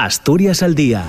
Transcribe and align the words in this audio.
Asturias 0.00 0.62
al 0.62 0.76
Día 0.76 1.04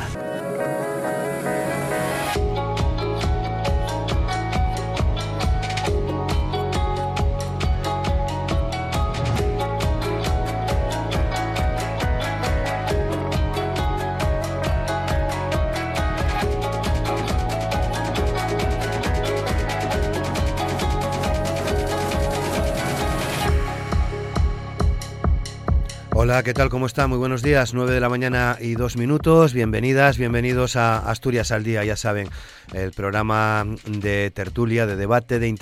¿qué 26.43 26.53
tal? 26.53 26.69
¿Cómo 26.69 26.85
está? 26.85 27.07
Muy 27.07 27.17
buenos 27.17 27.41
días. 27.41 27.73
9 27.73 27.91
de 27.91 27.99
la 27.99 28.07
mañana 28.07 28.57
y 28.61 28.75
dos 28.75 28.95
minutos. 28.95 29.53
Bienvenidas, 29.53 30.17
bienvenidos 30.17 30.77
a 30.77 31.09
Asturias 31.09 31.51
al 31.51 31.65
Día, 31.65 31.83
ya 31.83 31.97
saben, 31.97 32.29
el 32.73 32.91
programa 32.91 33.65
de 33.85 34.31
tertulia, 34.31 34.85
de 34.85 34.95
debate, 34.95 35.39
de, 35.39 35.53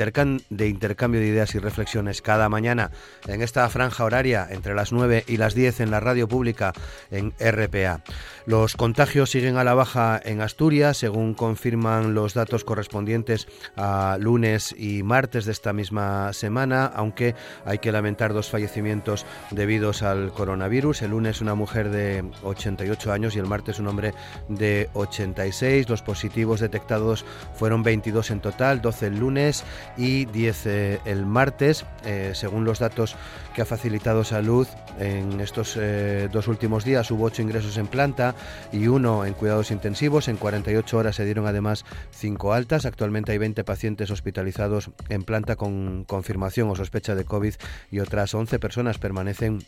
de 0.50 0.68
intercambio 0.68 1.20
de 1.20 1.28
ideas 1.28 1.56
y 1.56 1.60
reflexiones 1.60 2.22
cada 2.22 2.48
mañana 2.50 2.92
en 3.26 3.42
esta 3.42 3.68
franja 3.70 4.04
horaria 4.04 4.48
entre 4.52 4.76
las 4.76 4.92
9 4.92 5.24
y 5.28 5.38
las 5.38 5.56
10 5.56 5.80
en 5.80 5.90
la 5.90 6.00
radio 6.00 6.28
pública 6.28 6.74
en 7.10 7.34
RPA. 7.40 8.04
Los 8.48 8.78
contagios 8.78 9.30
siguen 9.30 9.58
a 9.58 9.66
la 9.66 9.74
baja 9.74 10.22
en 10.24 10.40
Asturias, 10.40 10.96
según 10.96 11.34
confirman 11.34 12.14
los 12.14 12.34
datos 12.34 12.64
correspondientes 12.64 13.46
a 13.76 14.18
lunes 14.22 14.74
y 14.78 15.04
martes 15.04 15.44
de 15.44 15.52
esta 15.52 15.74
misma 15.74 16.32
semana, 16.32 16.86
aunque 16.86 17.36
hay 17.66 17.80
que 17.80 17.92
lamentar 17.92 18.32
dos 18.32 18.50
fallecimientos 18.50 19.26
debidos 19.52 20.02
al 20.02 20.32
coronavirus. 20.32 21.02
El 21.02 21.12
lunes 21.12 21.42
una 21.42 21.56
mujer 21.56 21.90
de 21.90 22.24
88 22.42 23.12
años 23.12 23.36
y 23.36 23.40
el 23.40 23.48
martes 23.48 23.80
un 23.80 23.88
hombre 23.90 24.14
de 24.48 24.90
86. 24.94 25.90
Los 25.90 26.02
positivos 26.02 26.62
detectados 26.62 27.26
fueron 27.54 27.84
22 27.84 28.32
en 28.32 28.40
total, 28.40 28.82
12 28.82 29.08
el 29.08 29.20
lunes 29.20 29.66
y 29.98 30.24
10 30.24 30.66
eh, 30.68 31.00
el 31.04 31.26
martes. 31.26 31.86
Eh, 32.06 32.32
según 32.34 32.64
los 32.64 32.80
datos 32.80 33.18
que 33.54 33.62
ha 33.62 33.66
facilitado 33.66 34.24
Salud, 34.24 34.70
en 35.00 35.42
estos 35.42 35.76
eh, 35.78 36.30
dos 36.32 36.48
últimos 36.48 36.86
días 36.86 37.12
hubo 37.12 37.26
8 37.26 37.42
ingresos 37.42 37.78
en 37.78 37.88
planta 37.88 38.37
y 38.72 38.88
uno 38.88 39.26
en 39.26 39.34
cuidados 39.34 39.72
intensivos. 39.72 40.28
En 40.28 40.38
48 40.38 40.98
horas 40.98 41.16
se 41.16 41.26
dieron 41.26 41.48
además 41.48 41.86
5 42.12 42.54
altas. 42.54 42.86
Actualmente 42.86 43.32
hay 43.32 43.38
20 43.38 43.64
pacientes 43.64 44.12
hospitalizados 44.12 44.92
en 45.10 45.24
planta 45.24 45.56
con 45.56 46.04
confirmación 46.06 46.70
o 46.70 46.76
sospecha 46.76 47.16
de 47.16 47.26
COVID 47.26 47.56
y 47.92 48.00
otras 48.00 48.34
11 48.34 48.60
personas 48.60 48.98
permanecen 48.98 49.60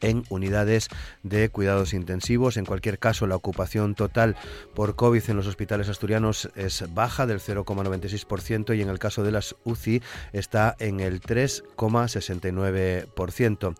en 0.00 0.24
unidades 0.28 0.88
de 1.22 1.48
cuidados 1.48 1.94
intensivos. 1.94 2.56
En 2.56 2.64
cualquier 2.64 2.98
caso, 2.98 3.26
la 3.26 3.36
ocupación 3.36 3.94
total 3.94 4.36
por 4.74 4.96
COVID 4.96 5.22
en 5.28 5.36
los 5.36 5.46
hospitales 5.46 5.88
asturianos 5.88 6.50
es 6.54 6.84
baja 6.92 7.26
del 7.26 7.40
0,96% 7.40 8.76
y 8.76 8.82
en 8.82 8.88
el 8.88 8.98
caso 8.98 9.22
de 9.22 9.30
las 9.32 9.56
UCI 9.64 10.02
está 10.32 10.76
en 10.78 11.00
el 11.00 11.20
3,69%. 11.20 13.74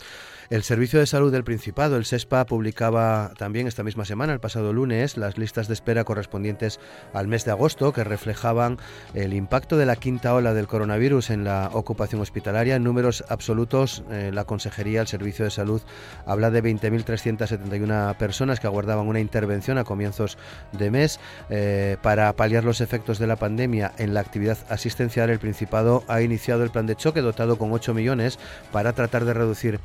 El 0.51 0.63
Servicio 0.63 1.01
de 1.01 1.07
Salud 1.07 1.33
del 1.33 1.43
Principado, 1.43 1.97
el 1.97 2.05
SESPA, 2.05 2.45
publicaba 2.45 3.33
también 3.39 3.67
esta 3.67 3.83
misma 3.83 4.05
semana, 4.05 4.35
el 4.35 4.41
pasado 4.41 4.75
lunes, 4.75 5.17
las 5.17 5.39
listas 5.39 5.69
de 5.69 5.75
espera 5.75 6.05
correspondientes 6.05 6.81
al 7.15 7.29
mes 7.29 7.47
de 7.47 7.51
agosto 7.53 7.95
que 7.95 8.05
reflejaban 8.05 8.79
el 9.15 9.33
impacto 9.33 9.79
de 9.79 9.87
la 9.87 9.97
quinta 9.97 10.35
ola 10.35 10.53
del 10.53 10.67
coronavirus 10.67 11.31
en 11.31 11.45
la 11.45 11.71
ocupación 11.73 12.21
hospitalaria. 12.21 12.77
En 12.77 12.85
números 12.85 13.25
absolutos, 13.29 14.05
eh, 14.11 14.33
la 14.35 14.45
Consejería, 14.45 15.01
el 15.01 15.07
Servicio 15.07 15.47
de 15.47 15.51
Salud, 15.51 15.81
habla 16.27 16.51
de 16.51 16.63
20.371 16.63 18.15
personas 18.19 18.61
que 18.61 18.67
aguardaban 18.67 19.07
una 19.07 19.21
intervención 19.21 19.79
a 19.79 19.85
comienzos 19.85 20.37
de 20.73 20.91
mes. 20.91 21.21
Eh, 21.49 21.97
para 22.03 22.31
paliar 22.35 22.65
los 22.65 22.83
efectos 22.83 23.19
de 23.19 23.27
la 23.27 23.37
pandemia 23.37 23.93
en 23.97 24.13
la 24.13 24.21
actividad 24.21 24.59
asistencial, 24.69 25.31
el 25.31 25.39
Principado 25.39 26.05
ha 26.07 26.21
iniciado 26.21 26.65
el 26.65 26.71
plan 26.71 26.87
de 26.87 26.97
choque 26.97 27.23
dotado 27.23 27.57
con 27.57 27.73
8 27.73 27.95
millones 27.95 28.39
para 28.73 28.93
tratar 28.93 29.25
de 29.25 29.33
reducir 29.33 29.81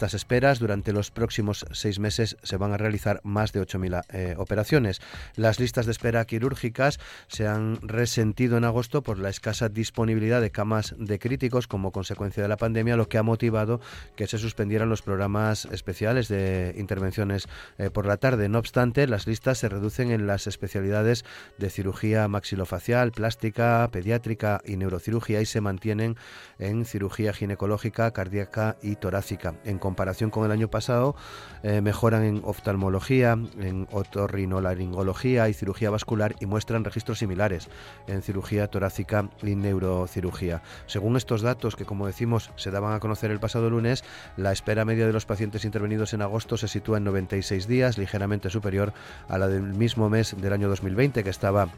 estas 0.00 0.14
esperas. 0.14 0.60
Durante 0.60 0.94
los 0.94 1.10
próximos 1.10 1.66
seis 1.72 1.98
meses 1.98 2.38
se 2.42 2.56
van 2.56 2.72
a 2.72 2.78
realizar 2.78 3.20
más 3.22 3.52
de 3.52 3.60
8.000 3.60 4.02
eh, 4.08 4.34
operaciones. 4.38 5.02
Las 5.36 5.60
listas 5.60 5.84
de 5.84 5.92
espera 5.92 6.24
quirúrgicas 6.24 6.98
se 7.28 7.46
han 7.46 7.76
resentido 7.82 8.56
en 8.56 8.64
agosto 8.64 9.02
por 9.02 9.18
la 9.18 9.28
escasa 9.28 9.68
disponibilidad 9.68 10.40
de 10.40 10.50
camas 10.50 10.94
de 10.96 11.18
críticos 11.18 11.66
como 11.66 11.92
consecuencia 11.92 12.42
de 12.42 12.48
la 12.48 12.56
pandemia, 12.56 12.96
lo 12.96 13.10
que 13.10 13.18
ha 13.18 13.22
motivado 13.22 13.82
que 14.16 14.26
se 14.26 14.38
suspendieran 14.38 14.88
los 14.88 15.02
programas 15.02 15.66
especiales 15.66 16.28
de 16.28 16.74
intervenciones 16.78 17.46
eh, 17.76 17.90
por 17.90 18.06
la 18.06 18.16
tarde. 18.16 18.48
No 18.48 18.58
obstante, 18.58 19.06
las 19.06 19.26
listas 19.26 19.58
se 19.58 19.68
reducen 19.68 20.10
en 20.12 20.26
las 20.26 20.46
especialidades 20.46 21.26
de 21.58 21.68
cirugía 21.68 22.26
maxilofacial, 22.26 23.12
plástica, 23.12 23.86
pediátrica 23.92 24.62
y 24.64 24.78
neurocirugía 24.78 25.42
y 25.42 25.46
se 25.46 25.60
mantienen 25.60 26.16
en 26.58 26.86
cirugía 26.86 27.34
ginecológica, 27.34 28.10
cardíaca 28.12 28.78
y 28.80 28.96
torácica. 28.96 29.56
Comparación 29.90 30.30
con 30.30 30.44
el 30.44 30.52
año 30.52 30.68
pasado, 30.68 31.16
eh, 31.64 31.80
mejoran 31.80 32.22
en 32.22 32.42
oftalmología, 32.44 33.32
en 33.32 33.88
otorrinolaringología 33.90 35.48
y 35.48 35.52
cirugía 35.52 35.90
vascular 35.90 36.36
y 36.38 36.46
muestran 36.46 36.84
registros 36.84 37.18
similares 37.18 37.68
en 38.06 38.22
cirugía 38.22 38.68
torácica 38.68 39.28
y 39.42 39.56
neurocirugía. 39.56 40.62
Según 40.86 41.16
estos 41.16 41.42
datos 41.42 41.74
que, 41.74 41.84
como 41.84 42.06
decimos, 42.06 42.52
se 42.54 42.70
daban 42.70 42.94
a 42.94 43.00
conocer 43.00 43.32
el 43.32 43.40
pasado 43.40 43.68
lunes, 43.68 44.04
la 44.36 44.52
espera 44.52 44.84
media 44.84 45.08
de 45.08 45.12
los 45.12 45.26
pacientes 45.26 45.64
intervenidos 45.64 46.14
en 46.14 46.22
agosto 46.22 46.56
se 46.56 46.68
sitúa 46.68 46.98
en 46.98 47.04
96 47.04 47.66
días, 47.66 47.98
ligeramente 47.98 48.48
superior 48.48 48.92
a 49.28 49.38
la 49.38 49.48
del 49.48 49.74
mismo 49.74 50.08
mes 50.08 50.36
del 50.40 50.52
año 50.52 50.68
2020, 50.68 51.24
que 51.24 51.30
estaba 51.30 51.68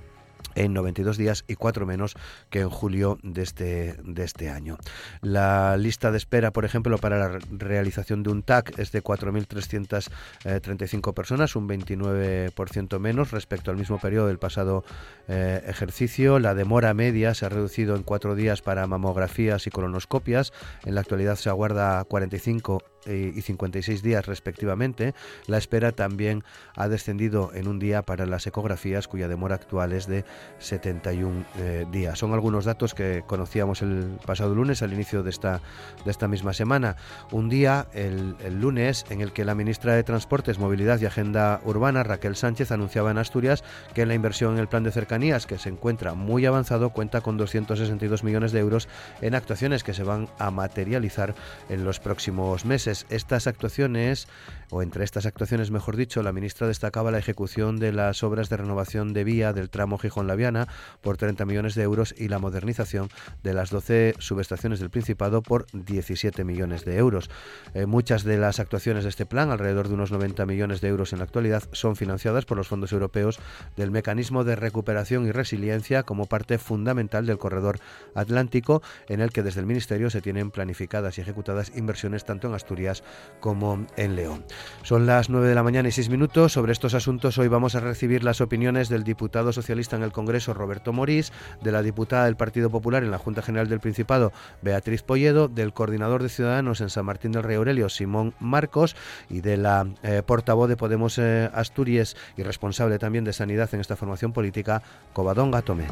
en 0.55 0.75
92 0.75 1.17
días 1.17 1.45
y 1.49 1.55
cuatro 1.55 1.87
menos 1.87 2.15
que 2.51 2.61
en 2.61 2.71
julio 2.71 3.19
de 3.23 3.43
este, 3.43 3.97
de 4.05 4.25
este 4.25 4.51
año. 4.51 4.79
La 5.21 5.77
lista 5.77 6.11
de 6.11 6.19
espera, 6.19 6.53
por 6.53 6.65
ejemplo, 6.65 6.99
para 6.99 7.19
la 7.19 7.39
realización 7.51 8.23
de 8.23 8.31
un 8.31 8.43
TAC 8.43 8.79
es 8.79 8.93
de 8.93 9.03
4.335 9.03 11.15
personas, 11.15 11.57
un 11.57 11.69
29% 11.69 12.99
menos 12.99 13.31
respecto 13.31 13.71
al 13.71 13.77
mismo 13.77 13.99
periodo 13.99 14.29
del 14.29 14.39
pasado 14.39 14.85
eh, 15.29 15.63
ejercicio. 15.67 16.39
La 16.39 16.55
demora 16.55 16.95
media 16.95 17.35
se 17.35 17.47
ha 17.47 17.49
reducido 17.49 17.97
en 17.97 18.03
cuatro 18.03 18.35
días 18.35 18.63
para 18.63 18.87
mamografías 18.87 19.67
y 19.67 19.71
colonoscopias. 19.71 20.53
En 20.85 20.95
la 20.95 21.01
actualidad 21.01 21.37
se 21.37 21.49
aguarda 21.49 22.05
45 22.05 22.83
y 23.07 23.41
56 23.41 24.03
días 24.03 24.27
respectivamente. 24.27 25.15
La 25.47 25.59
espera 25.59 25.93
también 25.93 26.45
ha 26.75 26.89
descendido 26.89 27.51
en 27.55 27.69
un 27.69 27.79
día 27.79 28.03
para 28.03 28.27
las 28.27 28.47
ecografías 28.47 29.09
cuya 29.09 29.29
demora 29.29 29.57
actual 29.57 29.93
es 29.93 30.07
de 30.07 30.25
71 30.59 31.45
eh, 31.59 31.87
días. 31.91 32.19
Son 32.19 32.33
algunos 32.33 32.65
datos 32.65 32.95
que 32.95 33.25
conocíamos 33.27 33.83
el 33.83 34.19
pasado 34.25 34.55
lunes 34.55 34.83
al 34.83 34.93
inicio 34.93 35.23
de 35.23 35.31
esta, 35.31 35.61
de 36.05 36.11
esta 36.11 36.29
misma 36.29 36.53
semana. 36.53 36.97
Un 37.31 37.49
día, 37.49 37.87
el 37.95 38.37
lunes, 38.61 39.05
en 39.11 39.21
el 39.21 39.33
que 39.33 39.45
la 39.45 39.55
ministra 39.55 39.95
de 39.95 40.03
Transportes, 40.03 40.59
Movilidad 40.59 41.01
y 41.01 41.07
Agenda 41.07 41.61
Urbana, 41.65 42.03
Raquel 42.03 42.37
Sánchez, 42.37 42.71
anunciaba 42.71 43.11
en 43.11 43.19
Asturias 43.19 43.65
que 43.95 44.07
la 44.07 44.15
inversión 44.15 44.55
en 44.55 44.61
el 44.61 44.69
plan 44.69 44.85
de 44.85 44.93
cercanías, 44.93 45.47
que 45.47 45.59
se 45.59 45.69
encuentra 45.69 46.15
muy 46.15 46.47
avanzado, 46.47 46.91
cuenta 46.91 47.21
con 47.21 47.37
262 47.37 48.25
millones 48.25 48.53
de 48.53 48.61
euros 48.61 48.89
en 49.21 49.35
actuaciones 49.35 49.85
que 49.85 49.95
se 49.95 50.05
van 50.05 50.29
a 50.39 50.51
materializar 50.51 51.35
en 51.69 51.85
los 51.85 52.01
próximos 52.01 52.65
meses 52.65 52.92
estas 53.11 53.47
actuaciones, 53.47 54.29
o 54.73 54.81
entre 54.81 55.05
estas 55.05 55.27
actuaciones, 55.27 55.71
mejor 55.71 55.97
dicho, 55.97 56.23
la 56.23 56.33
ministra 56.33 56.67
destacaba 56.67 57.11
la 57.11 57.19
ejecución 57.19 57.79
de 57.79 57.93
las 57.93 58.23
obras 58.23 58.49
de 58.49 58.57
renovación 58.57 59.13
de 59.13 59.23
vía 59.23 59.53
del 59.53 59.69
tramo 59.69 59.99
Gijón-Laviana 59.99 60.67
por 61.03 61.19
30 61.19 61.45
millones 61.45 61.75
de 61.75 61.83
euros 61.83 62.15
y 62.17 62.29
la 62.29 62.39
modernización 62.39 63.11
de 63.43 63.53
las 63.53 63.69
12 63.69 64.15
subestaciones 64.19 64.81
del 64.81 64.89
Principado 64.89 65.43
por 65.43 65.67
17 65.75 66.43
millones 66.45 66.87
de 66.87 66.97
euros. 66.97 67.29
Eh, 67.75 67.85
muchas 67.85 68.25
de 68.25 68.39
las 68.39 68.61
actuaciones 68.61 69.05
de 69.05 69.11
este 69.11 69.27
plan, 69.27 69.51
alrededor 69.51 69.89
de 69.89 69.95
unos 69.95 70.11
90 70.11 70.47
millones 70.47 70.81
de 70.81 70.89
euros 70.89 71.13
en 71.13 71.19
la 71.19 71.27
actualidad, 71.27 71.65
son 71.73 71.95
financiadas 71.95 72.47
por 72.47 72.57
los 72.57 72.69
fondos 72.69 72.93
europeos 72.93 73.41
del 73.77 73.91
Mecanismo 73.91 74.43
de 74.43 74.57
Recuperación 74.57 75.27
y 75.27 75.33
Resiliencia 75.33 76.03
como 76.05 76.25
parte 76.25 76.57
fundamental 76.57 77.27
del 77.27 77.37
corredor 77.37 77.79
atlántico, 78.15 78.81
en 79.11 79.21
el 79.21 79.33
que 79.33 79.43
desde 79.43 79.61
el 79.61 79.67
Ministerio 79.67 80.09
se 80.09 80.23
tienen 80.23 80.51
planificadas 80.51 81.19
y 81.19 81.21
ejecutadas 81.21 81.73
inversiones 81.77 82.25
tanto 82.25 82.49
en 82.49 82.55
Asturias 82.55 83.05
como 83.39 83.87
en 83.99 84.17
León. 84.17 84.47
Son 84.83 85.07
las 85.07 85.31
9 85.31 85.49
de 85.49 85.55
la 85.55 85.63
mañana 85.63 85.89
y 85.89 85.93
6 85.93 86.09
minutos. 86.09 86.53
Sobre 86.53 86.73
estos 86.73 86.95
asuntos 86.95 87.39
hoy 87.39 87.49
vamos 87.49 87.75
a 87.75 87.81
recibir 87.81 88.25
las 88.25 88.41
opiniones 88.41 88.89
del 88.89 89.05
diputado 89.05 89.53
socialista 89.53 89.97
en 89.97 90.03
el 90.03 90.13
Congreso, 90.13 90.55
Roberto 90.55 90.93
Morís, 90.93 91.33
de 91.63 91.73
la 91.73 91.83
diputada 91.83 92.25
del 92.27 92.37
Partido 92.37 92.71
Popular 92.71 93.03
en 93.03 93.11
la 93.11 93.19
Junta 93.19 93.43
General 93.43 93.69
del 93.69 93.81
Principado, 93.81 94.33
Beatriz 94.63 95.03
Polledo, 95.03 95.49
del 95.49 95.73
coordinador 95.73 96.23
de 96.23 96.29
Ciudadanos 96.29 96.81
en 96.81 96.91
San 96.91 97.07
Martín 97.07 97.33
del 97.33 97.43
Rey 97.43 97.57
Aurelio, 97.57 97.89
Simón 97.89 98.35
Marcos, 98.41 98.97
y 99.29 99.41
de 99.41 99.57
la 99.57 99.87
eh, 100.03 100.23
portavoz 100.25 100.69
de 100.69 100.77
Podemos 100.77 101.19
eh, 101.19 101.51
Asturias 101.55 102.17
y 102.37 102.43
responsable 102.43 102.99
también 102.99 103.25
de 103.25 103.33
Sanidad 103.33 103.71
en 103.73 103.81
esta 103.81 103.97
formación 103.97 104.33
política, 104.33 104.83
Covadonga 105.13 105.63
Tomé. 105.63 105.87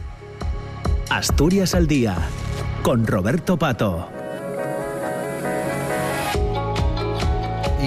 Asturias 1.10 1.74
al 1.74 1.86
día, 1.86 2.16
con 2.82 3.06
Roberto 3.06 3.58
Pato. 3.58 4.19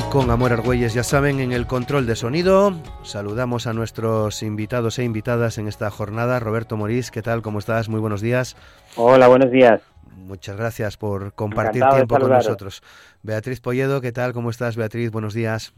Con 0.02 0.30
Amor 0.32 0.54
Argüelles, 0.54 0.94
ya 0.94 1.04
saben, 1.04 1.40
en 1.40 1.52
el 1.52 1.68
control 1.68 2.06
de 2.06 2.16
sonido. 2.16 2.74
Saludamos 3.04 3.68
a 3.68 3.74
nuestros 3.74 4.44
invitados 4.44 5.00
e 5.00 5.04
invitadas 5.04 5.58
en 5.58 5.68
esta 5.68 5.90
jornada. 5.92 6.40
Roberto 6.40 6.78
Morís, 6.78 7.12
¿qué 7.12 7.22
tal? 7.22 7.42
¿Cómo 7.42 7.60
estás? 7.60 7.90
Muy 7.90 8.00
buenos 8.00 8.22
días. 8.22 8.56
Hola, 8.96 9.28
buenos 9.28 9.52
días. 9.52 9.82
Muchas 10.16 10.56
gracias 10.56 10.98
por 10.98 11.34
compartir 11.34 11.84
tiempo 11.92 12.20
con 12.20 12.30
nosotros. 12.30 12.82
Beatriz 13.22 13.60
Polledo, 13.60 14.02
¿qué 14.02 14.12
tal? 14.12 14.34
¿Cómo 14.34 14.50
estás, 14.50 14.76
Beatriz? 14.76 15.12
Buenos 15.12 15.34
días. 15.34 15.74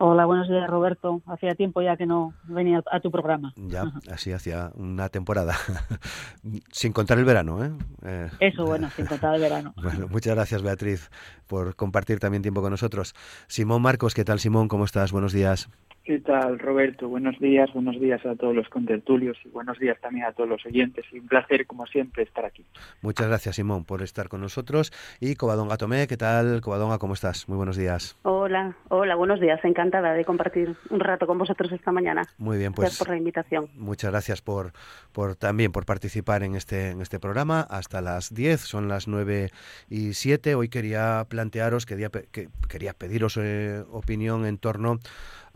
Hola, 0.00 0.26
buenos 0.26 0.48
días, 0.48 0.70
Roberto. 0.70 1.22
Hacía 1.26 1.56
tiempo 1.56 1.82
ya 1.82 1.96
que 1.96 2.06
no 2.06 2.32
venía 2.44 2.80
a 2.88 3.00
tu 3.00 3.10
programa. 3.10 3.52
Ya, 3.56 3.82
así 4.12 4.32
hacía 4.32 4.70
una 4.76 5.08
temporada. 5.08 5.56
sin 6.72 6.92
contar 6.92 7.18
el 7.18 7.24
verano, 7.24 7.64
¿eh? 7.64 7.72
¿eh? 8.04 8.30
Eso, 8.38 8.64
bueno, 8.64 8.88
sin 8.90 9.06
contar 9.06 9.34
el 9.34 9.40
verano. 9.40 9.74
Bueno, 9.82 10.06
muchas 10.08 10.34
gracias, 10.34 10.62
Beatriz, 10.62 11.10
por 11.46 11.74
compartir 11.74 12.20
también 12.20 12.42
tiempo 12.42 12.60
con 12.60 12.70
nosotros. 12.70 13.14
Simón 13.48 13.82
Marcos, 13.82 14.14
¿qué 14.14 14.24
tal, 14.24 14.38
Simón? 14.38 14.68
¿Cómo 14.68 14.84
estás? 14.84 15.10
Buenos 15.10 15.32
días. 15.32 15.68
¿Qué 16.08 16.20
tal, 16.20 16.58
Roberto? 16.58 17.06
Buenos 17.06 17.38
días, 17.38 17.70
buenos 17.74 18.00
días 18.00 18.24
a 18.24 18.34
todos 18.34 18.56
los 18.56 18.66
contertulios 18.70 19.36
y 19.44 19.50
buenos 19.50 19.78
días 19.78 20.00
también 20.00 20.24
a 20.24 20.32
todos 20.32 20.48
los 20.48 20.64
oyentes. 20.64 21.04
Y 21.12 21.18
un 21.18 21.28
placer, 21.28 21.66
como 21.66 21.86
siempre, 21.86 22.22
estar 22.22 22.46
aquí. 22.46 22.64
Muchas 23.02 23.26
gracias, 23.26 23.56
Simón, 23.56 23.84
por 23.84 24.00
estar 24.00 24.30
con 24.30 24.40
nosotros. 24.40 24.90
Y 25.20 25.34
Covadonga 25.34 25.76
Tomé, 25.76 26.06
¿qué 26.06 26.16
tal? 26.16 26.62
Covadonga, 26.62 26.96
¿cómo 26.96 27.12
estás? 27.12 27.46
Muy 27.46 27.58
buenos 27.58 27.76
días. 27.76 28.16
Hola, 28.22 28.74
hola, 28.88 29.16
buenos 29.16 29.38
días. 29.38 29.62
Encantada 29.62 30.14
de 30.14 30.24
compartir 30.24 30.76
un 30.88 31.00
rato 31.00 31.26
con 31.26 31.36
vosotros 31.36 31.70
esta 31.72 31.92
mañana. 31.92 32.22
Muy 32.38 32.56
bien, 32.56 32.72
pues. 32.72 32.86
Gracias 32.86 33.00
por 33.00 33.10
la 33.10 33.18
invitación. 33.18 33.68
Muchas 33.74 34.10
gracias 34.10 34.40
por, 34.40 34.72
por 35.12 35.36
también 35.36 35.72
por 35.72 35.84
participar 35.84 36.42
en 36.42 36.54
este, 36.54 36.92
en 36.92 37.02
este 37.02 37.20
programa. 37.20 37.60
Hasta 37.60 38.00
las 38.00 38.32
10, 38.32 38.62
son 38.62 38.88
las 38.88 39.08
9 39.08 39.50
y 39.90 40.14
7. 40.14 40.54
Hoy 40.54 40.70
quería 40.70 41.26
plantearos, 41.28 41.84
quería, 41.84 42.08
que, 42.08 42.48
quería 42.66 42.94
pediros 42.94 43.36
eh, 43.36 43.84
opinión 43.90 44.46
en 44.46 44.56
torno 44.56 45.00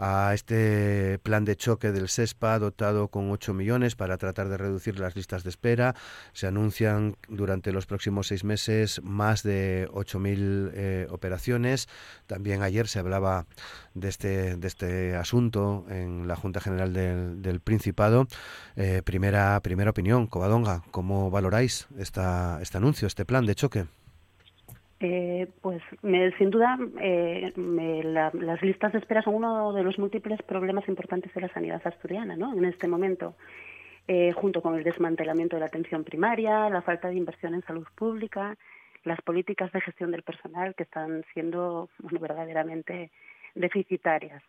a 0.04 0.34
este 0.34 1.20
plan 1.20 1.44
de 1.44 1.54
choque 1.54 1.92
del 1.92 2.08
SESPA 2.08 2.58
dotado 2.58 3.06
con 3.06 3.30
8 3.30 3.54
millones 3.54 3.94
para 3.94 4.18
tratar 4.18 4.48
de 4.48 4.56
reducir 4.56 4.98
las 4.98 5.14
listas 5.14 5.44
de 5.44 5.50
espera. 5.50 5.94
Se 6.32 6.48
anuncian 6.48 7.16
durante 7.28 7.70
los 7.70 7.86
próximos 7.86 8.26
seis 8.26 8.42
meses 8.42 9.00
más 9.04 9.44
de 9.44 9.88
8.000 9.92 10.70
eh, 10.74 11.06
operaciones. 11.08 11.88
También 12.26 12.62
ayer 12.62 12.88
se 12.88 12.98
hablaba 12.98 13.46
de 13.94 14.08
este, 14.08 14.56
de 14.56 14.66
este 14.66 15.14
asunto 15.14 15.86
en 15.88 16.26
la 16.26 16.34
Junta 16.34 16.60
General 16.60 16.92
del, 16.92 17.60
Principado. 17.60 18.26
Eh, 18.74 19.02
primera, 19.04 19.60
primera 19.60 19.90
opinión, 19.90 20.26
Covadonga, 20.26 20.82
¿cómo 20.90 21.30
valoráis 21.30 21.86
esta, 21.96 22.58
este 22.60 22.76
anuncio, 22.76 23.06
este 23.06 23.24
plan 23.24 23.46
de 23.46 23.54
choque? 23.54 23.86
Eh, 25.04 25.48
pues 25.60 25.82
sin 26.38 26.50
duda 26.50 26.78
eh, 27.00 27.52
las 27.56 28.62
listas 28.62 28.92
de 28.92 29.00
espera 29.00 29.20
son 29.20 29.34
uno 29.34 29.72
de 29.72 29.82
los 29.82 29.98
múltiples 29.98 30.40
problemas 30.42 30.86
importantes 30.86 31.34
de 31.34 31.40
la 31.40 31.48
sanidad 31.48 31.82
asturiana 31.84 32.36
¿no? 32.36 32.56
en 32.56 32.64
este 32.64 32.86
momento, 32.86 33.34
eh, 34.06 34.30
junto 34.30 34.62
con 34.62 34.76
el 34.76 34.84
desmantelamiento 34.84 35.56
de 35.56 35.60
la 35.60 35.66
atención 35.66 36.04
primaria, 36.04 36.70
la 36.70 36.82
falta 36.82 37.08
de 37.08 37.16
inversión 37.16 37.52
en 37.54 37.64
salud 37.64 37.84
pública, 37.96 38.56
las 39.02 39.20
políticas 39.22 39.72
de 39.72 39.80
gestión 39.80 40.12
del 40.12 40.22
personal 40.22 40.76
que 40.76 40.84
están 40.84 41.24
siendo 41.34 41.88
verdaderamente 41.98 43.10
deficitarias. 43.56 44.40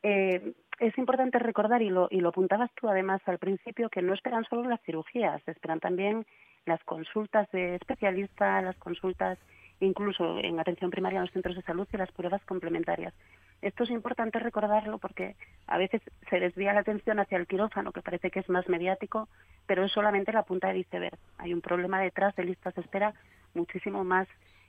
es 0.00 0.96
importante 0.96 1.40
recordar, 1.40 1.82
y 1.82 1.90
lo, 1.90 2.06
y 2.08 2.20
lo 2.20 2.28
apuntabas 2.28 2.70
tú 2.76 2.88
además 2.88 3.20
al 3.26 3.38
principio, 3.38 3.90
que 3.90 4.02
no 4.02 4.14
esperan 4.14 4.44
solo 4.44 4.68
las 4.68 4.80
cirugías, 4.82 5.42
esperan 5.48 5.80
también 5.80 6.24
las 6.66 6.84
consultas 6.84 7.50
de 7.50 7.74
especialistas, 7.74 8.62
las 8.62 8.76
consultas 8.76 9.38
incluso 9.80 10.38
en 10.38 10.58
atención 10.58 10.90
primaria 10.90 11.18
en 11.18 11.24
los 11.24 11.32
centros 11.32 11.56
de 11.56 11.62
salud 11.62 11.86
y 11.92 11.96
las 11.96 12.10
pruebas 12.12 12.44
complementarias. 12.44 13.14
Esto 13.60 13.84
es 13.84 13.90
importante 13.90 14.38
recordarlo 14.38 14.98
porque 14.98 15.34
a 15.66 15.78
veces 15.78 16.00
se 16.30 16.38
desvía 16.38 16.72
la 16.72 16.80
atención 16.80 17.18
hacia 17.18 17.38
el 17.38 17.46
quirófano, 17.46 17.92
que 17.92 18.02
parece 18.02 18.30
que 18.30 18.40
es 18.40 18.48
más 18.48 18.68
mediático, 18.68 19.28
pero 19.66 19.84
es 19.84 19.92
solamente 19.92 20.32
la 20.32 20.44
punta 20.44 20.68
de 20.68 20.78
iceberg. 20.78 21.18
Hay 21.38 21.52
un 21.52 21.60
problema 21.60 22.00
detrás 22.00 22.34
de 22.36 22.44
listas 22.44 22.74
de 22.74 22.82
espera 22.82 23.14
muchísimo 23.54 24.04
más, 24.04 24.28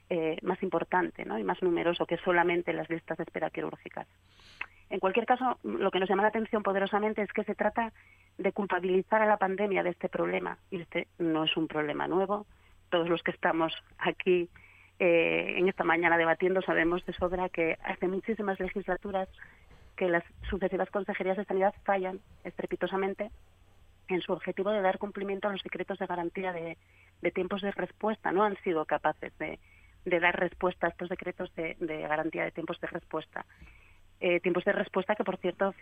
eh, 0.09 0.37
más 0.41 0.61
importante 0.63 1.23
¿no? 1.25 1.37
y 1.37 1.43
más 1.43 1.61
numeroso 1.61 2.05
que 2.05 2.17
solamente 2.17 2.73
las 2.73 2.89
listas 2.89 3.17
de 3.17 3.23
espera 3.23 3.51
quirúrgicas. 3.51 4.07
En 4.89 4.99
cualquier 4.99 5.27
caso, 5.27 5.59
lo 5.63 5.91
que 5.91 5.99
nos 5.99 6.09
llama 6.09 6.23
la 6.23 6.29
atención 6.29 6.63
poderosamente 6.63 7.21
es 7.21 7.31
que 7.31 7.43
se 7.43 7.53
trata 7.53 7.93
de 8.39 8.51
culpabilizar 8.53 9.21
a 9.21 9.27
la 9.27 9.37
pandemia 9.37 9.83
de 9.83 9.91
este 9.91 10.09
problema. 10.09 10.57
Y 10.71 10.81
este 10.81 11.07
no 11.19 11.43
es 11.43 11.55
un 11.57 11.67
problema 11.67 12.07
nuevo. 12.07 12.47
Todos 12.89 13.07
los 13.07 13.21
que 13.21 13.29
estamos 13.29 13.71
aquí 13.99 14.49
eh, 14.99 15.55
en 15.57 15.69
esta 15.69 15.85
mañana 15.85 16.17
debatiendo 16.17 16.61
sabemos 16.61 17.05
de 17.05 17.13
sobra 17.13 17.47
que 17.49 17.77
hace 17.83 18.07
muchísimas 18.07 18.59
legislaturas 18.59 19.29
que 19.95 20.09
las 20.09 20.23
sucesivas 20.49 20.89
consejerías 20.91 21.37
de 21.37 21.45
sanidad 21.45 21.73
fallan 21.83 22.19
estrepitosamente 22.43 23.31
en 24.09 24.21
su 24.21 24.33
objetivo 24.33 24.71
de 24.71 24.81
dar 24.81 24.97
cumplimiento 24.97 25.47
a 25.47 25.51
los 25.51 25.63
decretos 25.63 25.99
de 25.99 26.05
garantía 26.05 26.51
de, 26.51 26.77
tiempos 27.31 27.61
de 27.61 27.71
respuesta. 27.71 28.31
No 28.31 28.43
han 28.43 28.57
sido 28.63 28.85
capaces 28.85 29.31
de, 29.37 29.59
dar 30.05 30.37
respuesta 30.39 30.87
a 30.87 30.89
estos 30.89 31.09
decretos 31.09 31.53
de, 31.55 31.75
garantía 31.79 32.43
de 32.43 32.51
tiempos 32.51 32.79
de 32.81 32.87
respuesta. 32.87 33.45
Eh, 34.19 34.39
tiempos 34.41 34.65
de 34.65 34.73
respuesta 34.73 35.15
que, 35.15 35.23
por 35.23 35.37
cierto, 35.37 35.73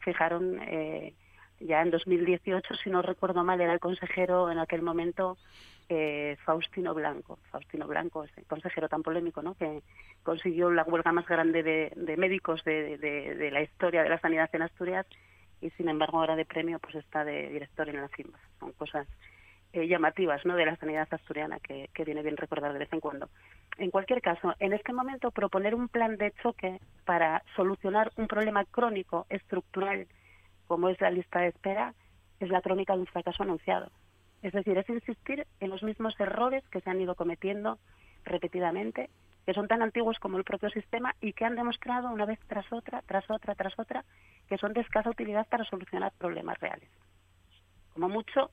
fijaron 0.00 0.58
eh, 0.62 1.14
ya 1.60 1.82
en 1.82 1.90
2018, 1.90 2.74
si 2.76 2.90
no 2.90 3.02
recuerdo 3.02 3.44
mal, 3.44 3.60
era 3.60 3.72
el 3.72 3.80
consejero 3.80 4.50
en 4.50 4.58
aquel 4.58 4.82
momento 4.82 5.36
eh, 5.88 6.36
Faustino 6.44 6.94
Blanco. 6.94 7.38
Faustino 7.50 7.86
Blanco, 7.86 8.24
ese 8.24 8.42
consejero 8.44 8.88
tan 8.88 9.02
polémico, 9.02 9.42
¿no? 9.42 9.54
Que 9.54 9.82
consiguió 10.22 10.70
la 10.70 10.82
huelga 10.84 11.12
más 11.12 11.26
grande 11.26 11.62
de, 11.62 12.16
médicos 12.16 12.62
de, 12.64 13.50
la 13.52 13.62
historia 13.62 14.02
de 14.02 14.10
la 14.10 14.20
sanidad 14.20 14.50
en 14.52 14.62
Asturias 14.62 15.06
y, 15.60 15.70
sin 15.70 15.88
embargo, 15.88 16.18
ahora 16.18 16.36
de 16.36 16.44
premio 16.44 16.78
pues 16.78 16.94
está 16.96 17.24
de 17.24 17.48
director 17.48 17.88
en 17.88 18.00
la 18.00 18.08
CIMBA. 18.08 18.38
Son 18.60 18.72
cosas 18.72 19.06
eh, 19.72 19.88
llamativas, 19.88 20.44
¿no? 20.44 20.56
De 20.56 20.66
la 20.66 20.76
sanidad 20.76 21.08
asturiana 21.10 21.58
que, 21.60 21.88
que 21.94 22.04
viene 22.04 22.22
bien 22.22 22.36
recordar 22.36 22.72
de 22.72 22.80
vez 22.80 22.92
en 22.92 23.00
cuando. 23.00 23.30
En 23.78 23.90
cualquier 23.90 24.20
caso, 24.20 24.54
en 24.58 24.72
este 24.72 24.92
momento 24.92 25.30
proponer 25.30 25.74
un 25.74 25.88
plan 25.88 26.16
de 26.16 26.32
choque 26.42 26.80
para 27.06 27.42
solucionar 27.56 28.12
un 28.16 28.28
problema 28.28 28.64
crónico, 28.66 29.26
estructural, 29.30 30.06
como 30.66 30.90
es 30.90 31.00
la 31.00 31.10
lista 31.10 31.40
de 31.40 31.48
espera, 31.48 31.94
es 32.40 32.50
la 32.50 32.60
crónica 32.60 32.94
de 32.94 33.00
un 33.00 33.06
fracaso 33.06 33.42
anunciado. 33.42 33.90
Es 34.42 34.52
decir, 34.52 34.78
es 34.78 34.88
insistir 34.88 35.46
en 35.60 35.70
los 35.70 35.82
mismos 35.82 36.18
errores 36.20 36.66
que 36.68 36.80
se 36.80 36.90
han 36.90 37.00
ido 37.00 37.14
cometiendo 37.14 37.78
repetidamente, 38.24 39.10
que 39.44 39.54
son 39.54 39.66
tan 39.66 39.82
antiguos 39.82 40.18
como 40.18 40.38
el 40.38 40.44
propio 40.44 40.70
sistema 40.70 41.14
y 41.20 41.32
que 41.32 41.44
han 41.44 41.56
demostrado 41.56 42.10
una 42.10 42.26
vez 42.26 42.38
tras 42.46 42.70
otra, 42.72 43.02
tras 43.02 43.28
otra, 43.30 43.54
tras 43.54 43.78
otra, 43.78 44.04
que 44.48 44.58
son 44.58 44.72
de 44.72 44.80
escasa 44.80 45.10
utilidad 45.10 45.46
para 45.48 45.64
solucionar 45.64 46.12
problemas 46.18 46.58
reales. 46.60 46.88
Como 47.94 48.08
mucho, 48.08 48.50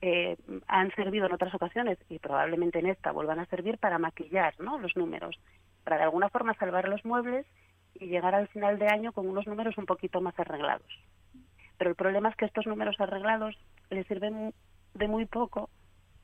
eh, 0.00 0.36
han 0.68 0.94
servido 0.94 1.26
en 1.26 1.32
otras 1.32 1.54
ocasiones 1.54 1.98
y 2.08 2.18
probablemente 2.18 2.78
en 2.78 2.86
esta 2.86 3.12
vuelvan 3.12 3.40
a 3.40 3.46
servir 3.46 3.78
para 3.78 3.98
maquillar 3.98 4.54
¿no? 4.58 4.78
los 4.78 4.96
números, 4.96 5.38
para 5.82 5.96
de 5.96 6.04
alguna 6.04 6.28
forma 6.28 6.54
salvar 6.54 6.88
los 6.88 7.04
muebles 7.04 7.46
y 7.94 8.06
llegar 8.06 8.34
al 8.34 8.48
final 8.48 8.78
de 8.78 8.88
año 8.88 9.12
con 9.12 9.28
unos 9.28 9.46
números 9.46 9.78
un 9.78 9.86
poquito 9.86 10.20
más 10.20 10.38
arreglados. 10.38 10.88
Pero 11.78 11.90
el 11.90 11.96
problema 11.96 12.28
es 12.28 12.36
que 12.36 12.44
estos 12.44 12.66
números 12.66 13.00
arreglados 13.00 13.56
les 13.90 14.06
sirven 14.06 14.52
de 14.94 15.08
muy 15.08 15.26
poco 15.26 15.70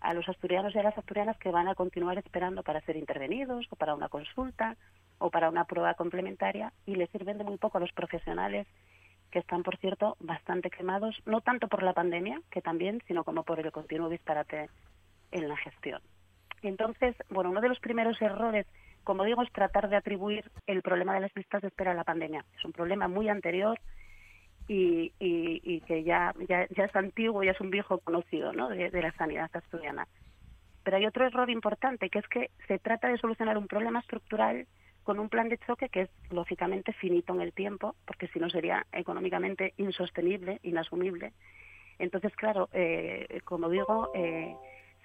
a 0.00 0.14
los 0.14 0.28
asturianos 0.28 0.74
y 0.74 0.78
a 0.78 0.82
las 0.82 0.96
asturianas 0.96 1.36
que 1.38 1.50
van 1.50 1.68
a 1.68 1.74
continuar 1.74 2.18
esperando 2.18 2.62
para 2.62 2.80
ser 2.82 2.96
intervenidos 2.96 3.66
o 3.70 3.76
para 3.76 3.94
una 3.94 4.08
consulta 4.08 4.76
o 5.18 5.30
para 5.30 5.50
una 5.50 5.64
prueba 5.64 5.94
complementaria 5.94 6.72
y 6.86 6.94
les 6.94 7.10
sirven 7.10 7.38
de 7.38 7.44
muy 7.44 7.58
poco 7.58 7.78
a 7.78 7.80
los 7.80 7.92
profesionales 7.92 8.66
que 9.30 9.38
están, 9.38 9.62
por 9.62 9.76
cierto, 9.76 10.16
bastante 10.20 10.70
quemados, 10.70 11.16
no 11.24 11.40
tanto 11.40 11.68
por 11.68 11.82
la 11.82 11.92
pandemia, 11.92 12.40
que 12.50 12.62
también, 12.62 13.00
sino 13.06 13.22
como 13.22 13.44
por 13.44 13.60
el 13.60 13.70
continuo 13.70 14.08
disparate 14.08 14.68
en 15.30 15.48
la 15.48 15.56
gestión. 15.56 16.00
Entonces, 16.62 17.14
bueno, 17.28 17.50
uno 17.50 17.60
de 17.60 17.68
los 17.68 17.78
primeros 17.78 18.20
errores, 18.20 18.66
como 19.04 19.24
digo, 19.24 19.42
es 19.42 19.52
tratar 19.52 19.88
de 19.88 19.96
atribuir 19.96 20.50
el 20.66 20.82
problema 20.82 21.14
de 21.14 21.20
las 21.20 21.36
listas 21.36 21.62
de 21.62 21.68
espera 21.68 21.92
a 21.92 21.94
la 21.94 22.04
pandemia. 22.04 22.44
Es 22.58 22.64
un 22.64 22.72
problema 22.72 23.06
muy 23.08 23.28
anterior, 23.28 23.78
y, 24.72 25.80
que 25.86 26.04
ya, 26.04 26.32
ya, 26.48 26.62
es 26.62 26.96
antiguo, 26.96 27.42
ya 27.42 27.52
es 27.52 27.60
un 27.60 27.70
viejo 27.70 27.98
conocido 27.98 28.52
¿no? 28.52 28.68
de, 28.68 28.90
la 28.90 29.12
sanidad 29.12 29.50
asturiana. 29.52 30.06
Pero 30.84 30.96
hay 30.96 31.06
otro 31.06 31.26
error 31.26 31.50
importante, 31.50 32.08
que 32.08 32.20
es 32.20 32.28
que 32.28 32.50
se 32.68 32.78
trata 32.78 33.08
de 33.08 33.18
solucionar 33.18 33.58
un 33.58 33.66
problema 33.66 34.00
estructural 34.00 34.66
con 35.02 35.18
un 35.18 35.28
plan 35.28 35.48
de 35.48 35.58
choque 35.58 35.88
que 35.88 36.02
es 36.02 36.10
lógicamente 36.30 36.92
finito 36.92 37.34
en 37.34 37.40
el 37.40 37.52
tiempo, 37.52 37.96
porque 38.06 38.28
si 38.28 38.38
no 38.38 38.48
sería 38.48 38.86
económicamente 38.92 39.74
insostenible, 39.76 40.60
inasumible. 40.62 41.32
Entonces, 41.98 42.34
claro, 42.36 42.68
eh, 42.72 43.40
como 43.44 43.68
digo, 43.68 44.12
eh, 44.14 44.54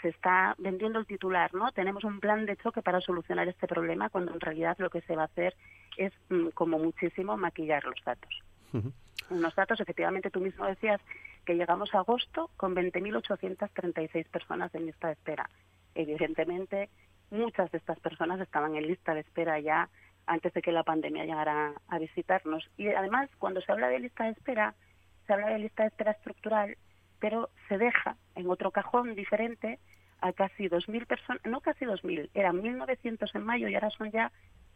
se 0.02 0.10
está 0.10 0.56
vendiendo 0.60 1.00
el 1.00 1.08
titular, 1.08 1.54
¿no? 1.54 1.72
Tenemos 1.72 2.04
un 2.04 2.20
plan 2.20 2.46
de 2.46 2.56
choque 2.58 2.82
para 2.82 3.02
solucionar 3.02 3.48
este 3.48 3.68
problema, 3.68 4.10
cuando 4.10 4.34
en 4.34 4.40
realidad 4.40 4.78
lo 4.78 4.90
que 4.90 5.02
se 5.02 5.16
va 5.16 5.24
a 5.24 5.26
hacer 5.26 5.56
es, 5.98 6.14
mm, 6.30 6.50
como 6.50 6.78
muchísimo, 6.78 7.36
maquillar 7.36 7.84
los 7.86 8.02
datos 8.06 8.32
unos 9.30 9.56
datos, 9.56 9.80
efectivamente 9.80 10.30
tú 10.30 10.40
mismo 10.40 10.66
decías 10.66 11.02
que 11.46 11.56
llegamos 11.56 11.94
a 11.94 12.00
agosto 12.00 12.50
con 12.58 12.76
20.836 12.76 14.28
personas 14.30 14.74
en 14.76 14.86
lista 14.86 15.08
de 15.08 15.14
espera. 15.14 15.50
Evidentemente, 15.94 16.90
muchas 17.32 17.72
de 17.72 17.78
estas 17.78 18.00
personas 18.00 18.40
estaban 18.40 18.76
en 18.76 18.88
lista 18.88 19.14
de 19.14 19.22
espera 19.22 19.60
ya 19.60 19.90
antes 20.28 20.54
de 20.54 20.62
que 20.62 20.72
la 20.72 20.84
pandemia 20.84 21.26
llegara 21.26 21.74
a 21.88 22.00
visitarnos. 22.00 22.70
Y 22.78 22.88
además, 22.88 23.30
cuando 23.38 23.62
se 23.62 23.72
habla 23.72 23.90
de 23.90 24.00
lista 24.00 24.26
de 24.26 24.32
espera, 24.32 24.74
se 25.28 25.34
habla 25.34 25.50
de 25.50 25.60
lista 25.60 25.84
de 25.84 25.90
espera 25.90 26.12
estructural, 26.12 26.78
pero 27.20 27.50
se 27.68 27.78
deja 27.78 28.18
en 28.36 28.50
otro 28.50 28.72
cajón 28.72 29.16
diferente 29.16 29.80
a 30.22 30.34
casi 30.34 30.70
2.000 30.70 31.06
personas, 31.06 31.42
no 31.46 31.62
casi 31.62 31.86
2.000, 31.86 32.30
eran 32.34 32.62
1.900 32.62 33.36
en 33.36 33.44
mayo 33.44 33.68
y 33.68 33.76
ahora 33.76 33.90
son 33.92 34.12
ya 34.12 34.32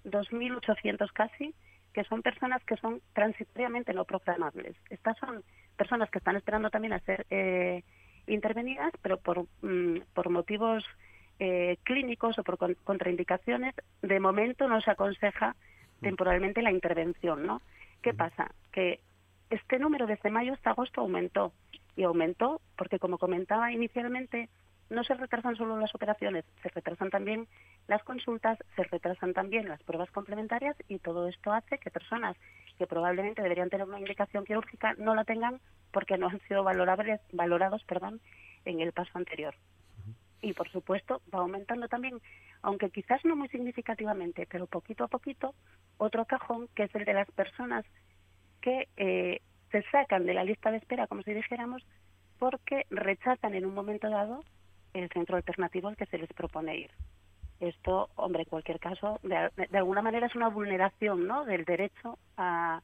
2.800 0.05 1.11
casi, 1.13 1.55
que 1.99 2.05
son 2.05 2.21
personas 2.21 2.63
que 2.63 2.77
son 2.77 3.01
transitoriamente 3.11 3.93
no 3.93 4.05
programables. 4.05 4.73
Estas 4.89 5.17
son 5.17 5.43
personas 5.75 6.09
que 6.09 6.19
están 6.19 6.37
esperando 6.37 6.69
también 6.69 6.93
a 6.93 6.99
ser 6.99 7.25
eh, 7.29 7.83
intervenidas, 8.25 8.93
pero 9.01 9.17
por, 9.17 9.47
mm, 9.61 10.03
por 10.13 10.29
motivos 10.29 10.85
eh, 11.39 11.75
clínicos 11.83 12.39
o 12.39 12.43
por 12.43 12.57
contraindicaciones, 12.85 13.75
de 14.01 14.19
momento 14.21 14.69
no 14.69 14.79
se 14.79 14.91
aconseja 14.91 15.57
temporalmente 15.99 16.61
la 16.61 16.71
intervención, 16.71 17.45
¿no? 17.45 17.61
¿Qué 18.01 18.13
pasa? 18.13 18.49
Que 18.71 19.01
este 19.49 19.77
número 19.77 20.07
desde 20.07 20.31
mayo 20.31 20.53
hasta 20.53 20.69
agosto 20.69 21.01
aumentó 21.01 21.51
y 21.97 22.03
aumentó 22.03 22.61
porque, 22.77 22.97
como 22.97 23.17
comentaba 23.17 23.73
inicialmente, 23.73 24.47
no 24.89 25.03
se 25.03 25.13
retrasan 25.13 25.55
solo 25.55 25.77
las 25.77 25.93
operaciones, 25.93 26.46
se 26.62 26.69
retrasan 26.69 27.10
también 27.10 27.48
las 27.88 28.03
consultas, 28.03 28.58
se 28.75 28.84
retrasan 28.84 29.34
también 29.34 29.67
las 29.67 29.81
pruebas 29.84 30.10
complementarias 30.12 30.75
y 30.88 31.00
todo 31.00 31.27
esto 31.27 31.51
hace 31.51 31.77
que 31.77 31.91
personas 31.91 32.36
que 32.77 32.88
probablemente 32.88 33.41
deberían 33.41 33.69
tener 33.69 33.88
una 33.88 34.00
indicación 34.00 34.46
quirúrgica 34.46 34.96
no 34.98 35.15
la 35.15 35.25
tengan 35.25 35.60
porque 35.91 36.17
no 36.17 36.27
han 36.27 36.39
sido 36.48 36.63
valorables, 36.63 37.22
valorados 37.31 37.84
perdón, 37.84 38.19
en 38.65 38.79
el 38.79 38.91
paso 38.91 39.12
anterior. 39.13 39.55
Y 40.41 40.53
por 40.53 40.69
supuesto 40.69 41.22
va 41.34 41.39
aumentando 41.39 41.88
también, 41.88 42.19
aunque 42.62 42.89
quizás 42.89 43.24
no 43.25 43.36
muy 43.36 43.50
significativamente, 43.50 44.48
pero 44.50 44.67
poquito 44.67 45.03
a 45.03 45.08
poquito, 45.08 45.53
otro 45.98 46.25
cajón 46.25 46.69
que 46.75 46.84
es 46.84 46.96
el 46.96 47.05
de 47.05 47.13
las 47.13 47.29
personas 47.31 47.86
que 48.62 48.88
eh, 48.98 49.41
se 49.72 49.84
sacan 49.91 50.25
de 50.25 50.34
la 50.34 50.43
lista 50.43 50.72
de 50.72 50.77
espera, 50.77 51.08
como 51.08 51.22
si 51.24 51.34
dijéramos, 51.34 51.86
porque 52.39 52.86
rechazan 52.89 53.53
en 53.53 53.65
un 53.65 53.74
momento 53.74 54.10
dado 54.10 54.43
el 54.93 55.10
centro 55.10 55.38
alternativo 55.38 55.88
al 55.88 55.98
que 55.98 56.05
se 56.05 56.17
les 56.17 56.31
propone 56.34 56.77
ir. 56.77 56.91
Esto, 57.60 58.10
hombre, 58.15 58.43
en 58.43 58.50
cualquier 58.50 58.79
caso, 58.79 59.19
de, 59.24 59.77
alguna 59.77 60.01
manera 60.01 60.27
es 60.27 60.36
una 60.36 60.48
vulneración 60.48 61.27
¿no? 61.27 61.43
del 61.46 61.65
derecho 61.65 62.17
a, 62.38 62.81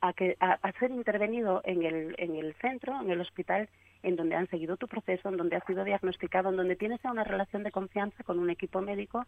a, 0.00 0.12
que, 0.14 0.36
a, 0.40 0.72
ser 0.78 0.90
intervenido 0.90 1.60
en 1.64 1.82
el, 1.82 2.14
en 2.18 2.36
el 2.36 2.54
centro, 2.54 3.00
en 3.00 3.10
el 3.10 3.20
hospital, 3.20 3.68
en 4.02 4.16
donde 4.16 4.36
han 4.36 4.48
seguido 4.48 4.76
tu 4.76 4.88
proceso, 4.88 5.28
en 5.28 5.36
donde 5.36 5.56
has 5.56 5.64
sido 5.66 5.84
diagnosticado, 5.84 6.48
en 6.48 6.56
donde 6.56 6.76
tienes 6.76 7.00
una 7.04 7.24
relación 7.24 7.64
de 7.64 7.70
confianza 7.70 8.22
con 8.24 8.38
un 8.38 8.48
equipo 8.48 8.80
médico 8.80 9.26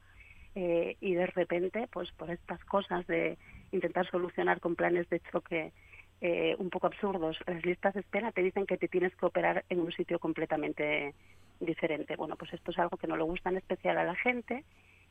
eh, 0.54 0.96
y 1.00 1.14
de 1.14 1.26
repente, 1.26 1.88
pues 1.92 2.10
por 2.12 2.30
estas 2.30 2.64
cosas 2.64 3.06
de 3.06 3.36
intentar 3.72 4.08
solucionar 4.10 4.60
con 4.60 4.76
planes 4.76 5.08
de 5.10 5.20
choque 5.30 5.72
eh, 6.20 6.54
un 6.58 6.70
poco 6.70 6.86
absurdos, 6.86 7.38
las 7.46 7.64
listas 7.64 7.94
de 7.94 8.00
espera 8.00 8.32
te 8.32 8.42
dicen 8.42 8.66
que 8.66 8.76
te 8.76 8.88
tienes 8.88 9.14
que 9.16 9.26
operar 9.26 9.64
en 9.68 9.80
un 9.80 9.92
sitio 9.92 10.18
completamente 10.18 11.14
diferente. 11.60 12.16
Bueno, 12.16 12.36
pues 12.36 12.52
esto 12.52 12.70
es 12.70 12.78
algo 12.78 12.96
que 12.96 13.06
no 13.06 13.16
le 13.16 13.22
gusta 13.22 13.50
en 13.50 13.58
especial 13.58 13.98
a 13.98 14.04
la 14.04 14.16
gente 14.16 14.64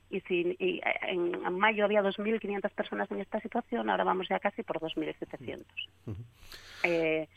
y 0.09 0.21
si 0.21 0.55
y 0.59 0.81
en, 1.07 1.31
mayo 1.53 1.85
había 1.85 2.01
2.500 2.01 2.71
personas 2.71 3.11
en 3.11 3.21
esta 3.21 3.39
situación, 3.41 3.89
ahora 3.89 4.03
vamos 4.03 4.27
ya 4.27 4.39
casi 4.39 4.63
por 4.63 4.79
2.700. 4.79 5.65
eh, 6.83 7.27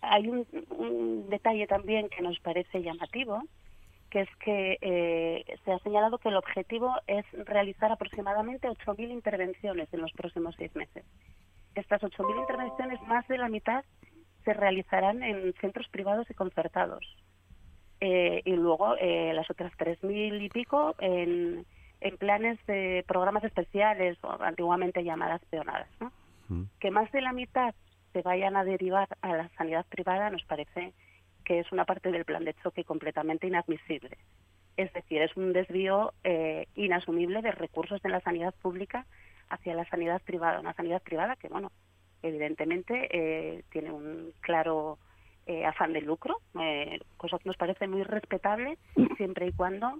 hay 0.00 0.28
un, 0.28 0.46
un, 0.70 1.28
detalle 1.28 1.66
también 1.66 2.08
que 2.08 2.22
nos 2.22 2.38
parece 2.40 2.82
llamativo, 2.82 3.42
que 4.10 4.20
es 4.22 4.28
que 4.36 4.78
eh, 4.80 5.58
se 5.64 5.72
ha 5.72 5.78
señalado 5.80 6.18
que 6.18 6.30
el 6.30 6.36
objetivo 6.36 6.94
es 7.06 7.26
realizar 7.46 7.92
aproximadamente 7.92 8.68
8.000 8.68 9.10
intervenciones 9.10 9.92
en 9.92 10.00
los 10.00 10.12
próximos 10.12 10.54
seis 10.56 10.74
meses. 10.74 11.04
Estas 11.74 12.00
8.000 12.00 12.40
intervenciones, 12.40 13.02
más 13.02 13.26
de 13.28 13.38
la 13.38 13.48
mitad, 13.48 13.84
se 14.44 14.54
realizarán 14.54 15.22
en 15.22 15.52
centros 15.60 15.88
privados 15.88 16.30
y 16.30 16.34
concertados. 16.34 17.04
Eh, 18.00 18.42
y 18.44 18.52
luego 18.52 18.94
eh, 18.96 19.32
las 19.34 19.50
otras 19.50 19.72
3.000 19.76 20.40
y 20.40 20.48
pico 20.50 20.94
en, 21.00 21.66
en, 22.00 22.16
planes 22.16 22.58
de 22.66 23.04
programas 23.08 23.42
especiales, 23.42 24.16
o 24.22 24.40
antiguamente 24.40 25.02
llamadas 25.02 25.44
peonadas. 25.50 25.88
¿no? 26.00 26.12
Mm. 26.48 26.64
Que 26.78 26.92
más 26.92 27.10
de 27.10 27.22
la 27.22 27.32
mitad 27.32 27.74
se 28.12 28.22
vayan 28.22 28.56
a 28.56 28.64
derivar 28.64 29.08
a 29.20 29.36
la 29.36 29.48
sanidad 29.56 29.84
privada 29.86 30.30
nos 30.30 30.44
parece 30.44 30.92
que 31.44 31.58
es 31.58 31.72
una 31.72 31.84
parte 31.84 32.12
del 32.12 32.24
plan 32.24 32.44
de 32.44 32.54
choque 32.62 32.84
completamente 32.84 33.48
inadmisible. 33.48 34.16
Es 34.76 34.92
decir, 34.92 35.20
es 35.20 35.36
un 35.36 35.52
desvío 35.52 36.12
eh, 36.22 36.66
inasumible 36.76 37.42
de 37.42 37.50
recursos 37.50 38.00
de 38.02 38.10
la 38.10 38.20
sanidad 38.20 38.54
pública 38.62 39.06
hacia 39.48 39.74
la 39.74 39.88
sanidad 39.88 40.22
privada. 40.22 40.60
Una 40.60 40.74
sanidad 40.74 41.02
privada 41.02 41.34
que, 41.36 41.48
bueno, 41.48 41.72
evidentemente 42.22 43.64
tiene 43.70 43.90
un 43.90 44.32
claro 44.40 44.98
eh, 45.50 45.64
afán 45.64 45.94
de 45.94 46.02
lucro, 46.02 46.42
eh, 46.60 47.00
cosa 47.16 47.38
que 47.38 47.48
nos 47.48 47.56
parece 47.56 47.88
muy 47.88 48.02
respetable 48.02 48.76
siempre 49.16 49.46
y 49.46 49.52
cuando 49.52 49.98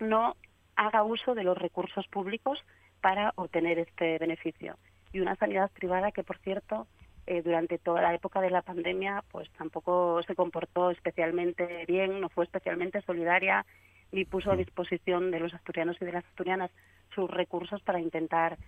no 0.00 0.36
haga 0.76 1.02
uso 1.02 1.34
de 1.34 1.44
los 1.44 1.56
recursos 1.56 2.06
públicos 2.08 2.62
para 3.00 3.32
obtener 3.36 3.78
este 3.78 4.18
beneficio. 4.18 4.76
Y 5.14 5.20
una 5.20 5.34
sanidad 5.36 5.70
privada 5.70 6.12
que, 6.12 6.22
por 6.24 6.36
cierto, 6.40 6.86
eh, 7.26 7.40
durante 7.40 7.78
toda 7.78 8.02
la 8.02 8.12
época 8.12 8.42
de 8.42 8.50
la 8.50 8.60
pandemia, 8.60 9.24
pues 9.32 9.48
tampoco 9.52 10.22
se 10.24 10.34
comportó 10.34 10.90
especialmente 10.90 11.86
bien, 11.88 12.20
no 12.20 12.28
fue 12.28 12.44
especialmente 12.44 13.00
solidaria, 13.00 13.64
ni 14.12 14.26
puso 14.26 14.50
a 14.50 14.56
disposición 14.56 15.30
de 15.30 15.40
los 15.40 15.54
asturianos 15.54 15.96
y 16.02 16.04
de 16.04 16.12
las 16.12 16.26
asturianas 16.26 16.70
sus 17.14 17.30
recursos 17.30 17.80
para 17.80 17.98
intentar 17.98 18.58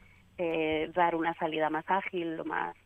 dar 0.95 1.17
una 1.17 1.35
salida 1.35 1.69
más 1.69 1.85
ágil, 1.89 2.39
o 2.39 2.45
más 2.45 2.77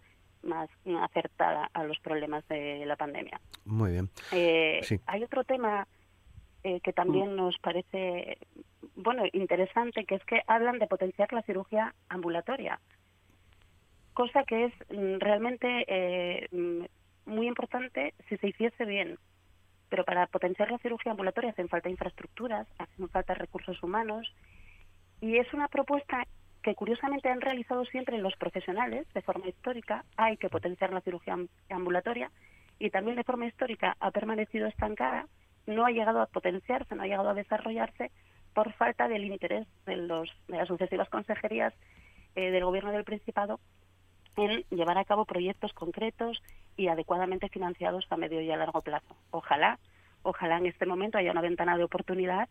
más 0.43 0.69
acertada 1.01 1.71
a 1.73 1.85
los 1.85 1.99
problemas 2.01 2.47
de 2.49 2.85
la 2.87 2.97
pandemia. 2.97 3.41
Muy 3.65 3.93
bien. 3.93 4.11
Eh, 4.33 4.81
hay 5.07 5.23
otro 5.23 5.45
tema 5.45 5.87
eh, 6.65 6.81
que 6.81 6.93
también 6.93 7.33
mm. 7.33 7.37
nos 7.37 7.59
parece 7.59 8.39
bueno 8.95 9.25
interesante, 9.33 10.05
que 10.05 10.17
es 10.17 10.25
que 10.25 10.43
hablan 10.47 10.79
de 10.79 10.87
potenciar 10.87 11.33
la 11.33 11.43
cirugía 11.43 11.95
ambulatoria, 12.09 12.79
cosa 14.15 14.45
que 14.45 14.67
es 14.67 14.75
mm, 14.91 15.19
realmente 15.19 15.85
eh, 15.89 16.49
mm, 16.53 16.85
muy 17.27 17.47
importante 17.47 18.15
si 18.29 18.37
se 18.37 18.49
hiciese 18.49 18.85
bien. 18.85 19.19
Pero 19.89 20.05
para 20.05 20.27
potenciar 20.27 20.71
la 20.71 20.79
cirugía 20.79 21.13
ambulatoria 21.13 21.51
hacen 21.51 21.69
falta 21.69 21.91
infraestructuras, 21.91 22.67
hacen 22.79 23.09
falta 23.09 23.35
recursos 23.35 23.83
humanos 23.83 24.33
y 25.21 25.37
es 25.37 25.53
una 25.53 25.69
propuesta 25.69 26.27
que 26.63 26.75
curiosamente 26.75 27.29
han 27.29 27.41
realizado 27.41 27.85
siempre 27.87 28.19
los 28.19 28.37
profesionales 28.37 29.07
de 29.15 29.23
forma 29.23 29.49
histórica. 29.49 30.05
Hay 30.17 30.37
que 30.37 30.49
potenciar 30.49 30.93
la 30.93 31.01
cirugía 31.01 31.37
ambulatoria 31.71 32.31
y 32.79 32.91
también 32.91 33.17
de 33.17 33.25
forma 33.25 33.47
histórica 33.47 33.97
ha 34.01 34.11
permanecido 34.11 34.67
estancada, 34.67 35.27
no 35.67 35.85
ha 35.85 35.91
llegado 35.91 36.21
a 36.21 36.27
potenciarse, 36.27 36.95
no 36.95 37.03
ha 37.03 37.07
llegado 37.07 37.31
a 37.31 37.35
desarrollarse 37.35 38.11
por 38.55 38.73
falta 38.75 39.09
del 39.09 39.25
interés 39.25 39.67
de, 39.87 39.97
los, 39.97 40.31
de 40.49 40.57
las 40.57 40.69
sucesivas 40.69 41.09
consejerías 41.09 41.75
eh, 42.35 42.51
del 42.51 42.65
Gobierno 42.65 42.93
del 42.93 43.05
Principado 43.05 43.61
en 44.37 44.65
llevar 44.71 44.99
a 44.99 45.05
cabo 45.05 45.25
proyectos 45.25 45.73
concretos 45.75 46.43
y 46.77 46.89
adecuadamente 46.89 47.49
financiados 47.49 48.07
a 48.11 48.17
medio 48.17 48.41
y 48.41 48.51
a 48.51 48.57
largo 48.57 48.81
plazo. 48.81 49.17
Ojalá, 49.31 49.79
ojalá 50.23 50.59
en 50.59 50.67
este 50.67 50.87
momento 50.87 51.19
haya 51.19 51.33
una 51.33 51.41
ventana 51.41 51.77
de 51.77 51.85
oportunidad 51.85 52.49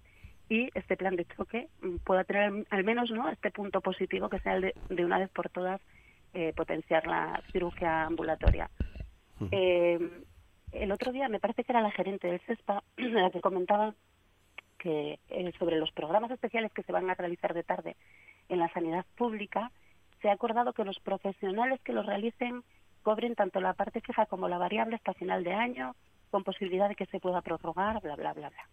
y 0.51 0.69
este 0.73 0.97
plan 0.97 1.15
de 1.15 1.23
choque 1.23 1.69
mm, 1.81 1.99
pueda 2.03 2.25
tener 2.25 2.65
al 2.69 2.83
menos 2.83 3.09
no 3.09 3.29
este 3.29 3.51
punto 3.51 3.79
positivo 3.79 4.27
que 4.27 4.39
sea 4.39 4.55
el 4.55 4.73
de, 4.89 5.05
una 5.05 5.17
vez 5.17 5.29
por 5.29 5.49
todas 5.49 5.79
eh, 6.33 6.51
potenciar 6.53 7.07
la 7.07 7.41
cirugía 7.53 8.03
ambulatoria. 8.03 8.69
Eh, 9.49 9.97
el 10.73 10.91
otro 10.91 11.13
día 11.13 11.29
me 11.29 11.39
parece 11.39 11.63
que 11.63 11.71
era 11.71 11.81
la 11.81 11.91
gerente 11.91 12.27
del 12.27 12.41
CESPA 12.41 12.83
la 12.97 13.31
que 13.31 13.39
comentaba 13.39 13.95
que 14.77 15.19
eh, 15.29 15.53
sobre 15.57 15.77
los 15.77 15.91
programas 15.93 16.31
especiales 16.31 16.73
que 16.73 16.83
se 16.83 16.91
van 16.91 17.09
a 17.09 17.15
realizar 17.15 17.53
de 17.53 17.63
tarde 17.63 17.95
en 18.49 18.59
la 18.59 18.67
sanidad 18.73 19.05
pública 19.15 19.71
se 20.21 20.29
ha 20.29 20.33
acordado 20.33 20.73
que 20.73 20.83
los 20.83 20.99
profesionales 20.99 21.79
que 21.85 21.93
los 21.93 22.05
realicen 22.05 22.63
cobren 23.03 23.35
tanto 23.35 23.61
la 23.61 23.73
parte 23.73 24.01
fija 24.01 24.25
como 24.25 24.49
la 24.49 24.57
variable 24.57 24.97
hasta 24.97 25.13
final 25.13 25.45
de 25.45 25.53
año 25.53 25.95
con 26.29 26.43
posibilidad 26.43 26.89
de 26.89 26.95
que 26.95 27.05
se 27.05 27.21
pueda 27.21 27.41
prorrogar, 27.41 28.01
bla, 28.01 28.17
bla, 28.17 28.33
bla, 28.33 28.49
bla 28.49 28.67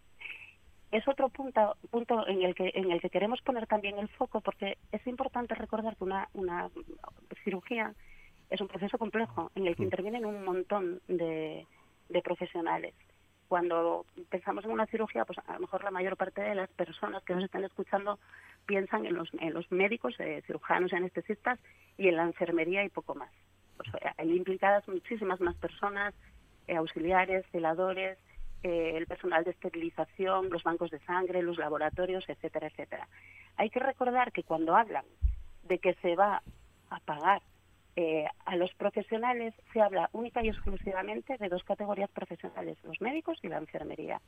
es 0.90 1.06
otro 1.06 1.28
punto, 1.28 1.76
punto 1.90 2.26
en, 2.26 2.42
el 2.42 2.54
que, 2.54 2.72
en 2.74 2.90
el 2.90 3.00
que 3.00 3.10
queremos 3.10 3.42
poner 3.42 3.66
también 3.66 3.98
el 3.98 4.08
foco 4.08 4.40
porque 4.40 4.78
es 4.92 5.06
importante 5.06 5.54
recordar 5.54 5.96
que 5.96 6.04
una, 6.04 6.28
una 6.34 6.70
cirugía 7.44 7.94
es 8.50 8.60
un 8.60 8.68
proceso 8.68 8.96
complejo 8.96 9.50
en 9.54 9.66
el 9.66 9.76
que 9.76 9.82
mm. 9.82 9.84
intervienen 9.84 10.24
un 10.24 10.44
montón 10.44 11.00
de, 11.08 11.66
de 12.08 12.22
profesionales. 12.22 12.94
Cuando 13.48 14.04
pensamos 14.28 14.64
en 14.64 14.70
una 14.70 14.86
cirugía, 14.86 15.24
pues 15.24 15.38
a 15.46 15.54
lo 15.54 15.60
mejor 15.60 15.82
la 15.82 15.90
mayor 15.90 16.16
parte 16.16 16.42
de 16.42 16.54
las 16.54 16.68
personas 16.70 17.22
que 17.24 17.34
nos 17.34 17.44
están 17.44 17.64
escuchando 17.64 18.18
piensan 18.66 19.06
en 19.06 19.14
los, 19.14 19.30
en 19.40 19.54
los 19.54 19.70
médicos, 19.72 20.14
eh, 20.18 20.42
cirujanos 20.46 20.92
y 20.92 20.96
anestesistas 20.96 21.58
y 21.96 22.08
en 22.08 22.16
la 22.16 22.24
enfermería 22.24 22.84
y 22.84 22.90
poco 22.90 23.14
más. 23.14 23.30
Pues, 23.76 23.88
hay 24.16 24.36
implicadas 24.36 24.86
muchísimas 24.88 25.40
más 25.40 25.54
personas, 25.56 26.14
eh, 26.66 26.76
auxiliares, 26.76 27.46
celadores, 27.50 28.18
eh, 28.62 28.92
el 28.96 29.06
personal 29.06 29.44
de 29.44 29.50
esterilización, 29.50 30.50
los 30.50 30.62
bancos 30.62 30.90
de 30.90 30.98
sangre, 31.00 31.42
los 31.42 31.58
laboratorios, 31.58 32.28
etcétera, 32.28 32.66
etcétera. 32.68 33.08
Hay 33.56 33.70
que 33.70 33.80
recordar 33.80 34.32
que 34.32 34.42
cuando 34.42 34.76
hablan 34.76 35.04
de 35.64 35.78
que 35.78 35.94
se 35.94 36.16
va 36.16 36.42
a 36.90 37.00
pagar 37.00 37.42
eh, 37.96 38.26
a 38.44 38.56
los 38.56 38.72
profesionales, 38.74 39.54
se 39.72 39.80
habla 39.80 40.08
única 40.12 40.42
y 40.42 40.48
exclusivamente 40.48 41.36
de 41.36 41.48
dos 41.48 41.64
categorías 41.64 42.10
profesionales, 42.10 42.78
los 42.84 43.00
médicos 43.00 43.38
y 43.42 43.48
la 43.48 43.58
enfermería. 43.58 44.20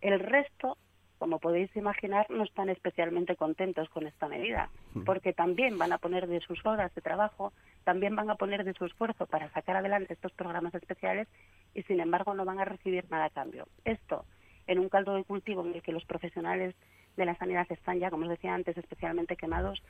El 0.00 0.18
resto, 0.18 0.76
como 1.22 1.38
podéis 1.38 1.70
imaginar, 1.76 2.28
no 2.30 2.42
están 2.42 2.68
especialmente 2.68 3.36
contentos 3.36 3.88
con 3.90 4.08
esta 4.08 4.26
medida, 4.26 4.70
porque 5.06 5.32
también 5.32 5.78
van 5.78 5.92
a 5.92 5.98
poner 5.98 6.26
de 6.26 6.40
sus 6.40 6.66
horas 6.66 6.92
de 6.96 7.00
trabajo, 7.00 7.52
también 7.84 8.16
van 8.16 8.28
a 8.28 8.34
poner 8.34 8.64
de 8.64 8.74
su 8.74 8.86
esfuerzo 8.86 9.26
para 9.26 9.48
sacar 9.52 9.76
adelante 9.76 10.14
estos 10.14 10.32
programas 10.32 10.74
especiales 10.74 11.28
y, 11.74 11.84
sin 11.84 12.00
embargo, 12.00 12.34
no 12.34 12.44
van 12.44 12.58
a 12.58 12.64
recibir 12.64 13.08
nada 13.08 13.26
a 13.26 13.30
cambio. 13.30 13.68
Esto, 13.84 14.24
en 14.66 14.80
un 14.80 14.88
caldo 14.88 15.14
de 15.14 15.22
cultivo 15.22 15.64
en 15.64 15.74
el 15.74 15.82
que 15.82 15.92
los 15.92 16.04
profesionales 16.06 16.74
de 17.16 17.24
la 17.24 17.36
sanidad 17.36 17.70
están 17.70 18.00
ya, 18.00 18.10
como 18.10 18.24
os 18.24 18.30
decía 18.30 18.52
antes, 18.52 18.76
especialmente 18.76 19.36
quemados, 19.36 19.80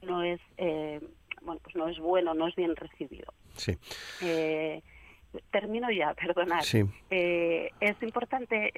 no 0.00 0.22
es 0.22 0.40
eh, 0.56 1.06
bueno 1.42 1.60
pues 1.62 1.76
no 1.76 1.86
es 1.88 1.98
bueno, 1.98 2.32
no 2.32 2.48
es 2.48 2.56
bien 2.56 2.74
recibido. 2.74 3.34
Sí. 3.56 3.76
Eh, 4.22 4.80
termino 5.50 5.90
ya, 5.90 6.14
perdonad. 6.18 6.62
Sí. 6.62 6.82
Eh, 7.10 7.72
es 7.78 8.02
importante 8.02 8.72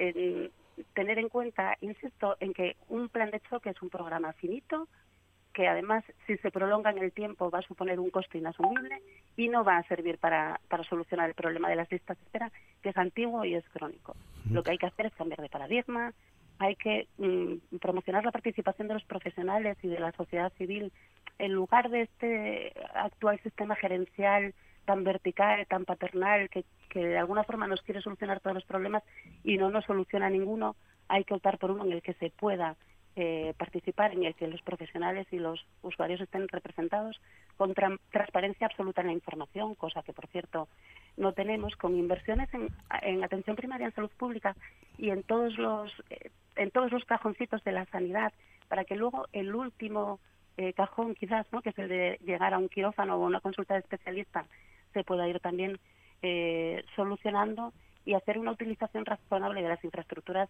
tener 0.93 1.19
en 1.19 1.29
cuenta, 1.29 1.77
insisto, 1.81 2.37
en 2.39 2.53
que 2.53 2.75
un 2.89 3.09
plan 3.09 3.31
de 3.31 3.39
choque 3.41 3.69
es 3.69 3.81
un 3.81 3.89
programa 3.89 4.33
finito, 4.33 4.87
que 5.53 5.67
además, 5.67 6.03
si 6.27 6.37
se 6.37 6.51
prolonga 6.51 6.91
en 6.91 6.99
el 6.99 7.11
tiempo, 7.11 7.49
va 7.49 7.59
a 7.59 7.63
suponer 7.63 7.99
un 7.99 8.09
costo 8.09 8.37
inasumible 8.37 9.01
y 9.35 9.49
no 9.49 9.63
va 9.63 9.77
a 9.77 9.83
servir 9.83 10.17
para, 10.17 10.59
para 10.69 10.83
solucionar 10.83 11.27
el 11.29 11.35
problema 11.35 11.69
de 11.69 11.75
las 11.75 11.91
listas 11.91 12.17
de 12.17 12.23
espera, 12.23 12.51
que 12.81 12.89
es 12.89 12.97
antiguo 12.97 13.43
y 13.43 13.55
es 13.55 13.67
crónico. 13.69 14.15
Lo 14.49 14.63
que 14.63 14.71
hay 14.71 14.77
que 14.77 14.85
hacer 14.85 15.07
es 15.07 15.15
cambiar 15.15 15.41
de 15.41 15.49
paradigma, 15.49 16.13
hay 16.59 16.75
que 16.75 17.07
mm, 17.17 17.77
promocionar 17.77 18.23
la 18.23 18.31
participación 18.31 18.87
de 18.87 18.93
los 18.93 19.03
profesionales 19.03 19.77
y 19.81 19.87
de 19.87 19.99
la 19.99 20.11
sociedad 20.11 20.53
civil 20.57 20.91
en 21.39 21.53
lugar 21.53 21.89
de 21.89 22.01
este 22.01 22.73
actual 22.93 23.39
sistema 23.41 23.75
gerencial 23.75 24.53
tan 24.91 25.05
vertical, 25.05 25.65
tan 25.67 25.85
paternal, 25.85 26.49
que, 26.49 26.65
que 26.89 26.99
de 26.99 27.17
alguna 27.17 27.45
forma 27.45 27.65
nos 27.65 27.81
quiere 27.81 28.01
solucionar 28.01 28.41
todos 28.41 28.55
los 28.55 28.65
problemas 28.65 29.03
y 29.41 29.57
no 29.57 29.69
nos 29.69 29.85
soluciona 29.85 30.29
ninguno, 30.29 30.75
hay 31.07 31.23
que 31.23 31.33
optar 31.33 31.57
por 31.59 31.71
uno 31.71 31.85
en 31.85 31.93
el 31.93 32.01
que 32.01 32.13
se 32.15 32.29
pueda 32.29 32.75
eh, 33.15 33.53
participar, 33.57 34.11
en 34.11 34.25
el 34.25 34.35
que 34.35 34.47
los 34.47 34.61
profesionales 34.61 35.27
y 35.31 35.39
los 35.39 35.65
usuarios 35.81 36.19
estén 36.19 36.45
representados 36.49 37.21
con 37.55 37.73
transparencia 37.73 38.67
absoluta 38.67 38.99
en 38.99 39.07
la 39.07 39.13
información, 39.13 39.75
cosa 39.75 40.03
que, 40.03 40.11
por 40.11 40.27
cierto, 40.27 40.67
no 41.15 41.31
tenemos, 41.31 41.77
con 41.77 41.95
inversiones 41.95 42.53
en, 42.53 42.67
en 43.01 43.23
atención 43.23 43.55
primaria 43.55 43.87
en 43.87 43.95
salud 43.95 44.11
pública 44.17 44.57
y 44.97 45.11
en 45.11 45.23
todos 45.23 45.57
los 45.57 45.89
eh, 46.09 46.31
en 46.57 46.69
todos 46.69 46.91
los 46.91 47.05
cajoncitos 47.05 47.63
de 47.63 47.71
la 47.71 47.85
sanidad, 47.85 48.33
para 48.67 48.83
que 48.83 48.97
luego 48.97 49.25
el 49.31 49.55
último 49.55 50.19
eh, 50.57 50.73
cajón 50.73 51.15
quizás, 51.15 51.47
¿no? 51.51 51.61
que 51.61 51.69
es 51.69 51.79
el 51.79 51.87
de 51.87 52.19
llegar 52.25 52.53
a 52.53 52.57
un 52.57 52.69
quirófano 52.69 53.15
o 53.15 53.25
una 53.25 53.39
consulta 53.39 53.73
de 53.73 53.79
especialista, 53.79 54.45
se 54.93 55.03
pueda 55.03 55.27
ir 55.27 55.39
también 55.39 55.79
eh, 56.21 56.83
solucionando 56.95 57.73
y 58.05 58.13
hacer 58.13 58.37
una 58.37 58.51
utilización 58.51 59.05
razonable 59.05 59.61
de 59.61 59.69
las 59.69 59.83
infraestructuras 59.83 60.49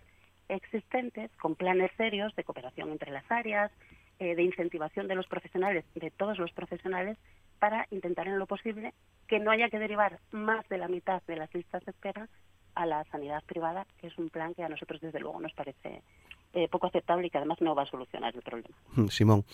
existentes 0.50 1.32
con 1.38 1.56
planes 1.56 1.92
serios 1.98 2.36
de 2.36 2.44
cooperación 2.44 2.92
entre 2.92 3.12
las 3.12 3.30
áreas, 3.30 3.72
eh, 4.20 4.36
de 4.36 4.44
incentivación 4.44 5.08
de 5.08 5.16
los 5.16 5.28
profesionales, 5.28 5.86
de 5.96 6.12
todos 6.12 6.38
los 6.38 6.52
profesionales, 6.52 7.18
para 7.60 7.88
intentar 7.92 8.28
en 8.28 8.40
lo 8.40 8.48
posible 8.48 8.94
que 9.28 9.40
no 9.40 9.52
haya 9.52 9.70
que 9.70 9.80
derivar 9.80 10.20
más 10.32 10.68
de 10.70 10.78
la 10.78 10.88
mitad 10.88 11.22
de 11.28 11.38
las 11.38 11.54
listas 11.54 11.84
de 11.86 11.92
espera 11.92 12.28
a 12.76 12.86
la 12.86 13.04
sanidad 13.06 13.44
privada, 13.46 13.86
que 14.00 14.08
es 14.08 14.18
un 14.18 14.30
plan 14.30 14.54
que 14.54 14.64
a 14.64 14.70
nosotros 14.70 15.02
desde 15.02 15.20
luego 15.20 15.40
nos 15.40 15.54
parece 15.54 16.02
eh, 16.54 16.68
poco 16.70 16.88
aceptable 16.88 17.28
y 17.28 17.30
que 17.30 17.38
además 17.38 17.62
no 17.62 17.76
va 17.76 17.84
a 17.84 17.86
solucionar 17.86 18.36
el 18.36 18.42
problema. 18.42 18.76
Simón. 19.10 19.46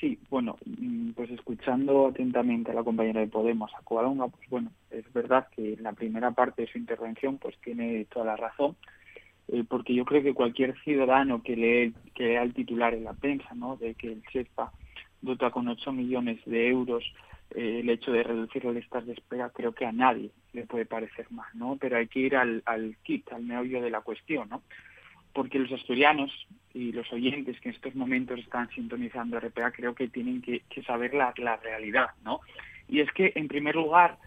Sí, 0.00 0.18
bueno, 0.30 0.56
mm, 0.64 1.10
pues 1.10 1.30
escuchando 1.30 2.06
atentamente 2.08 2.70
a 2.70 2.74
la 2.74 2.82
compañera 2.82 3.20
de 3.20 3.26
Podemos, 3.26 3.70
a 3.74 3.82
Coalonga, 3.82 4.28
pues 4.28 4.48
bueno, 4.48 4.72
es 4.90 5.12
verdad 5.12 5.48
que 5.54 5.76
la 5.78 5.92
primera 5.92 6.30
parte 6.30 6.62
de 6.62 6.68
su 6.72 6.78
intervención 6.78 7.36
pues 7.36 7.54
tiene 7.62 8.06
toda 8.06 8.24
la 8.24 8.36
razón, 8.36 8.76
eh, 9.48 9.62
porque 9.68 9.94
yo 9.94 10.06
creo 10.06 10.22
que 10.22 10.32
cualquier 10.32 10.74
ciudadano 10.80 11.42
que 11.42 11.54
lee, 11.54 11.94
que 12.14 12.24
lea 12.24 12.42
el 12.42 12.54
titular 12.54 12.94
en 12.94 13.04
la 13.04 13.12
prensa, 13.12 13.54
¿no?, 13.54 13.76
de 13.76 13.94
que 13.94 14.10
el 14.10 14.22
SEPA 14.32 14.72
dota 15.20 15.50
con 15.50 15.68
8 15.68 15.92
millones 15.92 16.40
de 16.46 16.68
euros 16.68 17.04
eh, 17.50 17.80
el 17.80 17.90
hecho 17.90 18.10
de 18.10 18.22
reducir 18.22 18.64
las 18.64 18.74
listas 18.74 19.04
de 19.04 19.12
espera, 19.12 19.50
creo 19.50 19.72
que 19.72 19.84
a 19.84 19.92
nadie 19.92 20.30
le 20.54 20.64
puede 20.64 20.86
parecer 20.86 21.26
más, 21.30 21.54
¿no? 21.54 21.76
Pero 21.78 21.98
hay 21.98 22.06
que 22.06 22.20
ir 22.20 22.36
al, 22.36 22.62
al 22.64 22.96
kit, 23.02 23.30
al 23.32 23.42
meollo 23.42 23.82
de 23.82 23.90
la 23.90 24.00
cuestión, 24.00 24.48
¿no? 24.48 24.62
Porque 25.32 25.58
los 25.58 25.72
asturianos 25.72 26.30
y 26.74 26.92
los 26.92 27.12
oyentes 27.12 27.60
que 27.60 27.68
en 27.68 27.74
estos 27.74 27.94
momentos 27.94 28.38
están 28.38 28.68
sintonizando 28.70 29.40
RPA 29.40 29.72
creo 29.72 29.94
que 29.94 30.08
tienen 30.08 30.40
que, 30.40 30.62
saber 30.86 31.14
la, 31.14 31.32
realidad, 31.62 32.10
¿no? 32.24 32.40
Y 32.88 33.00
es 33.00 33.10
que, 33.12 33.32
en 33.34 33.48
primer 33.48 33.76
lugar, 33.76 34.18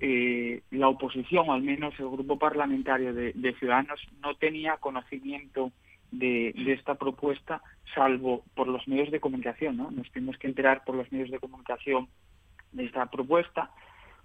eh, 0.00 0.62
la 0.70 0.88
oposición, 0.88 1.48
o 1.48 1.52
al 1.52 1.62
menos 1.62 1.98
el 1.98 2.08
grupo 2.08 2.38
parlamentario 2.38 3.14
de, 3.14 3.54
Ciudadanos, 3.58 4.00
no 4.22 4.34
tenía 4.34 4.76
conocimiento 4.76 5.72
de, 6.10 6.54
esta 6.68 6.96
propuesta, 6.96 7.62
salvo 7.94 8.44
por 8.54 8.68
los 8.68 8.86
medios 8.88 9.10
de 9.10 9.20
comunicación, 9.20 9.76
¿no? 9.76 9.90
Nos 9.90 10.10
tuvimos 10.10 10.36
que 10.38 10.48
enterar 10.48 10.84
por 10.84 10.94
los 10.94 11.10
medios 11.12 11.30
de 11.30 11.38
comunicación 11.38 12.08
de 12.72 12.84
esta 12.84 13.06
propuesta. 13.06 13.70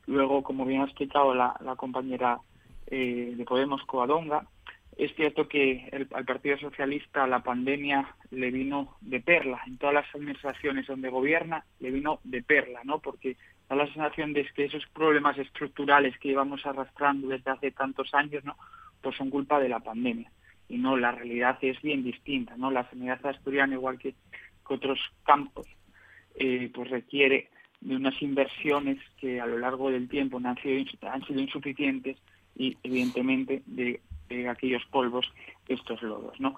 Luego, 0.08 0.44
como 0.44 0.66
bien 0.66 0.82
ha 0.82 0.86
explicado 0.86 1.34
la, 1.34 1.56
compañera 1.78 2.40
eh, 2.88 3.34
de 3.36 3.46
Podemos, 3.46 3.84
Coadonga, 3.84 4.46
es 4.98 5.14
cierto 5.16 5.48
que 5.50 5.90
al 6.14 6.26
Partido 6.26 6.58
Socialista 6.58 7.28
la 7.28 7.44
pandemia 7.44 8.16
le 8.32 8.50
vino 8.50 8.96
de 9.02 9.20
perla. 9.20 9.62
En 9.68 9.78
todas 9.78 9.94
las 9.94 10.16
administraciones 10.16 10.88
donde 10.88 11.10
gobierna 11.10 11.66
le 11.82 11.92
vino 11.92 12.20
de 12.24 12.42
perla, 12.42 12.82
¿no? 12.86 13.00
Porque 13.00 13.36
da 13.68 13.76
la 13.76 13.88
sensación 13.88 14.32
de 14.32 14.46
que 14.56 14.66
esos 14.66 14.86
problemas 14.94 15.38
estructurales 15.38 16.18
que 16.20 16.30
llevamos 16.30 16.66
arrastrando 16.66 17.28
desde 17.28 17.52
hace 17.52 17.72
tantos 17.72 18.14
años, 18.14 18.46
¿no? 18.46 18.56
Pues 19.02 19.18
son 19.18 19.30
culpa 19.30 19.60
de 19.60 19.68
la 19.68 19.82
pandemia. 19.82 20.32
Y 20.70 20.78
no, 20.78 20.96
la 20.96 21.12
realidad 21.12 21.58
es 21.62 21.82
bien 21.82 22.04
distinta, 22.04 22.56
¿no? 22.56 22.72
La 22.72 22.90
sanidad 22.90 23.24
asturiana, 23.26 23.74
igual 23.74 24.00
que, 24.00 24.16
otros 24.68 25.00
campos, 25.24 25.68
eh, 26.36 26.72
pues 26.74 26.90
requiere 26.90 27.50
de 27.82 27.96
unas 27.98 28.20
inversiones 28.22 28.98
que 29.20 29.40
a 29.40 29.46
lo 29.46 29.60
largo 29.60 29.92
del 29.92 30.10
tiempo 30.10 30.42
han 30.44 30.58
sido 30.58 31.40
insuficientes 31.40 32.18
y 32.56 32.76
evidentemente 32.82 33.62
de 33.68 34.00
de 34.30 34.50
aquellos 34.50 34.86
polvos, 34.86 35.32
estos 35.68 36.02
lodos. 36.02 36.40
¿no? 36.40 36.58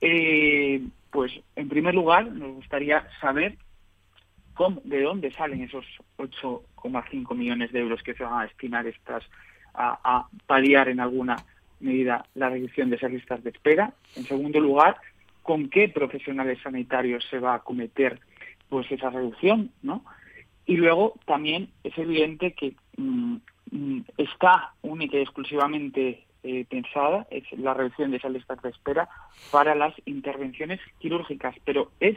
Eh, 0.00 0.82
pues 1.10 1.32
en 1.56 1.68
primer 1.68 1.94
lugar 1.94 2.26
nos 2.26 2.54
gustaría 2.54 3.06
saber 3.20 3.56
de 4.84 5.02
dónde 5.02 5.32
salen 5.32 5.62
esos 5.62 5.86
8,5 6.18 7.34
millones 7.34 7.72
de 7.72 7.80
euros 7.80 8.02
que 8.02 8.14
se 8.14 8.22
van 8.22 8.40
a 8.40 8.42
destinar 8.42 8.86
estas 8.86 9.24
a, 9.72 10.26
paliar 10.46 10.88
en 10.88 11.00
alguna 11.00 11.36
medida 11.78 12.26
la 12.34 12.50
reducción 12.50 12.90
de 12.90 12.96
esas 12.96 13.10
listas 13.10 13.42
de 13.42 13.50
espera. 13.50 13.94
En 14.16 14.24
segundo 14.24 14.60
lugar, 14.60 14.96
con 15.42 15.70
qué 15.70 15.88
profesionales 15.88 16.58
sanitarios 16.62 17.24
se 17.30 17.38
va 17.38 17.52
a 17.52 17.56
acometer 17.56 18.20
pues 18.68 18.90
esa 18.92 19.10
reducción, 19.10 19.70
¿no? 19.82 20.04
Y 20.66 20.76
luego 20.76 21.14
también 21.24 21.70
es 21.82 21.96
evidente 21.96 22.52
que 22.52 22.74
mm, 22.96 23.36
mm, 23.70 24.00
está 24.18 24.74
única 24.82 25.16
y 25.16 25.22
exclusivamente 25.22 26.24
eh, 26.42 26.64
pensada 26.68 27.26
es 27.30 27.44
la 27.52 27.74
reducción 27.74 28.10
de 28.10 28.18
esas 28.18 28.32
listas 28.32 28.60
de 28.62 28.70
espera 28.70 29.08
para 29.50 29.74
las 29.74 29.94
intervenciones 30.06 30.80
quirúrgicas, 30.98 31.54
pero 31.64 31.90
es 32.00 32.16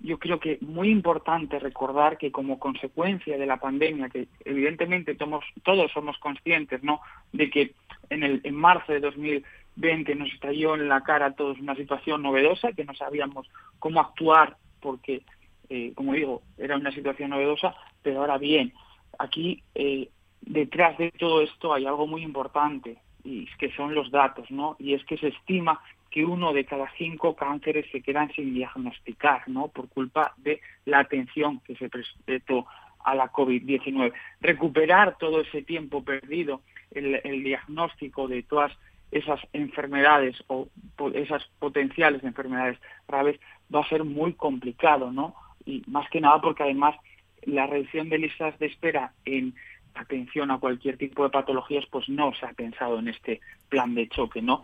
yo 0.00 0.18
creo 0.18 0.40
que 0.40 0.58
muy 0.62 0.88
importante 0.88 1.58
recordar 1.58 2.16
que 2.16 2.32
como 2.32 2.58
consecuencia 2.58 3.36
de 3.36 3.46
la 3.46 3.58
pandemia, 3.58 4.08
que 4.08 4.28
evidentemente 4.44 5.14
todos 5.14 5.92
somos 5.92 6.18
conscientes, 6.18 6.82
¿no? 6.82 7.00
De 7.32 7.50
que 7.50 7.74
en, 8.08 8.22
el, 8.22 8.40
en 8.44 8.54
marzo 8.54 8.92
de 8.92 9.00
2020 9.00 10.14
nos 10.14 10.32
estalló 10.32 10.74
en 10.74 10.88
la 10.88 11.02
cara 11.02 11.26
a 11.26 11.34
todos 11.34 11.60
una 11.60 11.74
situación 11.74 12.22
novedosa, 12.22 12.72
que 12.72 12.84
no 12.84 12.94
sabíamos 12.94 13.46
cómo 13.78 14.00
actuar 14.00 14.56
porque, 14.80 15.22
eh, 15.68 15.92
como 15.94 16.14
digo, 16.14 16.42
era 16.56 16.76
una 16.76 16.92
situación 16.92 17.30
novedosa, 17.30 17.74
pero 18.02 18.20
ahora 18.20 18.38
bien, 18.38 18.72
aquí 19.18 19.62
eh, 19.74 20.08
detrás 20.40 20.96
de 20.96 21.10
todo 21.12 21.42
esto 21.42 21.74
hay 21.74 21.84
algo 21.84 22.06
muy 22.06 22.22
importante, 22.22 22.98
y 23.24 23.46
que 23.58 23.70
son 23.72 23.94
los 23.94 24.10
datos, 24.10 24.50
¿no? 24.50 24.76
Y 24.78 24.94
es 24.94 25.04
que 25.04 25.16
se 25.16 25.28
estima 25.28 25.80
que 26.10 26.24
uno 26.24 26.52
de 26.52 26.64
cada 26.64 26.90
cinco 26.98 27.36
cánceres 27.36 27.86
se 27.92 28.02
quedan 28.02 28.32
sin 28.32 28.52
diagnosticar, 28.52 29.48
¿no? 29.48 29.68
Por 29.68 29.88
culpa 29.88 30.34
de 30.38 30.60
la 30.84 30.98
atención 30.98 31.60
que 31.60 31.76
se 31.76 31.88
prestó 31.88 32.66
a 33.04 33.14
la 33.14 33.32
COVID-19. 33.32 34.12
Recuperar 34.40 35.16
todo 35.18 35.40
ese 35.40 35.62
tiempo 35.62 36.02
perdido, 36.02 36.62
el, 36.90 37.20
el, 37.22 37.44
diagnóstico 37.44 38.26
de 38.26 38.42
todas 38.42 38.72
esas 39.12 39.40
enfermedades 39.52 40.42
o 40.48 40.68
esas 41.14 41.44
potenciales 41.58 42.22
enfermedades 42.24 42.78
graves 43.08 43.40
va 43.74 43.80
a 43.80 43.88
ser 43.88 44.04
muy 44.04 44.34
complicado, 44.34 45.12
¿no? 45.12 45.34
Y 45.64 45.82
más 45.86 46.08
que 46.10 46.20
nada 46.20 46.40
porque 46.40 46.64
además 46.64 46.96
la 47.42 47.66
reducción 47.66 48.08
de 48.08 48.18
listas 48.18 48.58
de 48.58 48.66
espera 48.66 49.12
en 49.24 49.54
atención 49.94 50.50
a 50.50 50.58
cualquier 50.58 50.96
tipo 50.96 51.24
de 51.24 51.30
patologías, 51.30 51.84
pues 51.90 52.08
no 52.08 52.32
se 52.34 52.46
ha 52.46 52.52
pensado 52.52 52.98
en 52.98 53.08
este 53.08 53.40
plan 53.68 53.94
de 53.94 54.08
choque, 54.08 54.42
¿no? 54.42 54.62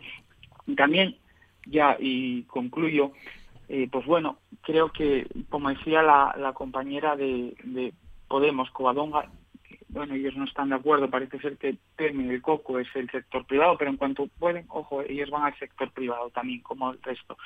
también, 0.77 1.17
ya 1.67 1.97
y 1.99 2.43
concluyo, 2.45 3.13
Eh, 3.69 3.89
pues 3.91 4.07
bueno, 4.07 4.39
creo 4.63 4.93
que, 4.93 5.27
como 5.49 5.71
decía 5.71 6.01
la, 6.01 6.53
compañera 6.55 7.17
de, 7.17 7.57
de 7.65 7.93
Podemos, 8.29 8.71
Covadonga, 8.71 9.29
bueno, 9.89 10.15
ellos 10.15 10.37
no 10.37 10.45
están 10.45 10.69
de 10.69 10.77
acuerdo, 10.77 11.11
parece 11.11 11.39
ser 11.39 11.57
que 11.57 11.77
Termin 11.97 12.31
el 12.31 12.43
Coco 12.43 12.79
es 12.79 12.89
el 12.95 13.11
sector 13.11 13.45
privado, 13.45 13.77
pero 13.79 13.91
en 13.91 13.97
cuanto 13.97 14.27
pueden, 14.39 14.67
ojo, 14.69 15.03
ellos 15.03 15.31
van 15.31 15.45
al 15.45 15.59
sector 15.59 15.91
privado 15.91 16.31
también, 16.31 16.61
como 16.61 16.93
el 16.93 17.03
resto. 17.03 17.37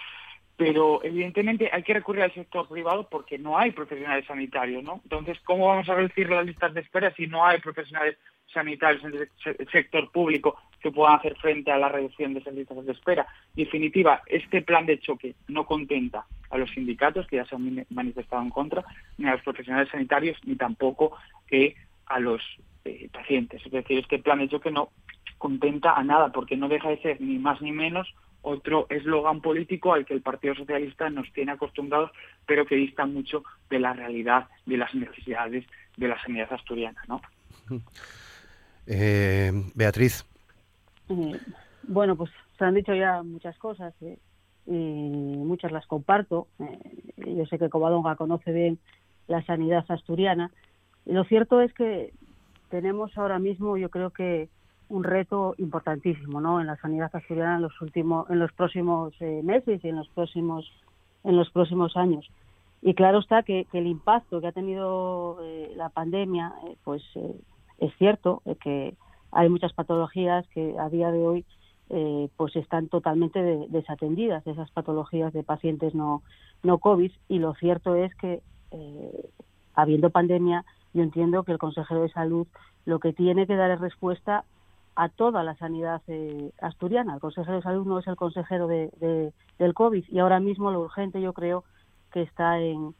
Pero 0.61 1.03
evidentemente 1.03 1.70
hay 1.73 1.83
que 1.83 1.94
recurrir 1.94 2.23
al 2.23 2.35
sector 2.35 2.68
privado 2.68 3.09
porque 3.09 3.38
no 3.38 3.57
hay 3.57 3.70
profesionales 3.70 4.27
sanitarios, 4.27 4.85
¿no? 4.85 5.01
Entonces, 5.05 5.38
¿cómo 5.42 5.68
vamos 5.68 5.88
a 5.88 5.94
reducir 5.94 6.29
las 6.29 6.44
listas 6.44 6.75
de 6.75 6.83
espera 6.83 7.14
si 7.14 7.27
no 7.27 7.46
hay 7.46 7.61
profesionales 7.61 8.18
sanitarios 8.53 9.03
en 9.05 9.14
el 9.14 9.70
sector 9.70 10.12
público 10.12 10.59
que 10.83 10.90
puedan 10.90 11.14
hacer 11.14 11.35
frente 11.37 11.73
a 11.73 11.79
la 11.79 11.88
reducción 11.88 12.35
de 12.35 12.40
esas 12.40 12.53
listas 12.53 12.85
de 12.85 12.92
espera? 12.92 13.27
En 13.57 13.64
definitiva, 13.64 14.20
este 14.27 14.61
plan 14.61 14.85
de 14.85 15.01
choque 15.01 15.35
no 15.49 15.64
contenta 15.64 16.27
a 16.51 16.59
los 16.59 16.70
sindicatos, 16.73 17.27
que 17.27 17.37
ya 17.37 17.46
se 17.46 17.55
han 17.55 17.87
manifestado 17.88 18.42
en 18.42 18.51
contra, 18.51 18.85
ni 19.16 19.29
a 19.29 19.33
los 19.33 19.42
profesionales 19.42 19.88
sanitarios, 19.90 20.37
ni 20.44 20.57
tampoco 20.57 21.16
que 21.46 21.75
a 22.05 22.20
los 22.20 22.42
eh, 22.85 23.09
pacientes. 23.11 23.64
Es 23.64 23.73
decir, 23.73 24.01
este 24.01 24.18
plan 24.18 24.40
de 24.40 24.51
choque 24.51 24.70
no 24.70 24.90
contenta 25.38 25.94
a 25.94 26.05
nada, 26.05 26.33
porque 26.33 26.59
no 26.59 26.68
deja 26.68 26.90
de 26.90 27.01
ser 27.01 27.18
ni 27.18 27.38
más 27.38 27.62
ni 27.62 27.73
menos 27.73 28.14
otro 28.42 28.87
eslogan 28.88 29.40
político 29.40 29.92
al 29.92 30.07
que 30.07 30.14
el 30.14 30.22
Partido 30.22 30.55
Socialista 30.55 31.11
nos 31.11 31.33
tiene 31.33 31.53
acostumbrados, 31.53 32.11
pero 32.46 32.66
que 32.66 32.76
dista 32.76 33.07
mucho 33.07 33.44
de 33.68 33.79
la 33.79 33.92
realidad, 33.92 34.48
de 34.66 34.76
las 34.76 34.94
necesidades 34.94 35.66
de 35.96 36.09
la 36.09 36.20
sanidad 36.22 36.53
asturiana. 36.53 37.03
¿no? 37.09 37.20
Eh, 38.92 39.53
Beatriz. 39.74 40.24
Eh, 41.11 41.38
bueno, 41.85 42.16
pues 42.16 42.31
se 42.59 42.64
han 42.64 42.74
dicho 42.74 42.92
ya 42.92 43.22
muchas 43.22 43.57
cosas 43.59 43.94
y 44.66 44.72
muchas 44.72 45.70
las 45.70 45.87
comparto. 45.87 46.48
yo 47.18 47.46
sé 47.46 47.59
que 47.59 47.68
Covadonga 47.68 48.16
conoce 48.16 48.50
bien 48.50 48.81
la 49.29 49.44
sanidad 49.44 49.85
asturiana 49.87 50.50
lo 51.07 51.24
cierto 51.24 51.61
es 51.61 51.72
que 51.72 52.12
tenemos 52.68 53.16
ahora 53.16 53.38
mismo, 53.38 53.76
yo 53.76 53.88
creo 53.90 54.11
que 54.11 54.48
un 54.90 55.05
reto 55.05 55.55
importantísimo, 55.59 56.40
¿no? 56.40 56.61
En 56.61 56.66
la 56.66 56.76
sanidad 56.76 57.11
asturiana 57.14 57.57
en 57.57 57.62
los 57.62 57.81
últimos, 57.81 58.29
en 58.29 58.40
los 58.40 58.53
próximos 58.53 59.14
eh, 59.20 59.40
meses 59.42 59.83
y 59.83 59.88
en 59.88 59.96
los 59.96 60.09
próximos, 60.09 60.70
en 61.24 61.37
los 61.37 61.48
próximos 61.50 61.96
años. 61.96 62.29
Y 62.83 62.94
claro 62.94 63.20
está 63.20 63.42
que, 63.44 63.66
el 63.72 63.87
impacto 63.87 64.40
que 64.40 64.48
ha 64.48 64.53
tenido 64.53 65.38
eh, 65.42 65.72
la 65.76 65.90
pandemia, 65.90 66.53
eh, 66.66 66.76
pues 66.83 67.03
es 67.79 67.94
cierto 67.98 68.42
que 68.62 68.94
hay 69.31 69.48
muchas 69.48 69.72
patologías 69.72 70.46
que 70.48 70.76
a 70.79 70.88
día 70.88 71.11
de 71.11 71.26
hoy 71.26 71.44
pues 72.37 72.55
están 72.55 72.87
totalmente 72.87 73.42
desatendidas, 73.68 74.46
esas 74.46 74.70
patologías 74.70 75.33
de 75.33 75.42
pacientes 75.42 75.92
no, 75.92 76.22
no 76.62 76.79
COVID. 76.79 77.11
Y 77.29 77.40
lo 77.40 77.55
cierto 77.55 77.96
es 77.96 78.14
que 78.14 78.42
habiendo 79.74 80.11
pandemia, 80.11 80.64
yo 80.94 81.03
entiendo 81.03 81.42
que 81.42 81.50
el 81.50 81.59
consejero 81.59 82.03
de 82.03 82.11
salud 82.11 82.46
lo 82.85 83.00
que 83.00 83.12
tiene 83.12 83.48
que 83.48 83.57
dar 83.57 83.72
es 83.72 83.81
respuesta 83.81 84.44
a 85.01 85.09
toda 85.09 85.43
la 85.43 85.57
sanidad 85.57 86.03
eh, 86.09 86.53
asturiana. 86.61 87.15
El 87.15 87.21
consejero 87.21 87.57
de 87.57 87.63
salud 87.63 87.87
no 87.87 87.99
es 88.01 88.07
el 88.07 88.17
consejero 88.17 88.67
de, 88.67 89.33
del 89.59 89.73
COVID 89.73 90.05
y 90.11 90.19
ahora 90.19 90.41
mismo 90.41 90.71
lo 90.71 90.83
urgente 90.83 91.23
yo 91.23 91.33
creo 91.33 91.65
que 92.13 92.21
está 92.21 92.61
en, 92.61 92.95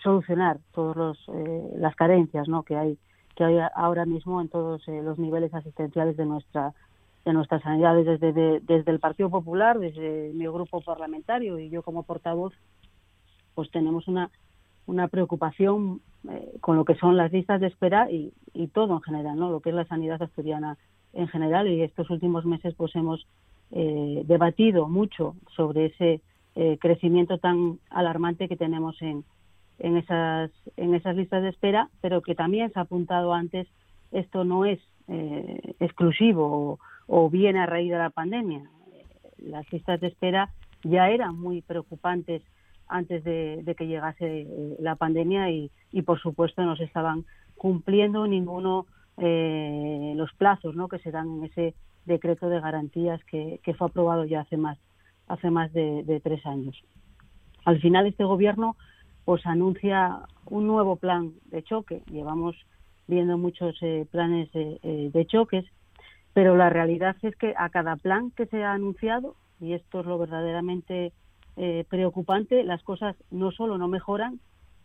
solucionar 0.00 0.60
todas 0.72 1.18
eh, 1.26 1.72
las 1.76 1.96
carencias 1.96 2.46
¿no? 2.46 2.62
que 2.62 2.76
hay 2.76 2.96
que 3.34 3.42
hay 3.42 3.58
ahora 3.74 4.06
mismo 4.06 4.40
en 4.40 4.48
todos 4.48 4.86
eh, 4.86 5.02
los 5.02 5.18
niveles 5.18 5.52
asistenciales 5.52 6.16
de 6.16 6.24
nuestra 6.24 6.72
de 7.24 7.32
nuestras 7.32 7.60
sanidades 7.62 8.06
desde 8.06 8.60
desde 8.60 8.92
el 8.92 9.00
Partido 9.00 9.30
Popular 9.30 9.80
desde 9.80 10.30
mi 10.34 10.46
grupo 10.46 10.80
parlamentario 10.80 11.58
y 11.58 11.68
yo 11.70 11.82
como 11.82 12.04
portavoz 12.04 12.54
pues 13.56 13.68
tenemos 13.72 14.06
una 14.06 14.30
una 14.86 15.08
preocupación 15.08 16.00
eh, 16.30 16.56
con 16.60 16.76
lo 16.76 16.84
que 16.84 16.94
son 16.94 17.16
las 17.16 17.32
listas 17.32 17.60
de 17.60 17.66
espera 17.66 18.10
y, 18.10 18.32
todo 18.72 18.94
en 18.94 19.02
general, 19.02 19.36
¿no? 19.36 19.50
Lo 19.50 19.60
que 19.60 19.70
es 19.70 19.74
la 19.74 19.84
sanidad 19.84 20.22
asturiana 20.22 20.78
en 21.12 21.28
general 21.28 21.68
y 21.68 21.82
estos 21.82 22.08
últimos 22.10 22.44
meses 22.44 22.74
pues 22.74 22.94
hemos 22.96 23.26
eh, 23.72 24.22
debatido 24.24 24.88
mucho 24.88 25.36
sobre 25.54 25.86
ese 25.86 26.20
eh, 26.56 26.78
crecimiento 26.80 27.38
tan 27.38 27.78
alarmante 27.90 28.48
que 28.48 28.56
tenemos 28.56 29.00
en, 29.02 29.24
en 29.78 29.96
esas 29.96 30.50
en 30.76 30.94
esas 30.94 31.14
listas 31.16 31.42
de 31.42 31.50
espera, 31.50 31.88
pero 32.00 32.22
que 32.22 32.34
también 32.34 32.72
se 32.72 32.78
ha 32.78 32.82
apuntado 32.82 33.34
antes 33.34 33.68
esto 34.12 34.44
no 34.44 34.64
es 34.64 34.80
exclusivo 35.80 36.46
o, 36.46 36.78
o 37.06 37.28
viene 37.28 37.58
a 37.58 37.66
raíz 37.66 37.90
de 37.90 37.98
la 37.98 38.10
pandemia. 38.10 38.62
Las 39.36 39.70
listas 39.70 40.00
de 40.00 40.06
espera 40.06 40.48
ya 40.82 41.10
eran 41.10 41.38
muy 41.38 41.60
preocupantes 41.60 42.42
antes 42.88 43.24
de, 43.24 43.74
que 43.76 43.86
llegase 43.86 44.42
eh, 44.42 44.76
la 44.78 44.96
pandemia 44.96 45.50
y, 45.50 45.70
por 46.04 46.20
supuesto 46.20 46.62
no 46.62 46.76
se 46.76 46.84
estaban 46.84 47.24
cumpliendo 47.56 48.26
ninguno 48.26 48.86
eh, 49.16 50.12
los 50.16 50.32
plazos 50.34 50.74
¿no? 50.74 50.88
que 50.88 50.98
se 50.98 51.10
dan 51.10 51.28
en 51.38 51.44
ese 51.44 51.74
decreto 52.04 52.48
de 52.48 52.60
garantías 52.60 53.22
que, 53.24 53.60
fue 53.78 53.86
aprobado 53.86 54.24
ya 54.24 54.40
hace 54.40 54.56
más 54.56 54.78
hace 55.26 55.50
más 55.50 55.72
de, 55.72 56.20
tres 56.22 56.44
años. 56.44 56.76
Al 57.64 57.80
final 57.80 58.06
este 58.06 58.24
gobierno 58.24 58.76
pues 59.24 59.46
anuncia 59.46 60.20
un 60.44 60.66
nuevo 60.66 60.96
plan 60.96 61.32
de 61.46 61.62
choque. 61.62 62.02
Llevamos 62.10 62.54
viendo 63.06 63.38
muchos 63.38 63.74
eh, 63.80 64.06
planes 64.10 64.52
de, 64.52 65.10
de 65.10 65.26
choques, 65.26 65.64
pero 66.34 66.56
la 66.56 66.68
realidad 66.68 67.16
es 67.22 67.34
que 67.36 67.54
a 67.56 67.70
cada 67.70 67.96
plan 67.96 68.32
que 68.32 68.44
se 68.46 68.62
ha 68.62 68.72
anunciado 68.72 69.34
y 69.60 69.72
esto 69.72 70.00
es 70.00 70.06
lo 70.06 70.18
verdaderamente 70.18 71.12
eh, 71.56 71.84
preocupante, 71.88 72.64
las 72.64 72.82
cosas 72.82 73.14
no 73.30 73.52
solo 73.52 73.78
no 73.78 73.86
mejoran, 73.86 74.40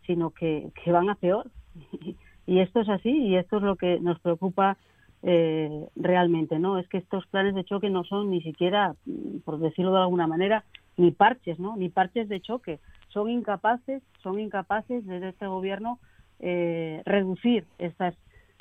sino 0.06 0.30
que, 0.30 0.70
van 0.86 1.10
a 1.10 1.16
peor. 1.16 1.50
y 2.46 2.60
esto 2.60 2.80
es 2.80 2.88
así 2.88 3.10
y 3.10 3.36
esto 3.36 3.56
es 3.56 3.62
lo 3.62 3.76
que 3.76 3.98
nos 4.00 4.20
preocupa 4.20 4.76
eh, 5.22 5.86
realmente, 5.96 6.58
¿no? 6.58 6.78
Es 6.78 6.88
que 6.88 6.98
estos 6.98 7.26
planes 7.26 7.54
de 7.54 7.64
choque 7.64 7.90
no 7.90 8.04
son 8.04 8.30
ni 8.30 8.40
siquiera, 8.42 8.94
mm, 9.04 9.38
por 9.44 9.58
decirlo 9.58 9.92
de 9.92 9.98
alguna 9.98 10.26
manera, 10.26 10.64
ni 10.96 11.10
parches, 11.10 11.58
¿no? 11.58 11.76
Ni 11.76 11.88
parches 11.88 12.28
de 12.28 12.40
choque. 12.40 12.78
Son 13.08 13.28
incapaces, 13.28 14.02
son 14.22 14.38
incapaces 14.38 15.04
desde 15.06 15.30
este 15.30 15.48
gobierno 15.48 15.98
eh, 16.38 17.02
reducir 17.04 17.64
estas 17.78 18.14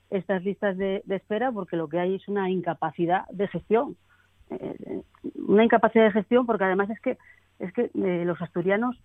estas 0.10 0.44
listas 0.44 0.76
de, 0.76 1.04
espera 1.08 1.52
porque 1.52 1.78
lo 1.78 1.88
que 1.88 2.00
hay 2.00 2.16
es 2.16 2.28
una 2.28 2.50
incapacidad 2.50 3.28
de 3.30 3.48
gestión. 3.48 3.96
una 5.36 5.64
incapacidad 5.64 6.06
de 6.06 6.12
gestión 6.12 6.48
porque 6.48 6.64
además 6.64 6.90
es 6.90 7.00
que 7.00 7.20
es 7.60 7.74
que 7.74 7.92
eh, 7.94 8.24
los 8.26 8.42
asturianos, 8.42 8.98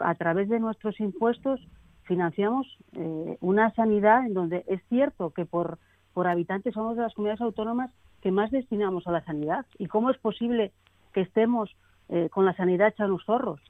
a 0.00 0.14
través 0.14 0.48
de 0.48 0.58
nuestros 0.58 0.98
impuestos, 1.00 1.60
financiamos 2.04 2.66
eh, 2.92 3.38
una 3.40 3.70
sanidad 3.74 4.26
en 4.26 4.34
donde 4.34 4.64
es 4.66 4.82
cierto 4.88 5.30
que 5.30 5.44
por, 5.44 5.78
por 6.12 6.26
habitante 6.26 6.72
somos 6.72 6.96
de 6.96 7.02
las 7.02 7.14
comunidades 7.14 7.40
autónomas 7.40 7.90
que 8.20 8.30
más 8.30 8.50
destinamos 8.50 9.06
a 9.06 9.12
la 9.12 9.24
sanidad. 9.24 9.66
¿Y 9.78 9.86
cómo 9.86 10.10
es 10.10 10.18
posible 10.18 10.72
que 11.12 11.22
estemos 11.22 11.74
eh, 12.08 12.28
con 12.30 12.44
la 12.46 12.54
sanidad 12.54 12.88
hecha 12.88 13.06
los 13.06 13.24
zorros? 13.24 13.60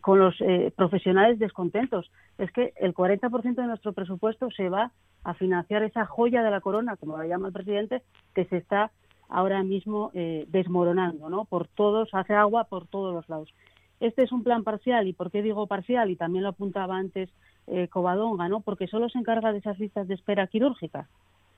con 0.00 0.18
los 0.18 0.34
profesionales 0.76 1.38
descontentos. 1.38 2.10
Es 2.38 2.50
que 2.52 2.72
el 2.76 2.94
40% 2.94 3.54
de 3.54 3.66
nuestro 3.66 3.92
presupuesto 3.92 4.50
se 4.50 4.70
va 4.70 4.92
a 5.24 5.34
financiar 5.34 5.82
esa 5.82 6.06
joya 6.06 6.42
de 6.42 6.50
la 6.50 6.62
corona, 6.62 6.96
como 6.96 7.18
la 7.18 7.26
llama 7.26 7.48
el 7.48 7.52
presidente, 7.52 8.02
que 8.34 8.46
se 8.46 8.56
está 8.56 8.90
ahora 9.28 9.62
mismo 9.62 10.10
eh, 10.14 10.46
desmoronando, 10.48 11.28
¿no? 11.28 11.44
Por 11.44 11.68
todos, 11.68 12.08
hace 12.12 12.34
agua 12.34 12.64
por 12.64 12.86
todos 12.86 13.14
los 13.14 13.28
lados. 13.28 13.52
Este 14.00 14.22
es 14.22 14.32
un 14.32 14.44
plan 14.44 14.64
parcial, 14.64 15.08
¿y 15.08 15.12
por 15.12 15.30
qué 15.30 15.42
digo 15.42 15.66
parcial? 15.66 16.10
Y 16.10 16.16
también 16.16 16.44
lo 16.44 16.50
apuntaba 16.50 16.96
antes 16.96 17.28
eh, 17.66 17.88
Covadonga, 17.88 18.48
¿no? 18.48 18.60
Porque 18.60 18.86
solo 18.86 19.08
se 19.08 19.18
encarga 19.18 19.52
de 19.52 19.58
esas 19.58 19.78
listas 19.78 20.08
de 20.08 20.14
espera 20.14 20.46
quirúrgica, 20.46 21.08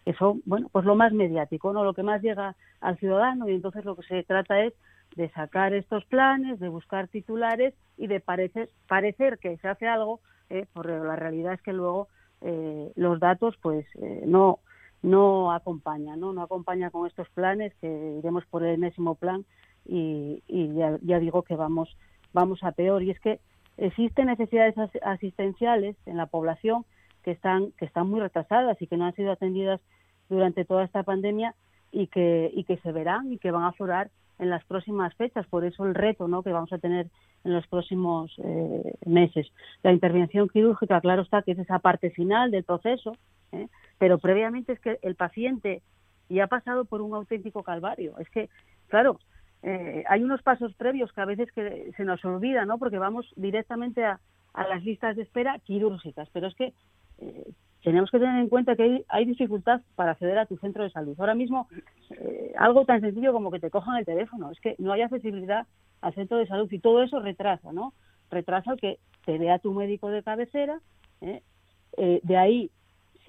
Eso, 0.06 0.38
bueno, 0.44 0.68
pues 0.72 0.84
lo 0.84 0.96
más 0.96 1.12
mediático, 1.12 1.72
¿no? 1.72 1.84
Lo 1.84 1.94
que 1.94 2.02
más 2.02 2.22
llega 2.22 2.56
al 2.80 2.98
ciudadano 2.98 3.48
y 3.48 3.54
entonces 3.54 3.84
lo 3.84 3.94
que 3.94 4.02
se 4.02 4.22
trata 4.24 4.64
es 4.64 4.74
de 5.16 5.28
sacar 5.30 5.74
estos 5.74 6.04
planes, 6.06 6.58
de 6.60 6.68
buscar 6.68 7.08
titulares 7.08 7.74
y 7.98 8.06
de 8.06 8.20
parecer, 8.20 8.70
parecer 8.88 9.38
que 9.38 9.56
se 9.58 9.68
hace 9.68 9.86
algo, 9.86 10.20
eh, 10.48 10.66
porque 10.72 10.92
la 10.92 11.16
realidad 11.16 11.54
es 11.54 11.62
que 11.62 11.72
luego 11.72 12.08
eh, 12.40 12.92
los 12.96 13.20
datos 13.20 13.56
pues 13.60 13.86
eh, 14.00 14.22
no 14.26 14.60
no 15.02 15.52
acompaña, 15.52 16.16
¿no? 16.16 16.32
No 16.32 16.42
acompaña 16.42 16.90
con 16.90 17.06
estos 17.06 17.28
planes, 17.30 17.74
que 17.80 18.16
iremos 18.18 18.44
por 18.46 18.62
el 18.62 18.74
enésimo 18.74 19.14
plan 19.14 19.44
y, 19.86 20.42
ya, 20.48 21.18
digo 21.18 21.42
que 21.42 21.56
vamos, 21.56 21.96
vamos 22.32 22.62
a 22.62 22.72
peor. 22.72 23.02
Y 23.02 23.10
es 23.10 23.20
que 23.20 23.40
existen 23.76 24.26
necesidades 24.26 24.74
asistenciales 25.02 25.96
en 26.06 26.16
la 26.16 26.26
población 26.26 26.84
que 27.22 27.30
están, 27.30 27.72
que 27.72 27.86
están 27.86 28.08
muy 28.08 28.20
retrasadas 28.20 28.80
y 28.80 28.86
que 28.86 28.96
no 28.96 29.06
han 29.06 29.14
sido 29.14 29.32
atendidas 29.32 29.80
durante 30.28 30.64
toda 30.64 30.84
esta 30.84 31.02
pandemia 31.02 31.54
y 31.92 32.06
que, 32.06 32.50
y 32.54 32.64
que 32.64 32.76
se 32.78 32.92
verán 32.92 33.32
y 33.32 33.38
que 33.38 33.50
van 33.50 33.64
a 33.64 33.68
aflorar 33.68 34.10
en 34.38 34.50
las 34.50 34.64
próximas 34.64 35.14
fechas. 35.14 35.46
Por 35.46 35.64
eso 35.64 35.84
el 35.86 35.94
reto 35.94 36.28
¿no? 36.28 36.42
que 36.42 36.52
vamos 36.52 36.72
a 36.72 36.78
tener 36.78 37.08
en 37.44 37.54
los 37.54 37.66
próximos 37.66 38.32
eh, 38.42 38.94
meses. 39.06 39.50
La 39.82 39.92
intervención 39.92 40.48
quirúrgica, 40.48 41.00
claro 41.00 41.22
está, 41.22 41.42
que 41.42 41.52
es 41.52 41.58
esa 41.58 41.78
parte 41.78 42.10
final 42.10 42.50
del 42.50 42.64
proceso, 42.64 43.16
¿eh? 43.52 43.68
Pero 44.00 44.18
previamente 44.18 44.72
es 44.72 44.80
que 44.80 44.98
el 45.02 45.14
paciente 45.14 45.82
ya 46.30 46.44
ha 46.44 46.46
pasado 46.46 46.86
por 46.86 47.02
un 47.02 47.14
auténtico 47.14 47.62
calvario. 47.62 48.18
Es 48.18 48.30
que, 48.30 48.48
claro, 48.88 49.20
eh, 49.62 50.04
hay 50.08 50.24
unos 50.24 50.42
pasos 50.42 50.74
previos 50.74 51.12
que 51.12 51.20
a 51.20 51.26
veces 51.26 51.52
que 51.52 51.92
se 51.94 52.04
nos 52.06 52.24
olvida, 52.24 52.64
¿no? 52.64 52.78
Porque 52.78 52.96
vamos 52.96 53.30
directamente 53.36 54.02
a, 54.02 54.18
las 54.54 54.82
listas 54.84 55.16
de 55.16 55.22
espera 55.22 55.58
quirúrgicas, 55.58 56.30
pero 56.32 56.46
es 56.46 56.54
que 56.54 56.72
eh, 57.18 57.52
tenemos 57.84 58.10
que 58.10 58.18
tener 58.18 58.40
en 58.40 58.48
cuenta 58.48 58.74
que 58.74 59.04
hay, 59.06 59.24
dificultad 59.26 59.82
para 59.96 60.12
acceder 60.12 60.38
a 60.38 60.46
tu 60.46 60.56
centro 60.56 60.82
de 60.82 60.90
salud. 60.90 61.14
Ahora 61.18 61.34
mismo, 61.34 61.68
eh, 62.10 62.54
algo 62.56 62.86
tan 62.86 63.02
sencillo 63.02 63.34
como 63.34 63.50
que 63.50 63.60
te 63.60 63.70
cojan 63.70 63.98
el 63.98 64.06
teléfono, 64.06 64.50
es 64.50 64.58
que 64.60 64.76
no 64.78 64.92
hay 64.92 65.02
accesibilidad 65.02 65.66
al 66.00 66.14
centro 66.14 66.38
de 66.38 66.46
salud 66.46 66.72
y 66.72 66.78
todo 66.78 67.02
eso 67.02 67.20
retrasa, 67.20 67.70
¿no? 67.70 67.92
Retrasa 68.30 68.72
el 68.72 68.80
que 68.80 68.98
te 69.26 69.36
vea 69.36 69.58
tu 69.58 69.74
médico 69.74 70.08
de 70.08 70.22
cabecera, 70.22 70.80
de 71.20 72.36
ahí, 72.36 72.70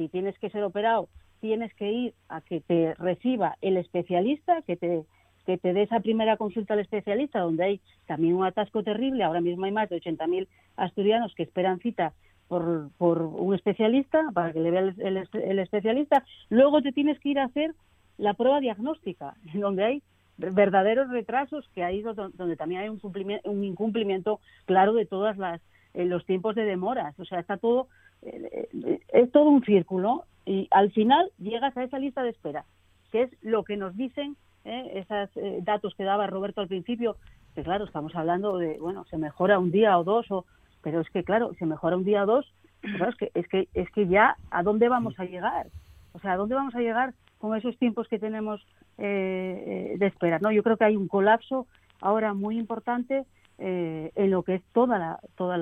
si 0.01 0.09
tienes 0.09 0.37
que 0.39 0.49
ser 0.49 0.63
operado, 0.63 1.09
tienes 1.41 1.71
que 1.75 1.91
ir 1.91 2.13
a 2.27 2.41
que 2.41 2.59
te 2.59 2.95
reciba 2.95 3.57
el 3.61 3.77
especialista, 3.77 4.61
que 4.63 4.75
te 4.75 5.03
que 5.45 5.57
te 5.57 5.73
dé 5.73 5.81
esa 5.81 5.99
primera 5.99 6.37
consulta 6.37 6.75
al 6.75 6.81
especialista, 6.81 7.39
donde 7.39 7.63
hay 7.63 7.81
también 8.05 8.35
un 8.35 8.45
atasco 8.45 8.83
terrible. 8.83 9.23
Ahora 9.23 9.41
mismo 9.41 9.65
hay 9.65 9.71
más 9.71 9.89
de 9.89 9.99
80.000 9.99 10.47
asturianos 10.75 11.33
que 11.33 11.41
esperan 11.41 11.79
cita 11.79 12.13
por, 12.47 12.91
por, 12.99 13.23
un 13.23 13.55
especialista, 13.55 14.29
para 14.35 14.53
que 14.53 14.59
le 14.59 14.69
vea 14.69 14.93
el, 14.99 15.59
especialista. 15.59 16.23
Luego 16.49 16.83
te 16.83 16.91
tienes 16.91 17.19
que 17.19 17.29
ir 17.29 17.39
a 17.39 17.45
hacer 17.45 17.73
la 18.19 18.35
prueba 18.35 18.59
diagnóstica, 18.59 19.33
donde 19.55 19.83
hay 19.83 20.03
verdaderos 20.37 21.09
retrasos, 21.09 21.67
que 21.73 21.83
ahí 21.83 22.03
donde 22.03 22.55
también 22.55 22.81
hay 22.81 22.89
un, 22.89 23.01
un 23.45 23.63
incumplimiento 23.63 24.39
claro 24.65 24.93
de 24.93 25.07
todas 25.07 25.39
las 25.39 25.59
eh, 25.93 26.05
los 26.05 26.25
tiempos 26.25 26.55
de 26.55 26.63
demoras. 26.63 27.19
O 27.19 27.25
sea, 27.25 27.39
está 27.39 27.57
todo, 27.57 27.87
es 28.21 29.31
todo 29.31 29.49
un 29.49 29.63
círculo 29.63 30.25
y 30.45 30.67
al 30.71 30.91
final 30.91 31.31
llegas 31.39 31.75
a 31.77 31.83
esa 31.83 31.99
lista 31.99 32.23
de 32.23 32.29
espera, 32.29 32.65
que 33.11 33.23
es 33.23 33.31
lo 33.41 33.63
que 33.63 33.77
nos 33.77 33.95
dicen 33.95 34.35
¿eh? 34.65 34.91
esos 34.95 35.29
eh, 35.37 35.59
datos 35.63 35.95
que 35.95 36.03
daba 36.03 36.27
Roberto 36.27 36.61
al 36.61 36.67
principio, 36.67 37.17
que 37.55 37.63
claro, 37.63 37.85
estamos 37.85 38.15
hablando 38.15 38.57
de, 38.57 38.77
bueno, 38.79 39.05
se 39.05 39.17
mejora 39.17 39.59
un 39.59 39.71
día 39.71 39.97
o 39.97 40.03
dos, 40.03 40.29
o, 40.31 40.45
pero 40.81 41.01
es 41.01 41.09
que 41.09 41.23
claro, 41.23 41.53
se 41.55 41.65
mejora 41.65 41.97
un 41.97 42.05
día 42.05 42.23
o 42.23 42.25
dos, 42.25 42.53
claro, 42.81 43.09
es 43.09 43.17
que, 43.17 43.31
es 43.33 43.47
que, 43.47 43.67
es 43.73 43.89
que 43.91 44.07
ya, 44.07 44.35
¿a 44.49 44.63
dónde 44.63 44.89
vamos 44.89 45.19
a 45.19 45.25
llegar? 45.25 45.67
O 46.13 46.19
sea, 46.19 46.33
¿a 46.33 46.37
dónde 46.37 46.55
vamos 46.55 46.75
a 46.75 46.81
llegar 46.81 47.13
con 47.37 47.55
esos 47.55 47.77
tiempos 47.77 48.07
que 48.07 48.19
tenemos 48.19 48.65
eh, 48.97 49.95
de 49.97 50.05
espera? 50.07 50.39
No, 50.39 50.51
yo 50.51 50.63
creo 50.63 50.77
que 50.77 50.85
hay 50.85 50.95
un 50.95 51.07
colapso 51.07 51.67
ahora 52.01 52.33
muy 52.33 52.57
importante 52.57 53.25
en 53.63 54.31
lo 54.31 54.41
que 54.41 54.55
es 54.55 54.63
toda 54.73 54.97
la, 54.97 55.19
toda 55.35 55.55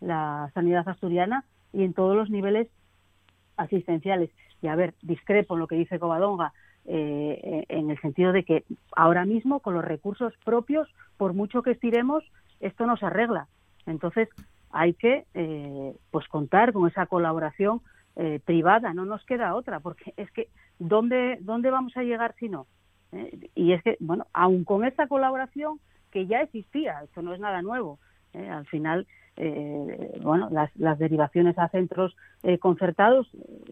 la 0.00 0.50
sanidad 0.54 0.88
asturiana 0.88 1.44
y 1.72 1.84
en 1.84 1.94
todos 1.94 2.16
los 2.16 2.30
niveles 2.30 2.68
asistenciales. 3.56 4.30
Y 4.62 4.68
a 4.68 4.76
ver, 4.76 4.94
discrepo 5.02 5.54
en 5.54 5.60
lo 5.60 5.66
que 5.66 5.76
dice 5.76 5.98
Covadonga, 5.98 6.52
eh, 6.90 7.66
en 7.68 7.90
el 7.90 8.00
sentido 8.00 8.32
de 8.32 8.44
que 8.44 8.64
ahora 8.96 9.26
mismo 9.26 9.60
con 9.60 9.74
los 9.74 9.84
recursos 9.84 10.32
propios, 10.42 10.88
por 11.18 11.34
mucho 11.34 11.62
que 11.62 11.72
estiremos, 11.72 12.24
esto 12.60 12.86
no 12.86 12.96
se 12.96 13.04
arregla. 13.04 13.46
Entonces 13.84 14.28
hay 14.70 14.94
que 14.94 15.26
eh, 15.34 15.94
pues 16.10 16.26
contar 16.28 16.72
con 16.72 16.88
esa 16.88 17.04
colaboración 17.04 17.82
eh, 18.16 18.40
privada, 18.42 18.94
no 18.94 19.04
nos 19.04 19.22
queda 19.26 19.54
otra, 19.54 19.80
porque 19.80 20.14
es 20.16 20.30
que 20.30 20.48
¿dónde, 20.78 21.36
dónde 21.42 21.70
vamos 21.70 21.94
a 21.96 22.02
llegar 22.02 22.34
si 22.38 22.48
no? 22.48 22.66
y 23.54 23.72
es 23.72 23.82
que, 23.82 23.96
bueno, 24.00 24.26
aun 24.34 24.64
con 24.64 24.84
esa 24.84 25.06
colaboración 25.06 25.80
que 26.10 26.26
ya 26.26 26.42
existía, 26.42 27.02
esto 27.04 27.22
no 27.22 27.32
es 27.32 27.40
nada 27.40 27.62
nuevo, 27.62 27.98
al 28.34 28.66
final 28.66 29.06
bueno, 30.20 30.48
las, 30.50 30.74
las, 30.76 30.98
derivaciones 30.98 31.56
a 31.58 31.68
centros 31.68 32.16
concertados 32.60 33.30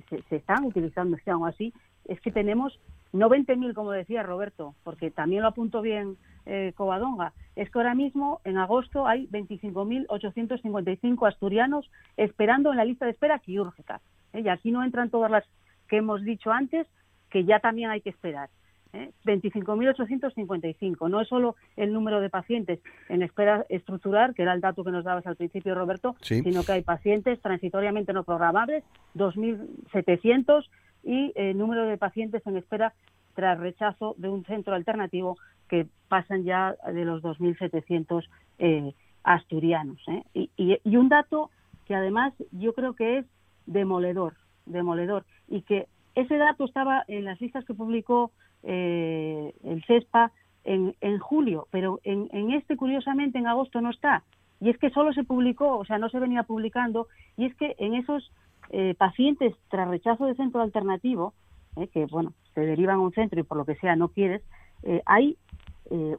se, 0.08 0.22
se, 0.22 0.36
están 0.36 0.64
utilizando, 0.64 1.16
aún 1.26 1.48
así, 1.48 1.72
es 2.04 2.20
que 2.20 2.30
tenemos 2.30 2.78
no 3.12 3.28
20.000 3.28 3.74
como 3.74 3.90
decía 3.90 4.22
Roberto, 4.22 4.74
porque 4.84 5.10
también 5.10 5.42
lo 5.42 5.48
apuntó 5.48 5.82
bien 5.82 6.16
eh, 6.44 6.72
Covadonga, 6.76 7.32
es 7.56 7.70
que 7.70 7.78
ahora 7.78 7.94
mismo 7.94 8.40
en 8.44 8.58
agosto 8.58 9.06
hay 9.06 9.26
25.855 9.28 11.26
asturianos 11.26 11.90
esperando 12.16 12.70
en 12.70 12.76
la 12.76 12.84
lista 12.84 13.04
de 13.06 13.12
espera 13.12 13.38
quirúrgica. 13.38 14.00
¿eh? 14.32 14.42
Y 14.42 14.48
aquí 14.48 14.70
no 14.70 14.84
entran 14.84 15.10
todas 15.10 15.30
las 15.30 15.44
que 15.88 15.96
hemos 15.96 16.22
dicho 16.22 16.52
antes, 16.52 16.86
que 17.30 17.44
ya 17.44 17.58
también 17.60 17.90
hay 17.90 18.00
que 18.00 18.10
esperar. 18.10 18.48
¿Eh? 18.92 19.10
25.855. 19.24 21.08
No 21.10 21.20
es 21.20 21.28
solo 21.28 21.56
el 21.76 21.92
número 21.92 22.20
de 22.20 22.30
pacientes 22.30 22.80
en 23.08 23.22
espera 23.22 23.64
estructural, 23.68 24.34
que 24.34 24.42
era 24.42 24.52
el 24.52 24.60
dato 24.60 24.84
que 24.84 24.90
nos 24.90 25.04
dabas 25.04 25.26
al 25.26 25.36
principio, 25.36 25.74
Roberto, 25.74 26.16
sino 26.20 26.64
que 26.64 26.72
hay 26.72 26.82
pacientes 26.82 27.40
transitoriamente 27.40 28.12
no 28.12 28.24
programables, 28.24 28.84
2.700 29.14 30.64
y 31.04 31.32
el 31.36 31.50
eh, 31.50 31.54
número 31.54 31.84
de 31.84 31.96
pacientes 31.96 32.44
en 32.46 32.56
espera 32.56 32.92
tras 33.34 33.58
rechazo 33.58 34.14
de 34.18 34.28
un 34.28 34.44
centro 34.44 34.74
alternativo 34.74 35.38
que 35.68 35.86
pasan 36.08 36.44
ya 36.44 36.74
de 36.92 37.04
los 37.04 37.22
2.700 37.22 38.24
eh, 38.58 38.92
asturianos. 39.22 40.00
¿eh? 40.08 40.48
Y, 40.56 40.96
un 40.96 41.08
dato 41.08 41.50
que 41.84 41.94
además 41.94 42.32
yo 42.50 42.72
creo 42.72 42.94
que 42.94 43.18
es 43.18 43.26
demoledor, 43.66 44.34
demoledor, 44.64 45.24
y 45.48 45.62
que 45.62 45.86
ese 46.14 46.36
dato 46.38 46.64
estaba 46.64 47.04
en 47.08 47.24
las 47.24 47.40
listas 47.40 47.64
que 47.64 47.74
publicó 47.74 48.32
el 48.62 49.84
CESPA 49.86 50.32
en, 50.64 51.18
julio, 51.18 51.68
pero 51.70 52.00
en, 52.02 52.28
en, 52.32 52.50
este 52.52 52.76
curiosamente 52.76 53.38
en 53.38 53.46
agosto 53.46 53.80
no 53.80 53.90
está. 53.90 54.24
Y 54.60 54.70
es 54.70 54.78
que 54.78 54.90
solo 54.90 55.12
se 55.12 55.22
publicó, 55.22 55.78
o 55.78 55.84
sea, 55.84 55.98
no 55.98 56.08
se 56.08 56.18
venía 56.18 56.42
publicando, 56.42 57.08
y 57.36 57.44
es 57.46 57.54
que 57.56 57.76
en 57.78 57.94
esos 57.94 58.32
eh, 58.70 58.94
pacientes 58.98 59.54
tras 59.68 59.88
rechazo 59.88 60.26
de 60.26 60.34
centro 60.34 60.60
alternativo, 60.60 61.34
eh, 61.76 61.88
que 61.88 62.06
bueno, 62.06 62.32
se 62.54 62.62
derivan 62.62 62.96
a 62.96 63.00
un 63.00 63.12
centro 63.12 63.38
y 63.38 63.44
por 63.44 63.58
lo 63.58 63.64
que 63.64 63.76
sea 63.76 63.94
no 63.96 64.08
quieres, 64.08 64.42
eh, 64.82 65.02
hay 65.06 65.36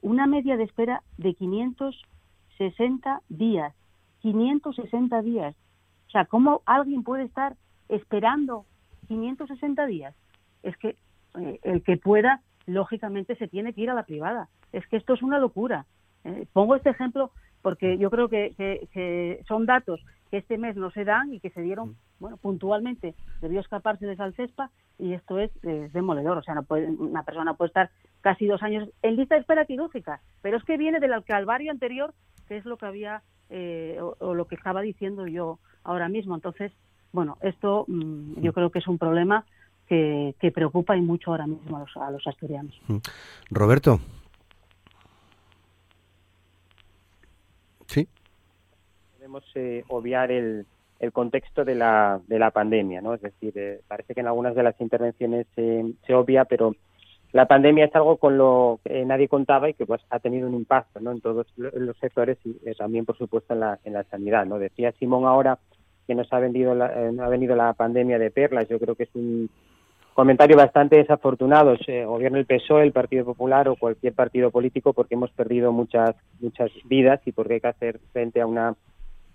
una 0.01 0.27
media 0.27 0.55
de 0.55 0.63
espera 0.63 1.03
de 1.17 1.33
560 1.33 3.21
días. 3.27 3.73
560 4.21 5.21
días. 5.23 5.57
O 6.07 6.09
sea, 6.09 6.23
¿cómo 6.23 6.61
alguien 6.65 7.03
puede 7.03 7.23
estar 7.23 7.57
esperando 7.89 8.65
560 9.09 9.85
días? 9.87 10.15
Es 10.63 10.77
que 10.77 10.95
el 11.63 11.83
que 11.83 11.97
pueda, 11.97 12.41
lógicamente, 12.65 13.35
se 13.35 13.47
tiene 13.47 13.73
que 13.73 13.81
ir 13.81 13.89
a 13.89 13.95
la 13.95 14.03
privada. 14.03 14.49
Es 14.71 14.85
que 14.87 14.97
esto 14.97 15.13
es 15.13 15.21
una 15.21 15.39
locura. 15.39 15.85
pongo 16.53 16.75
este 16.75 16.89
ejemplo 16.89 17.31
porque 17.61 17.97
yo 17.97 18.09
creo 18.09 18.29
que, 18.29 18.53
que, 18.93 19.43
son 19.47 19.65
datos 19.65 19.99
que 20.31 20.37
este 20.37 20.57
mes 20.57 20.75
no 20.75 20.91
se 20.91 21.03
dan 21.03 21.33
y 21.33 21.39
que 21.39 21.49
se 21.49 21.61
dieron 21.61 21.95
bueno, 22.19 22.37
puntualmente 22.37 23.13
debió 23.41 23.59
escaparse 23.59 24.05
de 24.05 24.15
Salcespa 24.15 24.71
y 24.97 25.13
esto 25.13 25.39
es, 25.39 25.51
demoledor. 25.61 26.37
O 26.37 26.43
sea, 26.43 26.55
no 26.55 26.63
puede, 26.63 26.87
una 26.87 27.23
persona 27.23 27.53
puede 27.53 27.67
estar 27.67 27.89
casi 28.21 28.47
dos 28.47 28.63
años 28.63 28.89
en 29.01 29.15
lista 29.15 29.35
de 29.35 29.41
espera 29.41 29.65
quirúrgica, 29.65 30.21
pero 30.41 30.57
es 30.57 30.63
que 30.63 30.77
viene 30.77 30.99
del 30.99 31.23
calvario 31.23 31.71
anterior, 31.71 32.13
que 32.47 32.57
es 32.57 32.65
lo 32.65 32.77
que 32.77 32.85
había 32.85 33.21
eh, 33.49 33.99
o, 34.01 34.33
lo 34.33 34.45
que 34.45 34.55
estaba 34.55 34.81
diciendo 34.81 35.27
yo 35.27 35.59
ahora 35.83 36.09
mismo. 36.09 36.35
Entonces, 36.35 36.71
bueno, 37.11 37.37
esto 37.41 37.85
mm, 37.87 38.41
yo 38.41 38.53
creo 38.53 38.71
que 38.71 38.79
es 38.79 38.87
un 38.87 38.97
problema 38.97 39.45
que, 39.87 40.35
que 40.39 40.51
preocupa 40.51 40.95
y 40.95 41.01
mucho 41.01 41.31
ahora 41.31 41.47
mismo 41.47 41.77
a 41.77 41.79
los, 41.81 41.97
a 41.97 42.11
los 42.11 42.25
asturianos. 42.27 42.79
Mm. 42.87 42.97
Roberto. 43.51 43.99
Sí. 47.87 48.07
Podemos 49.15 49.43
eh, 49.55 49.83
obviar 49.87 50.31
el, 50.31 50.65
el 50.99 51.11
contexto 51.11 51.63
de 51.63 51.75
la, 51.75 52.19
de 52.27 52.39
la 52.39 52.51
pandemia, 52.51 53.01
¿no? 53.01 53.13
Es 53.13 53.21
decir, 53.21 53.53
eh, 53.55 53.81
parece 53.87 54.13
que 54.13 54.21
en 54.21 54.27
algunas 54.27 54.55
de 54.55 54.63
las 54.63 54.79
intervenciones 54.81 55.47
se 55.55 56.13
obvia, 56.13 56.45
pero 56.45 56.75
la 57.33 57.45
pandemia 57.45 57.85
es 57.85 57.95
algo 57.95 58.17
con 58.17 58.37
lo 58.37 58.79
que 58.83 59.05
nadie 59.05 59.27
contaba 59.27 59.69
y 59.69 59.73
que 59.73 59.85
pues 59.85 60.01
ha 60.09 60.19
tenido 60.19 60.47
un 60.47 60.55
impacto, 60.55 60.99
¿no? 60.99 61.11
En 61.11 61.21
todos 61.21 61.45
los 61.55 61.97
sectores 61.97 62.37
y 62.45 62.57
eh, 62.65 62.73
también, 62.75 63.05
por 63.05 63.17
supuesto, 63.17 63.53
en 63.53 63.59
la, 63.59 63.79
en 63.83 63.93
la 63.93 64.03
sanidad, 64.05 64.45
¿no? 64.45 64.59
Decía 64.59 64.93
Simón 64.93 65.25
ahora 65.25 65.59
que 66.07 66.15
nos 66.15 66.31
ha, 66.31 66.39
vendido 66.39 66.73
la, 66.73 66.87
eh, 66.87 67.11
ha 67.19 67.27
venido 67.27 67.55
la 67.55 67.73
pandemia 67.73 68.17
de 68.17 68.31
perlas. 68.31 68.69
Yo 68.69 68.79
creo 68.79 68.95
que 68.95 69.03
es 69.03 69.13
un 69.13 69.49
comentario 70.17 70.57
bastante 70.57 70.95
desafortunado. 70.95 71.77
Se 71.77 72.03
gobierno 72.03 72.39
el 72.39 72.47
PSOE, 72.47 72.81
el 72.81 72.91
Partido 72.91 73.23
Popular 73.23 73.69
o 73.69 73.75
cualquier 73.75 74.13
partido 74.13 74.49
político 74.49 74.91
porque 74.91 75.13
hemos 75.13 75.29
perdido 75.29 75.71
muchas 75.71 76.15
muchas 76.39 76.71
vidas 76.85 77.21
y 77.27 77.31
porque 77.31 77.53
hay 77.53 77.59
que 77.59 77.67
hacer 77.67 77.99
frente 78.13 78.41
a 78.41 78.47
una 78.47 78.73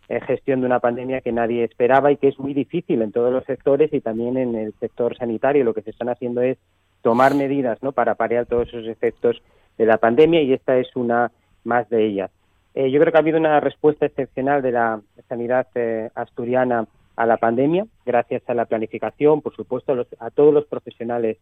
eh, 0.09 0.21
gestión 0.23 0.59
de 0.59 0.67
una 0.67 0.81
pandemia 0.81 1.21
que 1.21 1.31
nadie 1.31 1.63
esperaba 1.63 2.11
y 2.11 2.17
que 2.17 2.27
es 2.27 2.39
muy 2.41 2.53
difícil 2.53 3.01
en 3.01 3.13
todos 3.13 3.33
los 3.33 3.45
sectores 3.45 3.93
y 3.93 4.01
también 4.01 4.37
en 4.37 4.57
el 4.57 4.75
sector 4.81 5.17
sanitario. 5.17 5.63
Lo 5.63 5.73
que 5.73 5.83
se 5.83 5.91
están 5.91 6.09
haciendo 6.09 6.43
es 6.43 6.59
tomar 7.01 7.37
medidas 7.37 7.81
¿no? 7.81 7.93
para 7.93 8.17
parear 8.17 8.47
todos 8.47 8.67
esos 8.67 8.89
efectos 8.89 9.41
de 9.79 9.87
la 9.87 9.99
pandemia 9.99 10.43
y 10.43 10.53
esta 10.53 10.79
es 10.79 10.97
una 10.97 11.31
más 11.63 11.89
de 11.91 12.07
ellas. 12.07 12.33
Eh, 12.75 12.91
yo 12.91 12.99
creo 12.99 13.13
que 13.13 13.19
ha 13.19 13.21
habido 13.21 13.39
una 13.39 13.61
respuesta 13.61 14.07
excepcional 14.07 14.63
de 14.63 14.73
la 14.73 15.01
sanidad 15.29 15.69
eh, 15.77 16.11
asturiana 16.17 16.89
a 17.23 17.27
la 17.27 17.37
pandemia, 17.37 17.87
gracias 18.05 18.43
a 18.49 18.55
la 18.55 18.65
planificación, 18.65 19.43
por 19.43 19.55
supuesto, 19.55 20.07
a, 20.19 20.31
todos 20.31 20.53
los 20.53 20.67
profesionales 20.67 21.39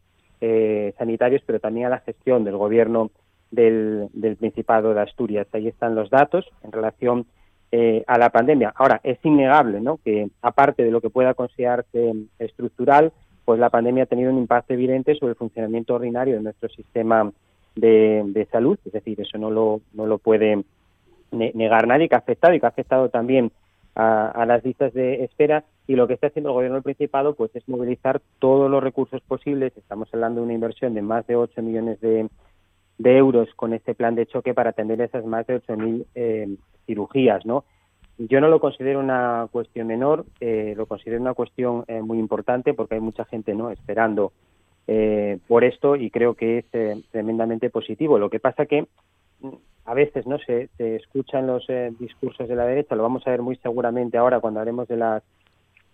sanitarios, 0.98 1.42
pero 1.46 1.60
también 1.60 1.86
a 1.86 1.90
la 1.90 2.00
gestión 2.00 2.44
del 2.44 2.56
gobierno 2.56 3.10
del, 3.50 4.08
Principado 4.38 4.94
de 4.94 5.00
Asturias. 5.00 5.46
Ahí 5.52 5.68
están 5.68 5.94
los 5.94 6.10
datos 6.10 6.46
en 6.62 6.72
relación 6.72 7.26
eh, 7.72 8.04
a 8.06 8.18
la 8.18 8.30
pandemia. 8.30 8.72
Ahora, 8.74 9.00
es 9.02 9.18
innegable 9.24 9.80
¿no? 9.80 9.98
que, 10.04 10.28
aparte 10.42 10.84
de 10.84 10.90
lo 10.90 11.00
que 11.00 11.10
pueda 11.10 11.34
considerarse 11.34 12.12
estructural, 12.38 13.12
pues 13.44 13.58
la 13.58 13.70
pandemia 13.70 14.04
ha 14.04 14.06
tenido 14.06 14.30
un 14.30 14.38
impacto 14.38 14.74
evidente 14.74 15.14
sobre 15.14 15.30
el 15.30 15.36
funcionamiento 15.36 15.94
ordinario 15.94 16.36
de 16.36 16.42
nuestro 16.42 16.68
sistema 16.68 17.30
de, 17.74 18.46
salud, 18.52 18.78
es 18.84 18.92
decir, 18.92 19.20
eso 19.20 19.38
no 19.38 19.50
lo, 19.50 19.80
no 19.94 20.06
lo 20.06 20.18
puede 20.18 20.62
negar 21.32 21.86
nadie 21.86 22.08
que 22.08 22.16
ha 22.16 22.18
afectado 22.18 22.52
y 22.54 22.60
que 22.60 22.66
ha 22.66 22.70
afectado 22.70 23.08
también 23.08 23.52
a, 23.94 24.44
las 24.46 24.64
listas 24.64 24.92
de 24.94 25.24
espera 25.24 25.64
y 25.86 25.94
lo 25.94 26.06
que 26.06 26.14
está 26.14 26.28
haciendo 26.28 26.50
el 26.50 26.54
gobierno 26.54 26.76
del 26.76 26.84
Principado 26.84 27.34
pues 27.34 27.54
es 27.54 27.68
movilizar 27.68 28.20
todos 28.38 28.70
los 28.70 28.82
recursos 28.82 29.20
posibles, 29.22 29.76
estamos 29.76 30.08
hablando 30.12 30.40
de 30.40 30.44
una 30.44 30.54
inversión 30.54 30.94
de 30.94 31.02
más 31.02 31.26
de 31.26 31.36
8 31.36 31.62
millones 31.62 32.00
de, 32.00 32.28
euros 33.02 33.48
con 33.56 33.72
este 33.72 33.94
plan 33.94 34.14
de 34.14 34.26
choque 34.26 34.54
para 34.54 34.70
atender 34.70 35.00
esas 35.00 35.24
más 35.24 35.46
de 35.46 35.62
8.000 35.62 36.06
eh, 36.14 36.56
cirugías, 36.86 37.44
¿no? 37.46 37.64
Yo 38.18 38.40
no 38.42 38.48
lo 38.48 38.60
considero 38.60 39.00
una 39.00 39.48
cuestión 39.50 39.86
menor, 39.86 40.26
eh, 40.40 40.74
lo 40.76 40.84
considero 40.84 41.20
una 41.20 41.32
cuestión 41.32 41.84
eh, 41.88 42.02
muy 42.02 42.18
importante 42.18 42.74
porque 42.74 42.96
hay 42.96 43.00
mucha 43.00 43.24
gente 43.24 43.54
no 43.54 43.70
esperando 43.70 44.32
eh, 44.92 45.38
por 45.46 45.62
esto 45.62 45.94
y 45.94 46.10
creo 46.10 46.34
que 46.34 46.58
es 46.58 46.64
eh, 46.72 47.00
tremendamente 47.12 47.70
positivo. 47.70 48.18
Lo 48.18 48.28
que 48.28 48.40
pasa 48.40 48.66
que 48.66 48.88
a 49.84 49.94
veces 49.94 50.26
no 50.26 50.38
se, 50.38 50.68
se 50.76 50.96
escuchan 50.96 51.46
los 51.46 51.68
eh, 51.68 51.92
discursos 51.98 52.48
de 52.48 52.54
la 52.54 52.64
derecha, 52.64 52.94
lo 52.94 53.02
vamos 53.02 53.26
a 53.26 53.30
ver 53.30 53.42
muy 53.42 53.56
seguramente 53.56 54.18
ahora 54.18 54.40
cuando 54.40 54.60
hablemos 54.60 54.86
de 54.88 54.96
las 54.96 55.22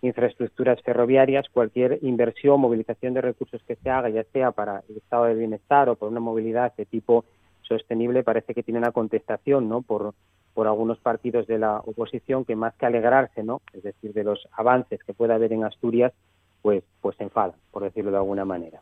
infraestructuras 0.01 0.81
ferroviarias, 0.83 1.47
cualquier 1.49 1.99
inversión, 2.03 2.59
movilización 2.59 3.13
de 3.13 3.21
recursos 3.21 3.61
que 3.63 3.75
se 3.75 3.89
haga, 3.89 4.09
ya 4.09 4.23
sea 4.25 4.51
para 4.51 4.83
el 4.87 4.97
estado 4.97 5.25
del 5.25 5.37
bienestar 5.37 5.89
o 5.89 5.95
por 5.95 6.09
una 6.09 6.19
movilidad 6.19 6.75
de 6.75 6.85
tipo 6.85 7.25
sostenible, 7.61 8.23
parece 8.23 8.53
que 8.53 8.63
tiene 8.63 8.79
una 8.79 8.91
contestación, 8.91 9.67
¿no? 9.67 9.81
Por, 9.81 10.13
por 10.53 10.67
algunos 10.67 10.99
partidos 10.99 11.47
de 11.47 11.57
la 11.57 11.79
oposición 11.79 12.45
que 12.45 12.55
más 12.55 12.75
que 12.75 12.85
alegrarse, 12.85 13.43
¿no? 13.43 13.61
Es 13.73 13.83
decir, 13.83 14.13
de 14.13 14.23
los 14.23 14.47
avances 14.53 15.03
que 15.03 15.13
pueda 15.13 15.35
haber 15.35 15.53
en 15.53 15.63
Asturias, 15.63 16.13
pues, 16.61 16.83
pues 17.01 17.17
se 17.17 17.23
enfadan, 17.23 17.57
por 17.71 17.83
decirlo 17.83 18.11
de 18.11 18.17
alguna 18.17 18.45
manera. 18.45 18.81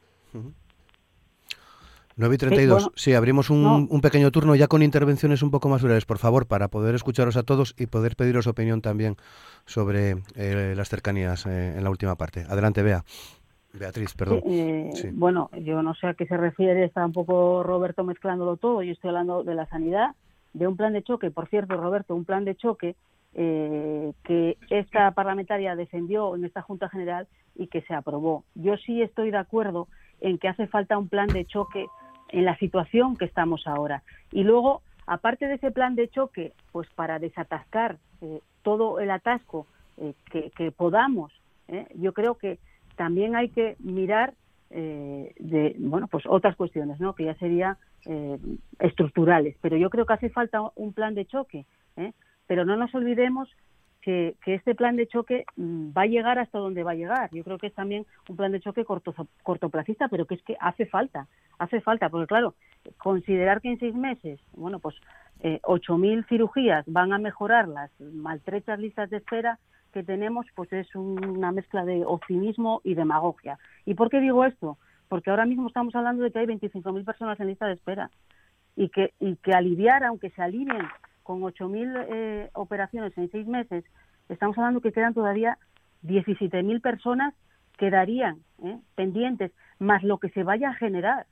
9 2.18 2.36
y 2.36 2.38
32. 2.38 2.92
Sí, 2.96 3.14
abrimos 3.14 3.50
un, 3.50 3.88
un, 3.90 4.02
pequeño 4.02 4.32
turno 4.32 4.56
ya 4.56 4.68
con 4.68 4.82
intervenciones 4.82 5.44
un 5.44 5.52
poco 5.52 5.68
más 5.70 5.84
breves, 5.84 6.06
por 6.06 6.18
favor, 6.18 6.48
para 6.48 6.70
poder 6.70 6.96
escucharos 6.96 7.36
a 7.36 7.44
todos 7.44 7.76
y 7.78 7.88
poder 7.88 8.16
pediros 8.16 8.48
opinión 8.48 8.82
también 8.82 9.18
sobre 9.66 10.18
eh, 10.36 10.74
las 10.76 10.90
cercanías 10.90 11.46
eh, 11.46 11.76
en 11.78 11.84
la 11.84 11.90
última 11.90 12.16
parte. 12.16 12.46
Adelante, 12.48 12.84
Bea. 12.84 13.04
Beatriz, 13.78 14.14
perdón. 14.14 14.42
Eh, 14.46 14.92
bueno, 15.14 15.50
yo 15.62 15.84
no 15.84 15.94
sé 15.96 16.08
a 16.08 16.14
qué 16.14 16.26
se 16.26 16.38
refiere, 16.38 16.86
está 16.86 17.06
un 17.06 17.12
poco 17.12 17.64
Roberto 17.64 18.04
mezclándolo 18.04 18.58
todo. 18.58 18.82
Yo 18.82 18.94
estoy 18.94 19.10
hablando 19.10 19.44
de 19.44 19.56
la 19.56 19.66
sanidad, 19.68 20.16
de 20.54 20.68
un 20.68 20.78
plan 20.78 20.94
de 20.94 21.04
choque. 21.04 21.32
Por 21.32 21.48
cierto, 21.48 21.76
Roberto, 21.76 22.16
un 22.16 22.26
plan 22.26 22.46
de 22.46 22.56
choque 22.56 22.96
eh, 23.34 24.14
que 24.24 24.58
esta 24.70 25.12
parlamentaria 25.12 25.76
defendió 25.76 26.36
en 26.36 26.46
esta 26.46 26.62
Junta 26.62 26.88
General 26.90 27.28
y 27.56 27.68
que 27.68 27.82
se 27.82 27.94
aprobó. 27.94 28.46
Yo 28.56 28.78
sí 28.78 29.02
estoy 29.02 29.32
de 29.32 29.38
acuerdo 29.38 29.88
en 30.22 30.38
que 30.38 30.48
hace 30.48 30.68
falta 30.68 30.98
un 30.98 31.10
plan 31.10 31.28
de 31.28 31.46
choque 31.46 31.88
en 32.30 32.46
la 32.46 32.58
situación 32.58 33.16
que 33.16 33.26
estamos 33.26 33.68
ahora. 33.68 34.04
Y 34.32 34.44
luego, 34.44 34.82
aparte 35.08 35.48
de 35.48 35.56
ese 35.56 35.72
plan 35.72 35.96
de 35.96 36.10
choque, 36.10 36.54
pues 36.72 36.88
para 36.96 37.20
desatascar 37.20 37.98
eh, 38.22 38.40
todo 38.64 39.00
el 39.00 39.12
atasco 39.12 39.68
eh, 39.98 40.14
que, 40.32 40.72
podamos, 40.72 41.32
yo 41.96 42.14
creo 42.14 42.36
que 42.36 42.60
también 42.96 43.36
hay 43.36 43.50
que 43.50 43.76
mirar 43.80 44.34
de 44.70 45.76
bueno 45.80 46.08
pues 46.08 46.26
otras 46.28 46.56
cuestiones 46.56 47.00
no 47.00 47.16
que 47.16 47.26
ya 47.26 47.34
serían 47.36 47.78
estructurales. 48.78 49.56
Pero 49.62 49.78
yo 49.78 49.90
creo 49.90 50.06
que 50.06 50.14
hace 50.14 50.30
falta 50.30 50.62
un 50.76 50.94
plan 50.94 51.16
de 51.16 51.26
choque 51.26 51.66
pero 52.48 52.66
no 52.66 52.76
nos 52.76 52.94
olvidemos 52.96 53.50
que, 54.06 54.36
este 54.46 54.76
plan 54.76 54.96
de 54.96 55.08
choque 55.08 55.46
mm, 55.56 55.90
va 55.98 56.04
a 56.04 56.06
llegar 56.06 56.38
hasta 56.38 56.60
donde 56.60 56.84
va 56.84 56.92
a 56.92 56.96
llegar. 56.96 57.30
Yo 57.34 57.44
creo 57.44 57.58
que 57.58 57.68
es 57.68 57.74
también 57.74 58.06
un 58.30 58.36
plan 58.36 58.52
de 58.52 58.60
choque 58.60 58.86
corto, 58.86 59.16
cortoplacista, 59.42 60.08
pero 60.10 60.28
que 60.28 60.36
es 60.36 60.44
que 60.44 60.56
hace 60.60 60.86
falta, 60.86 61.28
hace 61.58 61.82
falta, 61.82 62.10
porque 62.10 62.28
claro, 62.28 62.54
considerar 62.98 63.62
que 63.62 63.70
en 63.70 63.80
seis 63.80 63.96
meses, 63.96 64.40
bueno, 64.54 64.78
pues 64.78 64.96
eh, 65.40 65.60
8.000 65.64 66.28
cirugías 66.30 66.86
van 66.86 67.14
a 67.14 67.18
mejorar 67.18 67.68
las 67.68 67.90
maltrechas 68.00 68.78
listas 68.78 69.10
de 69.10 69.18
espera 69.18 69.58
que 69.92 70.04
tenemos, 70.04 70.46
pues 70.54 70.72
es 70.72 70.94
una 70.94 71.52
mezcla 71.52 71.84
de 71.84 72.06
optimismo 72.06 72.82
y 72.84 72.94
demagogia. 72.94 73.58
¿Y 73.86 73.96
por 73.96 74.12
qué 74.12 74.20
digo 74.20 74.46
esto? 74.46 74.78
Porque 75.10 75.32
ahora 75.32 75.48
mismo 75.48 75.68
estamos 75.68 75.96
hablando 75.96 76.24
de 76.24 76.32
que 76.32 76.40
hay 76.40 76.46
25.000 76.46 77.06
personas 77.06 77.40
en 77.40 77.48
lista 77.48 77.66
de 77.66 77.74
espera 77.74 78.12
y 78.76 78.90
que, 78.90 79.14
y 79.20 79.38
que 79.38 79.54
aliviar, 79.54 80.04
aunque 80.04 80.30
se 80.30 80.44
alivien 80.44 80.86
con 81.26 81.42
8.000 81.42 82.06
eh, 82.08 82.50
operaciones 82.54 83.18
en 83.18 83.32
seis 83.32 83.48
meses, 83.48 83.84
estamos 84.30 84.56
hablando 84.60 84.80
que 84.80 84.92
quedan 84.92 85.16
todavía 85.16 85.58
17.000 86.04 86.82
personas 86.82 87.34
quedarían 87.80 88.38
eh, 88.64 88.78
pendientes, 88.94 89.52
más 89.80 90.04
lo 90.04 90.20
que 90.20 90.30
se 90.30 90.44
vaya 90.44 90.70
a 90.70 90.76
generar, 90.76 91.26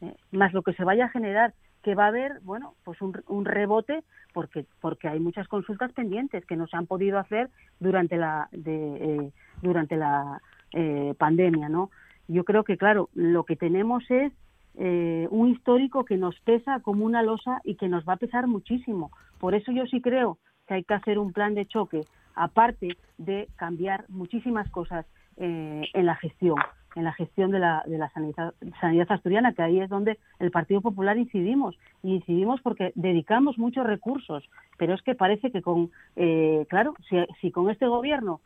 eh, 0.00 0.16
más 0.32 0.52
lo 0.52 0.62
que 0.62 0.72
se 0.74 0.82
vaya 0.82 1.04
a 1.04 1.10
generar, 1.10 1.54
que 1.84 1.94
va 1.94 2.06
a 2.06 2.08
haber, 2.08 2.40
bueno, 2.40 2.74
pues 2.82 3.00
un, 3.00 3.22
un, 3.28 3.44
rebote 3.44 4.02
porque 4.34 4.66
porque 4.80 5.06
hay 5.06 5.20
muchas 5.20 5.46
consultas 5.46 5.92
pendientes 5.92 6.44
que 6.44 6.56
no 6.56 6.66
se 6.66 6.76
han 6.76 6.86
podido 6.86 7.18
hacer 7.18 7.50
durante 7.78 8.16
la 8.16 8.48
de, 8.50 9.32
durante 9.62 9.96
la 9.96 10.42
pandemia, 11.18 11.68
¿no? 11.68 11.90
Yo 12.28 12.44
creo 12.44 12.64
que 12.64 12.76
claro, 12.76 13.08
lo 13.14 13.44
que 13.44 13.56
tenemos 13.56 14.04
es 14.10 14.32
eh, 14.82 15.28
un 15.30 15.50
histórico 15.50 16.06
que 16.06 16.16
nos 16.16 16.40
pesa 16.40 16.80
como 16.80 17.04
una 17.04 17.22
losa 17.22 17.60
y 17.64 17.74
que 17.74 17.86
nos 17.86 18.08
va 18.08 18.14
a 18.14 18.16
pesar 18.16 18.46
muchísimo. 18.46 19.10
Por 19.38 19.54
eso 19.54 19.72
yo 19.72 19.84
sí 19.84 20.00
creo 20.00 20.38
que 20.66 20.72
hay 20.72 20.84
que 20.84 20.94
hacer 20.94 21.18
un 21.18 21.34
plan 21.34 21.54
de 21.54 21.66
choque, 21.66 22.00
aparte 22.34 22.96
de 23.18 23.48
cambiar 23.56 24.06
muchísimas 24.08 24.70
cosas 24.70 25.04
eh, 25.36 25.82
en 25.92 26.06
la 26.06 26.16
gestión, 26.16 26.56
en 26.96 27.04
la 27.04 27.12
gestión 27.12 27.50
de 27.50 27.58
la, 27.58 27.84
de 27.86 27.98
la 27.98 28.08
sanidad, 28.08 28.54
sanidad, 28.80 29.12
asturiana, 29.12 29.52
que 29.52 29.60
ahí 29.60 29.80
es 29.80 29.90
donde 29.90 30.18
el 30.38 30.50
Partido 30.50 30.80
Popular 30.80 31.18
incidimos. 31.18 31.76
Y 32.02 32.14
incidimos 32.14 32.62
porque 32.62 32.92
dedicamos 32.94 33.58
muchos 33.58 33.86
recursos, 33.86 34.48
pero 34.78 34.94
es 34.94 35.02
que 35.02 35.14
parece 35.14 35.50
que 35.50 35.60
con, 35.60 35.90
eh, 36.16 36.64
claro, 36.70 36.94
si, 37.06 37.16
si, 37.42 37.50
con 37.50 37.68
este 37.68 37.86
gobierno 37.86 38.40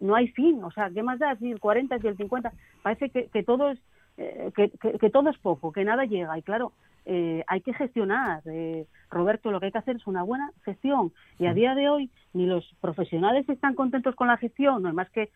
no 0.00 0.16
hay 0.16 0.26
fin, 0.28 0.64
o 0.64 0.72
sea, 0.72 0.90
¿qué 0.90 1.04
más 1.04 1.20
da 1.20 1.36
si 1.36 1.52
el 1.52 1.60
40, 1.60 2.00
si 2.00 2.08
el 2.08 2.16
50? 2.16 2.52
Parece 2.82 3.08
que, 3.10 3.28
que 3.28 3.44
todo 3.44 3.70
es 3.70 3.78
eh, 4.18 4.50
que, 4.54 5.10
todo 5.10 5.28
es 5.28 5.38
poco, 5.38 5.72
que 5.72 5.84
nada 5.84 6.04
llega. 6.04 6.38
Y 6.38 6.42
claro, 6.42 6.72
eh, 7.04 7.44
hay 7.46 7.60
que 7.60 7.74
gestionar. 7.74 8.42
Eh, 8.46 8.86
Roberto, 9.10 9.50
lo 9.50 9.60
que 9.60 9.66
hay 9.66 9.72
que 9.72 9.78
hacer 9.78 9.96
es 9.96 10.06
una 10.06 10.22
buena 10.22 10.50
gestión. 10.64 11.12
Y 11.38 11.46
a 11.46 11.54
día 11.54 11.74
de 11.74 11.88
hoy 11.88 12.10
ni 12.32 12.46
los 12.46 12.64
profesionales 12.80 13.48
están 13.48 13.74
contentos 13.74 14.14
con 14.14 14.28
la 14.28 14.38
gestión, 14.38 14.82
no 14.82 14.88
es 14.88 14.94
más 14.94 15.10
que, 15.10 15.30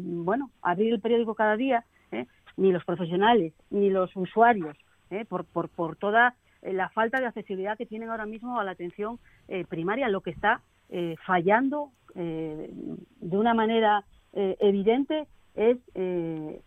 bueno, 0.00 0.50
abrir 0.62 0.94
el 0.94 1.00
periódico 1.00 1.34
cada 1.34 1.56
día, 1.56 1.84
ni 2.56 2.70
los 2.72 2.84
profesionales, 2.84 3.52
ni 3.70 3.90
los 3.90 4.14
usuarios, 4.14 4.76
por, 5.28 5.44
por, 5.44 5.68
por 5.68 5.96
toda 5.96 6.34
la 6.62 6.88
falta 6.90 7.18
de 7.18 7.26
accesibilidad 7.26 7.76
que 7.76 7.86
tienen 7.86 8.10
ahora 8.10 8.26
mismo 8.26 8.60
a 8.60 8.64
la 8.64 8.72
atención 8.72 9.18
primaria, 9.68 10.08
lo 10.08 10.20
que 10.20 10.30
está 10.30 10.60
fallando 11.26 11.90
de 12.14 13.36
una 13.36 13.54
manera 13.54 14.04
evidente 14.32 15.26
es 15.56 15.78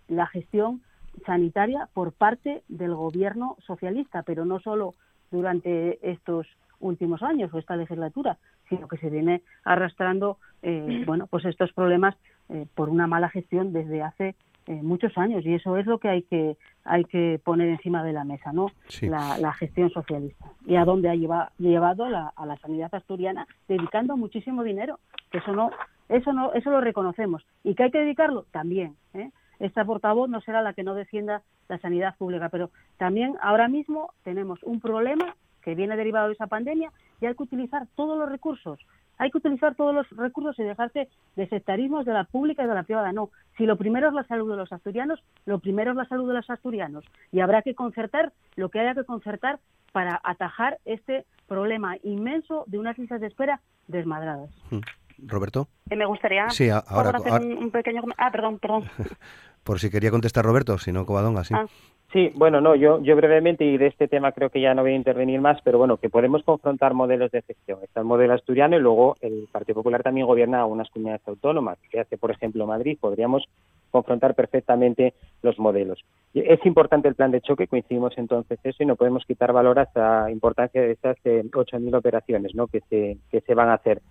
la 0.10 0.28
gestión 0.28 0.82
sanitaria 1.26 1.88
por 1.94 2.14
parte 2.14 2.64
del 2.68 2.96
gobierno 2.96 3.58
socialista, 3.66 4.24
pero 4.24 4.46
no 4.46 4.60
solo 4.60 4.94
durante 5.32 6.00
estos 6.10 6.48
últimos 6.80 7.22
años 7.22 7.54
o 7.54 7.60
esta 7.60 7.76
legislatura, 7.76 8.38
sino 8.70 8.88
que 8.88 8.98
se 8.98 9.10
viene 9.10 9.42
arrastrando 9.64 10.38
eh, 10.62 11.04
bueno 11.06 11.28
pues 11.28 11.46
estos 11.46 11.72
problemas 11.74 12.16
eh, 12.50 12.66
por 12.76 12.90
una 12.90 13.08
mala 13.08 13.30
gestión 13.30 13.72
desde 13.72 14.02
hace 14.02 14.36
eh, 14.68 14.82
muchos 14.82 15.18
años. 15.18 15.46
Y 15.46 15.54
eso 15.54 15.78
es 15.78 15.86
lo 15.86 16.00
que 16.00 16.10
hay 16.10 16.22
que 16.24 16.58
hay 16.84 17.06
que 17.06 17.40
poner 17.44 17.70
encima 17.70 18.04
de 18.04 18.14
la 18.14 18.24
mesa 18.24 18.52
no 18.52 18.72
la, 19.02 19.54
gestión 19.54 19.92
socialista. 19.92 20.46
Y 20.66 20.76
a 20.76 20.86
dónde 20.86 21.10
ha 21.10 21.16
llevado 21.16 22.06
a 22.06 22.46
la 22.46 22.58
sanidad 22.58 22.94
asturiana 22.94 23.48
dedicando 23.68 24.18
muchísimo 24.18 24.64
dinero 24.64 25.00
eso 25.32 25.54
no 25.54 25.72
eso 26.10 26.34
no 26.34 26.54
eso 26.54 26.72
lo 26.72 26.82
reconocemos. 26.82 27.46
Y 27.64 27.76
que 27.76 27.84
hay 27.84 27.92
que 27.92 28.00
dedicarlo 28.00 28.46
también 28.52 28.96
¿eh? 29.14 29.32
Esta 29.62 29.86
portavoz 29.86 30.30
no 30.30 30.42
será 30.42 30.62
la 30.62 30.74
que 30.74 30.84
no 30.84 30.96
defienda 30.96 31.44
la 31.70 31.78
sanidad 31.80 32.16
pública, 32.18 32.50
pero 32.50 32.72
también 32.98 33.36
ahora 33.42 33.68
mismo 33.68 34.12
tenemos 34.24 34.62
un 34.64 34.80
problema 34.80 35.36
que 35.62 35.76
viene 35.76 35.96
derivado 35.96 36.28
de 36.28 36.34
esa 36.34 36.48
pandemia 36.48 36.92
y 37.22 37.28
hay 37.28 37.36
que 37.36 37.44
utilizar 37.44 37.88
todos 37.96 38.18
los 38.18 38.30
recursos. 38.30 38.80
Hay 39.20 39.30
que 39.30 39.38
utilizar 39.38 39.76
todos 39.76 39.94
los 39.94 40.10
recursos 40.10 40.58
y 40.58 40.64
dejarse 40.64 41.08
de 41.36 41.48
sectarismos 41.48 42.06
de 42.06 42.14
la 42.14 42.24
pública 42.24 42.64
y 42.64 42.68
de 42.68 42.74
la 42.74 42.82
privada. 42.82 43.12
No, 43.14 43.30
si 43.56 43.68
lo 43.68 43.78
primero 43.78 44.08
es 44.08 44.16
la 44.16 44.24
salud 44.24 44.50
de 44.50 44.58
los 44.58 44.74
asturianos, 44.74 45.24
lo 45.46 45.60
primero 45.60 45.92
es 45.92 45.98
la 45.98 46.06
salud 46.06 46.28
de 46.28 46.34
los 46.34 46.50
asturianos. 46.50 47.06
Y 47.32 47.42
habrá 47.42 47.62
que 47.62 47.76
concertar 47.76 48.34
lo 48.56 48.70
que 48.70 48.80
haya 48.80 48.96
que 48.96 49.04
concertar 49.04 49.60
para 49.92 50.20
atajar 50.24 50.80
este 50.86 51.26
problema 51.48 51.98
inmenso 52.02 52.64
de 52.66 52.80
unas 52.80 52.98
listas 52.98 53.22
de 53.22 53.28
espera 53.28 53.62
desmadradas. 53.88 54.50
Mm. 54.72 54.80
Roberto. 55.28 55.68
Eh, 55.90 55.96
me 55.96 56.06
gustaría 56.06 56.50
sí, 56.50 56.70
ahora, 56.70 57.12
hacer 57.12 57.42
Un, 57.42 57.72
pequeño... 57.72 58.02
Ah, 58.18 58.32
perdón, 58.32 58.60
perdón. 58.60 58.90
Por 59.64 59.80
si 59.80 59.90
quería 59.90 60.12
contestar 60.12 60.46
Roberto, 60.46 60.78
si 60.78 60.92
no, 60.92 61.06
Covadonga, 61.06 61.44
sí. 61.44 61.54
Ah. 61.56 61.66
Sí, 62.12 62.30
bueno, 62.36 62.60
no, 62.60 62.76
yo, 62.76 63.02
yo 63.02 63.16
brevemente, 63.16 63.64
y 63.64 63.78
de 63.78 63.88
este 63.88 64.10
tema 64.10 64.34
creo 64.34 64.50
que 64.50 64.60
ya 64.60 64.74
no 64.74 64.82
voy 64.82 64.92
a 64.92 64.96
intervenir 64.96 65.40
más, 65.40 65.62
pero 65.64 65.78
bueno, 65.78 65.96
que 65.96 66.10
podemos 66.10 66.44
confrontar 66.44 66.94
modelos 66.94 67.32
de 67.32 67.42
gestión. 67.42 67.80
Está 67.84 68.02
el 68.02 68.06
modelo 68.06 68.34
asturiano 68.34 68.76
y 68.76 68.82
luego 68.82 69.16
el 69.22 69.48
Partido 69.50 69.76
Popular 69.76 70.04
también 70.04 70.28
gobierna 70.28 70.66
unas 70.66 70.90
comunidades 70.90 71.26
autónomas, 71.26 71.78
que 71.90 72.02
hace, 72.02 72.18
por 72.18 72.32
ejemplo, 72.32 72.68
Madrid. 72.68 72.98
Podríamos 73.00 73.48
confrontar 73.92 74.36
perfectamente 74.36 75.14
los 75.42 75.58
modelos. 75.58 76.04
Es 76.34 76.66
importante 76.66 77.08
el 77.08 77.16
plan 77.16 77.32
de 77.32 77.40
choque, 77.40 77.68
coincidimos 77.68 78.14
entonces 78.18 78.60
eso 78.62 78.84
y 78.84 78.86
no 78.86 78.98
podemos 78.98 79.24
quitar 79.26 79.54
valor 79.54 79.80
a 79.80 79.84
esa 79.84 80.30
importancia 80.32 80.82
de 80.82 80.92
esas 80.92 81.16
eh, 81.24 81.44
8.000 81.50 81.96
operaciones 81.96 82.54
¿no? 82.56 82.68
que, 82.68 82.82
se, 82.90 83.18
que 83.30 83.40
se 83.40 83.54
van 83.54 83.70
a 83.70 83.76
hacer. 83.76 84.02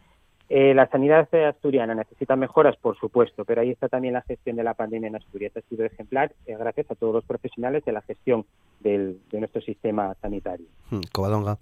Eh, 0.53 0.75
la 0.75 0.89
sanidad 0.89 1.33
asturiana 1.33 1.95
necesita 1.95 2.35
mejoras, 2.35 2.77
por 2.77 2.99
supuesto, 2.99 3.45
pero 3.45 3.61
ahí 3.61 3.71
está 3.71 3.89
también 3.89 4.15
la 4.15 4.23
gestión 4.23 4.57
de 4.57 4.65
la 4.65 4.75
pandemia 4.75 5.07
en 5.07 5.15
Asturias. 5.15 5.57
Ha 5.57 5.61
sido 5.61 5.85
ejemplar 5.85 6.33
eh, 6.45 6.57
gracias 6.59 6.91
a 6.91 6.97
todos 6.97 7.15
los 7.15 7.25
profesionales 7.25 7.85
de 7.85 7.93
la 7.93 8.03
gestión 8.03 8.45
del, 8.81 9.21
de 9.31 9.39
nuestro 9.39 9.63
sistema 9.63 10.13
sanitario. 10.21 10.67
Hmm, 10.91 11.03
Covadonga. 11.13 11.57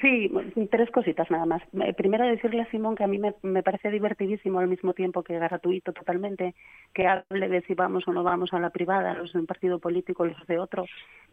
Sí, 0.00 0.30
tres 0.68 0.90
cositas 0.90 1.30
nada 1.30 1.46
más. 1.46 1.62
Eh, 1.80 1.94
primero 1.94 2.26
decirle 2.26 2.62
a 2.62 2.70
Simón 2.72 2.96
que 2.96 3.04
a 3.04 3.06
mí 3.06 3.18
me, 3.18 3.34
me, 3.42 3.62
parece 3.62 3.92
divertidísimo 3.92 4.58
al 4.58 4.66
mismo 4.66 4.92
tiempo 4.92 5.22
que 5.22 5.38
gratuito 5.38 5.92
totalmente 5.92 6.56
que 6.92 7.06
hable 7.06 7.48
de 7.48 7.62
si 7.62 7.74
vamos 7.74 8.08
o 8.08 8.12
no 8.12 8.24
vamos 8.24 8.52
a 8.52 8.58
la 8.58 8.70
privada, 8.70 9.14
los 9.14 9.32
de 9.32 9.38
un 9.38 9.46
partido 9.46 9.78
político, 9.78 10.26
los 10.26 10.44
de 10.48 10.58
otro. 10.58 10.86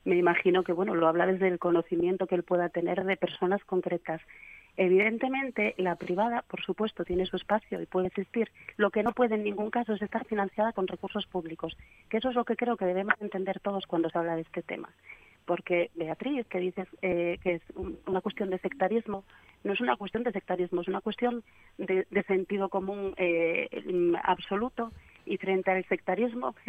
Me 0.05 0.17
imagino 0.17 0.63
que 0.63 0.71
bueno, 0.71 0.93
lo 0.93 1.07
habla 1.07 1.25
desde 1.25 1.47
el 1.47 1.57
conocimiento 1.57 2.27
que 2.27 2.35
él 2.35 2.43
pueda 2.43 2.69
tener 2.69 3.03
de 3.03 3.17
personas 3.17 3.63
concretas. 3.65 4.21
Evidentemente, 4.75 5.75
la 5.77 5.95
privada, 5.95 6.43
por 6.47 6.63
supuesto, 6.63 7.05
tiene 7.05 7.25
su 7.25 7.35
espacio 7.35 7.81
y 7.81 7.85
puede 7.85 8.07
existir. 8.07 8.49
Lo 8.77 8.89
que 8.89 9.03
no 9.03 9.11
puede 9.13 9.35
en 9.35 9.43
ningún 9.43 9.69
caso 9.69 9.93
es 9.93 10.01
estar 10.01 10.25
financiada 10.25 10.73
con 10.73 10.87
recursos 10.87 11.27
públicos, 11.27 11.77
que 12.09 12.17
eso 12.17 12.29
es 12.29 12.35
lo 12.35 12.43
que 12.43 12.55
creo 12.55 12.75
que 12.75 12.85
debemos 12.85 13.13
entender 13.21 13.59
todos 13.59 13.85
cuando 13.85 14.09
se 14.09 14.17
habla 14.17 14.35
de 14.35 14.41
este 14.41 14.63
tema 14.63 14.89
porque 15.45 15.91
Beatriz, 15.95 16.45
que 16.47 16.59
dices 16.59 16.87
eh, 17.01 17.37
que 17.43 17.55
es 17.55 17.61
una 18.05 18.21
cuestión 18.21 18.49
de 18.49 18.59
sectarismo, 18.59 19.23
no 19.63 19.73
es 19.73 19.81
una 19.81 19.95
cuestión 19.95 20.23
de 20.23 20.31
sectarismo, 20.31 20.81
es 20.81 20.87
una 20.87 21.01
cuestión 21.01 21.43
de, 21.77 22.07
de 22.09 22.23
sentido 22.23 22.69
común 22.69 23.13
eh, 23.17 23.69
absoluto 24.23 24.91
y 25.25 25.37
frente 25.37 25.71
al 25.71 25.85
sectarismo 25.85 26.55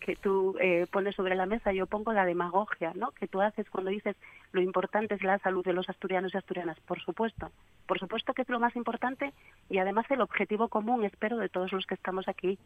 que, 0.00 0.16
tú 0.16 0.56
eh, 0.60 0.86
pones 0.90 1.14
sobre 1.14 1.34
la 1.34 1.46
mesa, 1.46 1.72
yo 1.72 1.86
pongo 1.86 2.12
la 2.12 2.26
demagogia, 2.26 2.92
¿no? 2.94 3.10
Que 3.12 3.26
tú 3.26 3.40
haces 3.40 3.68
cuando 3.70 3.90
dices 3.90 4.16
lo 4.52 4.60
importante 4.60 5.14
es 5.14 5.22
la 5.22 5.38
salud 5.38 5.64
de 5.64 5.72
los 5.72 5.88
asturianos 5.88 6.34
y 6.34 6.38
asturianas, 6.38 6.78
por 6.80 7.00
supuesto, 7.00 7.50
por 7.86 7.98
supuesto 7.98 8.34
que 8.34 8.42
es 8.42 8.48
lo 8.48 8.60
más 8.60 8.76
importante 8.76 9.32
y 9.68 9.78
además 9.78 10.06
el 10.10 10.20
objetivo 10.20 10.68
común, 10.68 11.04
espero, 11.04 11.38
de 11.38 11.48
todos 11.48 11.72
los 11.72 11.86
que 11.86 11.94
estamos 11.94 12.28
aquí. 12.28 12.58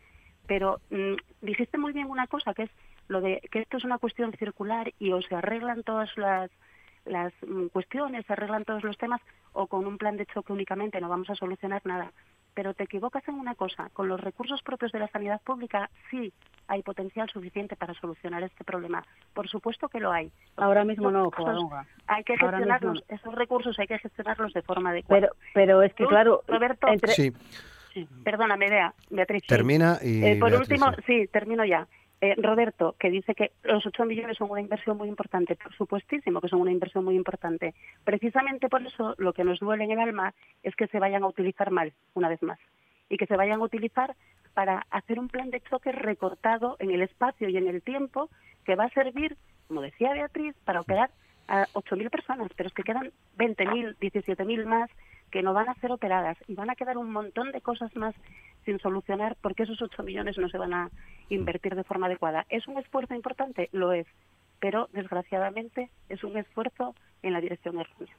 Pero 0.47 0.81
mmm, 0.91 1.14
dijiste 1.43 1.79
muy 1.79 1.93
bien 1.93 2.09
una 2.09 2.26
cosa, 2.26 2.55
que 2.55 2.64
es 2.64 2.70
lo 3.09 3.20
de 3.20 3.41
que 3.51 3.61
esto 3.61 3.76
es 3.76 3.85
una 3.85 3.99
cuestión 3.99 4.33
circular 4.33 4.93
y 4.99 5.12
o 5.12 5.22
se 5.22 5.35
arreglan 5.35 5.83
todas 5.83 6.16
las 6.16 6.51
las 7.05 7.33
cuestiones, 7.72 8.26
se 8.26 8.33
arreglan 8.35 8.64
todos 8.64 8.85
los 8.85 8.99
temas 8.99 9.20
o 9.53 9.66
con 9.66 9.87
un 9.87 9.99
plan 9.99 10.16
de 10.16 10.26
choque 10.26 10.53
únicamente 10.53 11.01
no 11.01 11.09
vamos 11.09 11.31
a 11.31 11.35
solucionar 11.35 11.81
nada. 11.85 12.12
Pero 12.59 12.74
te 12.74 12.82
equivocas 12.82 13.22
en 13.28 13.36
una 13.36 13.54
cosa, 13.54 13.88
con 13.92 14.09
los 14.09 14.20
recursos 14.20 14.61
propios 14.62 14.90
de 14.90 14.98
la 14.98 15.06
sanidad 15.06 15.40
pública 15.42 15.88
sí 16.11 16.32
hay 16.66 16.82
potencial 16.82 17.30
suficiente 17.30 17.76
para 17.76 17.94
solucionar 17.94 18.42
este 18.42 18.64
problema. 18.64 19.04
Por 19.32 19.48
supuesto 19.48 19.88
que 19.88 20.00
lo 20.00 20.11
hay. 20.11 20.32
Ahora 20.56 20.82
mismo 20.84 21.09
no, 21.12 21.30
Covadonga. 21.30 21.86
Hay 22.09 22.24
que 22.24 22.36
gestionarlos, 22.36 23.04
esos 23.06 23.32
recursos 23.36 23.78
hay 23.78 23.86
que 23.86 24.00
gestionarlos 24.00 24.52
de 24.54 24.62
forma 24.62 24.90
adecuada. 24.90 25.20
Pero, 25.20 25.36
pero 25.54 25.82
es 25.82 25.94
que 25.94 26.02
¿Tú, 26.02 26.09
claro, 26.11 26.42
Roberto, 26.48 26.88
entre... 26.88 27.12
sí. 27.12 27.32
Sí. 27.94 28.09
Perdóname, 28.24 28.68
Bea, 28.68 28.92
Beatriz. 29.09 29.46
Termina 29.46 29.98
y. 30.02 30.24
Eh, 30.24 30.36
por 30.40 30.50
Beatriz, 30.50 30.68
último, 30.68 30.92
sí. 30.96 31.02
sí, 31.06 31.28
termino 31.28 31.64
ya. 31.64 31.86
Eh, 32.20 32.34
Roberto, 32.36 32.96
que 32.98 33.10
dice 33.10 33.34
que 33.36 33.52
los 33.62 33.86
8 33.86 34.04
millones 34.04 34.38
son 34.38 34.50
una 34.50 34.60
inversión 34.60 34.96
muy 34.96 35.08
importante, 35.08 35.54
por 35.54 35.72
supuestísimo 35.74 36.40
que 36.40 36.48
son 36.48 36.60
una 36.60 36.72
inversión 36.72 37.04
muy 37.04 37.14
importante. 37.14 37.74
Precisamente 38.02 38.68
por 38.68 38.82
eso 38.82 39.14
lo 39.18 39.32
que 39.32 39.44
nos 39.44 39.60
duele 39.60 39.84
en 39.84 39.92
el 39.92 40.00
alma 40.00 40.34
es 40.64 40.74
que 40.74 40.88
se 40.88 40.98
vayan 40.98 41.22
a 41.22 41.28
utilizar 41.28 41.70
mal, 41.70 41.92
una 42.14 42.28
vez 42.28 42.42
más, 42.42 42.58
y 43.08 43.18
que 43.18 43.26
se 43.26 43.36
vayan 43.36 43.60
a 43.60 43.64
utilizar 43.64 44.16
para 44.52 44.84
hacer 44.90 45.20
un 45.20 45.28
plan 45.28 45.50
de 45.50 45.60
choque 45.60 45.92
recortado 45.92 46.74
en 46.80 46.90
el 46.90 47.02
espacio 47.02 47.48
y 47.48 47.56
en 47.56 47.68
el 47.68 47.82
tiempo 47.82 48.28
que 48.64 48.74
va 48.74 48.86
a 48.86 48.90
servir, 48.90 49.36
como 49.68 49.80
decía 49.80 50.12
Beatriz, 50.12 50.56
para 50.64 50.80
operar 50.80 51.10
a 51.46 51.66
8.000 51.72 52.10
personas, 52.10 52.50
pero 52.56 52.66
es 52.66 52.74
que 52.74 52.82
quedan 52.82 53.12
20.000, 53.38 53.96
17.000 53.96 54.66
más 54.66 54.90
que 55.31 55.43
no 55.43 55.53
van 55.55 55.68
a 55.68 55.74
ser 55.76 55.93
operadas 55.93 56.37
y 56.47 56.55
van 56.55 56.70
a 56.70 56.74
quedar 56.76 56.97
un 56.99 57.12
montón 57.12 57.53
de 57.53 57.61
cosas 57.61 57.95
más 57.97 58.14
sin 58.64 58.79
solucionar 58.81 59.37
porque 59.41 59.62
esos 59.64 59.81
8 59.81 60.03
millones 60.03 60.37
no 60.39 60.49
se 60.49 60.59
van 60.59 60.74
a 60.74 60.91
invertir 61.29 61.74
de 61.74 61.85
forma 61.85 62.07
adecuada. 62.07 62.45
¿Es 62.49 62.66
un 62.68 62.79
esfuerzo 62.79 63.14
importante? 63.14 63.68
Lo 63.72 63.93
es, 63.93 64.07
pero 64.61 64.89
desgraciadamente 64.93 65.91
es 66.09 66.22
un 66.24 66.37
esfuerzo 66.37 66.95
en 67.22 67.33
la 67.33 67.41
dirección 67.41 67.79
errónea. 67.79 68.14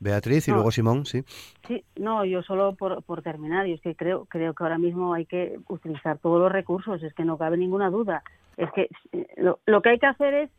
Beatriz 0.00 0.48
y 0.48 0.50
No. 0.50 0.56
luego 0.58 0.70
Simón, 0.70 1.06
sí. 1.06 1.22
Sí, 1.66 1.84
no, 1.96 2.24
yo 2.24 2.42
solo 2.42 2.74
por, 2.74 3.02
por 3.02 3.22
terminar, 3.22 3.66
y 3.66 3.74
es 3.74 3.80
que 3.80 3.94
creo, 3.94 4.24
creo 4.26 4.54
que 4.54 4.62
ahora 4.64 4.78
mismo 4.78 5.14
hay 5.14 5.26
que 5.26 5.58
utilizar 5.68 6.18
todos 6.18 6.40
los 6.40 6.50
recursos, 6.52 7.02
es 7.02 7.14
que 7.14 7.24
no 7.24 7.36
cabe 7.38 7.56
ninguna 7.56 7.90
duda. 7.90 8.22
Es 8.56 8.70
que 8.72 8.88
eh, 9.12 9.26
lo, 9.36 9.58
lo 9.66 9.80
que 9.82 9.90
hay 9.90 9.98
que 9.98 10.06
hacer 10.06 10.34
es, 10.34 10.50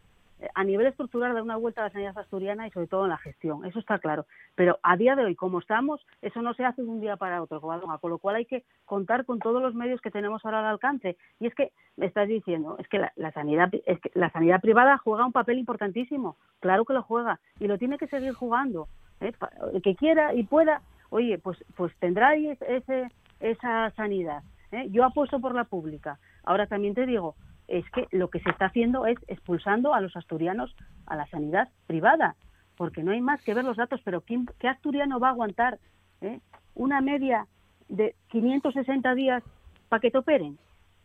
a 0.53 0.63
nivel 0.63 0.87
estructural, 0.87 1.33
dar 1.33 1.43
una 1.43 1.57
vuelta 1.57 1.81
a 1.81 1.85
la 1.85 1.89
sanidad 1.91 2.17
asturiana 2.17 2.67
y 2.67 2.71
sobre 2.71 2.87
todo 2.87 3.03
en 3.05 3.09
la 3.11 3.17
gestión, 3.17 3.65
eso 3.65 3.79
está 3.79 3.99
claro. 3.99 4.25
Pero 4.55 4.79
a 4.83 4.97
día 4.97 5.15
de 5.15 5.23
hoy, 5.25 5.35
como 5.35 5.59
estamos, 5.59 6.05
eso 6.21 6.41
no 6.41 6.53
se 6.53 6.65
hace 6.65 6.81
de 6.83 6.87
un 6.89 7.01
día 7.01 7.17
para 7.17 7.41
otro, 7.41 7.61
con 7.61 8.09
lo 8.09 8.17
cual 8.17 8.35
hay 8.35 8.45
que 8.45 8.63
contar 8.85 9.25
con 9.25 9.39
todos 9.39 9.61
los 9.61 9.75
medios 9.75 10.01
que 10.01 10.11
tenemos 10.11 10.43
ahora 10.45 10.59
al 10.59 10.65
alcance. 10.65 11.17
Y 11.39 11.47
es 11.47 11.55
que 11.55 11.71
me 11.97 12.05
estás 12.05 12.27
diciendo, 12.27 12.77
es 12.79 12.87
que 12.87 12.99
la, 13.15 13.31
sanidad 13.31 13.69
es 13.85 13.99
que 13.99 14.11
la 14.13 14.29
sanidad 14.31 14.61
privada 14.61 14.97
juega 14.97 15.25
un 15.25 15.31
papel 15.31 15.57
importantísimo, 15.57 16.37
claro 16.59 16.85
que 16.85 16.93
lo 16.93 17.03
juega, 17.03 17.39
y 17.59 17.67
lo 17.67 17.77
tiene 17.77 17.97
que 17.97 18.07
seguir 18.07 18.33
jugando. 18.33 18.87
¿eh? 19.21 19.31
El 19.73 19.81
que 19.81 19.95
quiera 19.95 20.33
y 20.33 20.43
pueda, 20.43 20.81
oye, 21.09 21.37
pues, 21.37 21.63
pues 21.75 21.93
tendrá 21.99 22.29
ahí 22.29 22.49
es- 22.49 22.61
ese, 22.63 23.09
esa 23.39 23.91
sanidad. 23.91 24.43
¿eh? 24.71 24.87
Yo 24.89 25.03
apuesto 25.05 25.39
por 25.39 25.53
la 25.55 25.65
pública. 25.65 26.19
Ahora 26.43 26.67
también 26.67 26.93
te 26.93 27.05
digo, 27.05 27.35
es 27.73 27.89
que 27.89 28.07
lo 28.11 28.29
que 28.29 28.39
se 28.39 28.51
está 28.51 28.65
haciendo 28.65 29.07
es 29.07 29.17
expulsando 29.27 29.95
a 29.95 30.01
los 30.01 30.15
asturianos 30.15 30.75
a 31.07 31.15
la 31.15 31.25
sanidad 31.27 31.69
privada, 31.87 32.35
porque 32.77 33.01
no 33.01 33.11
hay 33.11 33.21
más 33.21 33.41
que 33.41 33.55
ver 33.55 33.65
los 33.65 33.77
datos, 33.77 33.99
pero 34.05 34.21
¿quién, 34.21 34.45
¿qué 34.59 34.67
asturiano 34.67 35.19
va 35.19 35.29
a 35.29 35.31
aguantar 35.31 35.79
eh, 36.21 36.39
una 36.75 37.01
media 37.01 37.47
de 37.89 38.13
560 38.27 39.15
días 39.15 39.43
para 39.89 40.01
que 40.01 40.11
te 40.11 40.19
operen? 40.19 40.59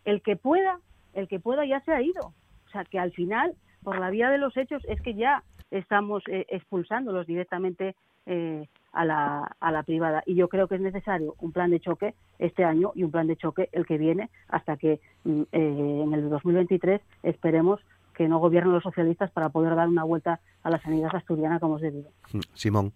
El 0.04 0.20
que 0.20 0.36
pueda, 0.36 0.78
el 1.14 1.26
que 1.26 1.40
pueda 1.40 1.64
ya 1.64 1.80
se 1.80 1.92
ha 1.92 2.02
ido. 2.02 2.34
O 2.66 2.70
sea, 2.70 2.84
que 2.84 2.98
al 2.98 3.12
final, 3.12 3.54
por 3.82 3.98
la 3.98 4.10
vía 4.10 4.28
de 4.28 4.36
los 4.36 4.54
hechos, 4.54 4.82
es 4.88 5.00
que 5.00 5.14
ya 5.14 5.42
estamos 5.70 6.22
eh, 6.28 6.44
expulsándolos 6.50 7.26
directamente 7.26 7.96
eh, 8.26 8.68
a, 8.98 9.04
la, 9.04 9.56
a 9.60 9.70
la 9.70 9.84
privada. 9.84 10.24
Y 10.26 10.34
yo 10.34 10.48
creo 10.48 10.66
que 10.66 10.74
es 10.74 10.80
necesario 10.80 11.36
un 11.38 11.52
plan 11.52 11.70
de 11.70 11.78
choque 11.78 12.14
este 12.40 12.64
año 12.64 12.90
y 12.96 13.04
un 13.04 13.12
plan 13.12 13.28
de 13.28 13.36
choque 13.36 13.68
el 13.70 13.86
que 13.86 13.96
viene 13.96 14.28
hasta 14.48 14.76
que 14.76 14.98
mm, 15.22 15.42
eh, 15.52 16.00
en 16.04 16.12
el 16.14 16.28
2023 16.28 17.00
esperemos 17.22 17.80
que 18.14 18.26
no 18.26 18.40
gobiernen 18.40 18.72
los 18.72 18.82
socialistas 18.82 19.30
para 19.30 19.50
poder 19.50 19.76
dar 19.76 19.86
una 19.86 20.02
vuelta 20.02 20.40
a 20.64 20.70
la 20.70 20.80
sanidad 20.82 21.14
asturiana 21.14 21.60
como 21.60 21.76
es 21.76 21.82
debido. 21.82 22.10
Mm, 22.32 22.40
Simón. 22.54 22.92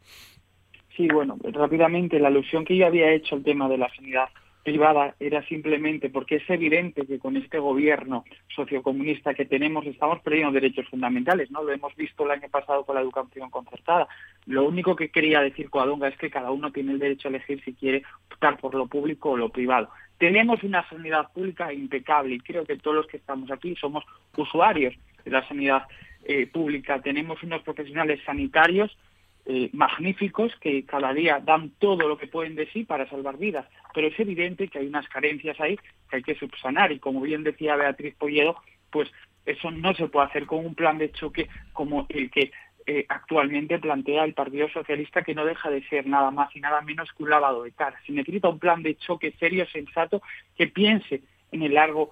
Sí, 0.96 1.07
bueno, 1.07 1.38
rápidamente, 1.40 2.18
la 2.18 2.28
alusión 2.28 2.64
que 2.64 2.76
yo 2.76 2.86
había 2.86 3.12
hecho 3.12 3.36
al 3.36 3.44
tema 3.44 3.68
de 3.68 3.78
la 3.78 3.88
sanidad 3.94 4.28
privada 4.62 5.14
era 5.18 5.42
simplemente 5.46 6.08
porque 6.08 6.36
es 6.36 6.50
evidente 6.50 7.06
que 7.06 7.18
con 7.18 7.36
este 7.36 7.58
gobierno 7.58 8.24
sociocomunista 8.54 9.34
que 9.34 9.44
tenemos 9.44 9.86
estamos 9.86 10.20
perdiendo 10.20 10.52
derechos 10.52 10.88
fundamentales, 10.88 11.50
¿no? 11.50 11.62
Lo 11.62 11.72
hemos 11.72 11.94
visto 11.96 12.24
el 12.24 12.30
año 12.30 12.48
pasado 12.48 12.84
con 12.84 12.94
la 12.94 13.00
educación 13.00 13.50
concertada. 13.50 14.08
Lo 14.46 14.64
único 14.64 14.94
que 14.94 15.10
quería 15.10 15.40
decir 15.40 15.68
Coadonga 15.68 16.08
es 16.08 16.16
que 16.16 16.30
cada 16.30 16.50
uno 16.50 16.70
tiene 16.70 16.92
el 16.92 16.98
derecho 16.98 17.28
a 17.28 17.30
elegir 17.30 17.62
si 17.64 17.74
quiere 17.74 18.02
optar 18.30 18.58
por 18.58 18.74
lo 18.74 18.86
público 18.86 19.30
o 19.30 19.36
lo 19.36 19.48
privado. 19.48 19.88
Tenemos 20.18 20.62
una 20.62 20.88
sanidad 20.88 21.32
pública 21.32 21.72
impecable 21.72 22.36
y 22.36 22.40
creo 22.40 22.64
que 22.64 22.76
todos 22.76 22.96
los 22.96 23.06
que 23.08 23.16
estamos 23.16 23.50
aquí 23.50 23.74
somos 23.76 24.04
usuarios 24.36 24.94
de 25.24 25.30
la 25.30 25.46
sanidad 25.48 25.82
eh, 26.24 26.46
pública. 26.46 27.00
Tenemos 27.02 27.42
unos 27.42 27.62
profesionales 27.62 28.20
sanitarios 28.24 28.96
eh, 29.45 29.70
magníficos 29.72 30.55
que 30.61 30.84
cada 30.84 31.12
día 31.12 31.40
dan 31.40 31.70
todo 31.78 32.09
lo 32.09 32.16
que 32.16 32.28
pueden 32.28 32.55
de 32.55 32.70
sí 32.70 32.84
para 32.84 33.09
salvar 33.09 33.38
vidas, 33.38 33.66
pero 33.93 34.07
es 34.07 34.18
evidente 34.20 34.68
que 34.68 34.78
hay 34.78 34.86
unas 34.86 35.09
carencias 35.09 35.61
ahí 35.61 35.76
que 36.09 36.16
hay 36.16 36.22
que 36.22 36.36
subsanar 36.36 36.93
y 36.93 37.01
como 37.01 37.20
bien 37.20 37.43
decía 37.43 37.76
Beatriz 37.76 38.14
Polledo, 38.14 38.57
pues 38.90 39.11
eso 39.45 39.70
no 39.70 39.95
se 39.95 40.07
puede 40.07 40.26
hacer 40.26 40.47
con 40.47 40.64
un 40.64 40.74
plan 40.74 40.99
de 40.99 41.11
choque 41.11 41.49
como 41.72 42.07
el 42.09 42.30
que 42.30 42.53
eh, 42.86 43.07
actualmente 43.09 43.78
plantea 43.78 44.24
el 44.24 44.34
Partido 44.34 44.68
Socialista, 44.68 45.22
que 45.22 45.34
no 45.34 45.45
deja 45.45 45.70
de 45.70 45.82
ser 45.88 46.07
nada 46.07 46.30
más 46.30 46.55
y 46.55 46.61
nada 46.61 46.80
menos 46.80 47.12
que 47.12 47.22
un 47.22 47.30
lavado 47.30 47.62
de 47.62 47.72
cara. 47.72 47.99
Se 48.07 48.12
necesita 48.12 48.49
un 48.49 48.59
plan 48.59 48.82
de 48.82 48.97
choque 48.97 49.32
serio, 49.38 49.66
sensato, 49.66 50.22
que 50.57 50.66
piense 50.66 51.22
en 51.53 51.62
el 51.62 51.74
largo, 51.74 52.11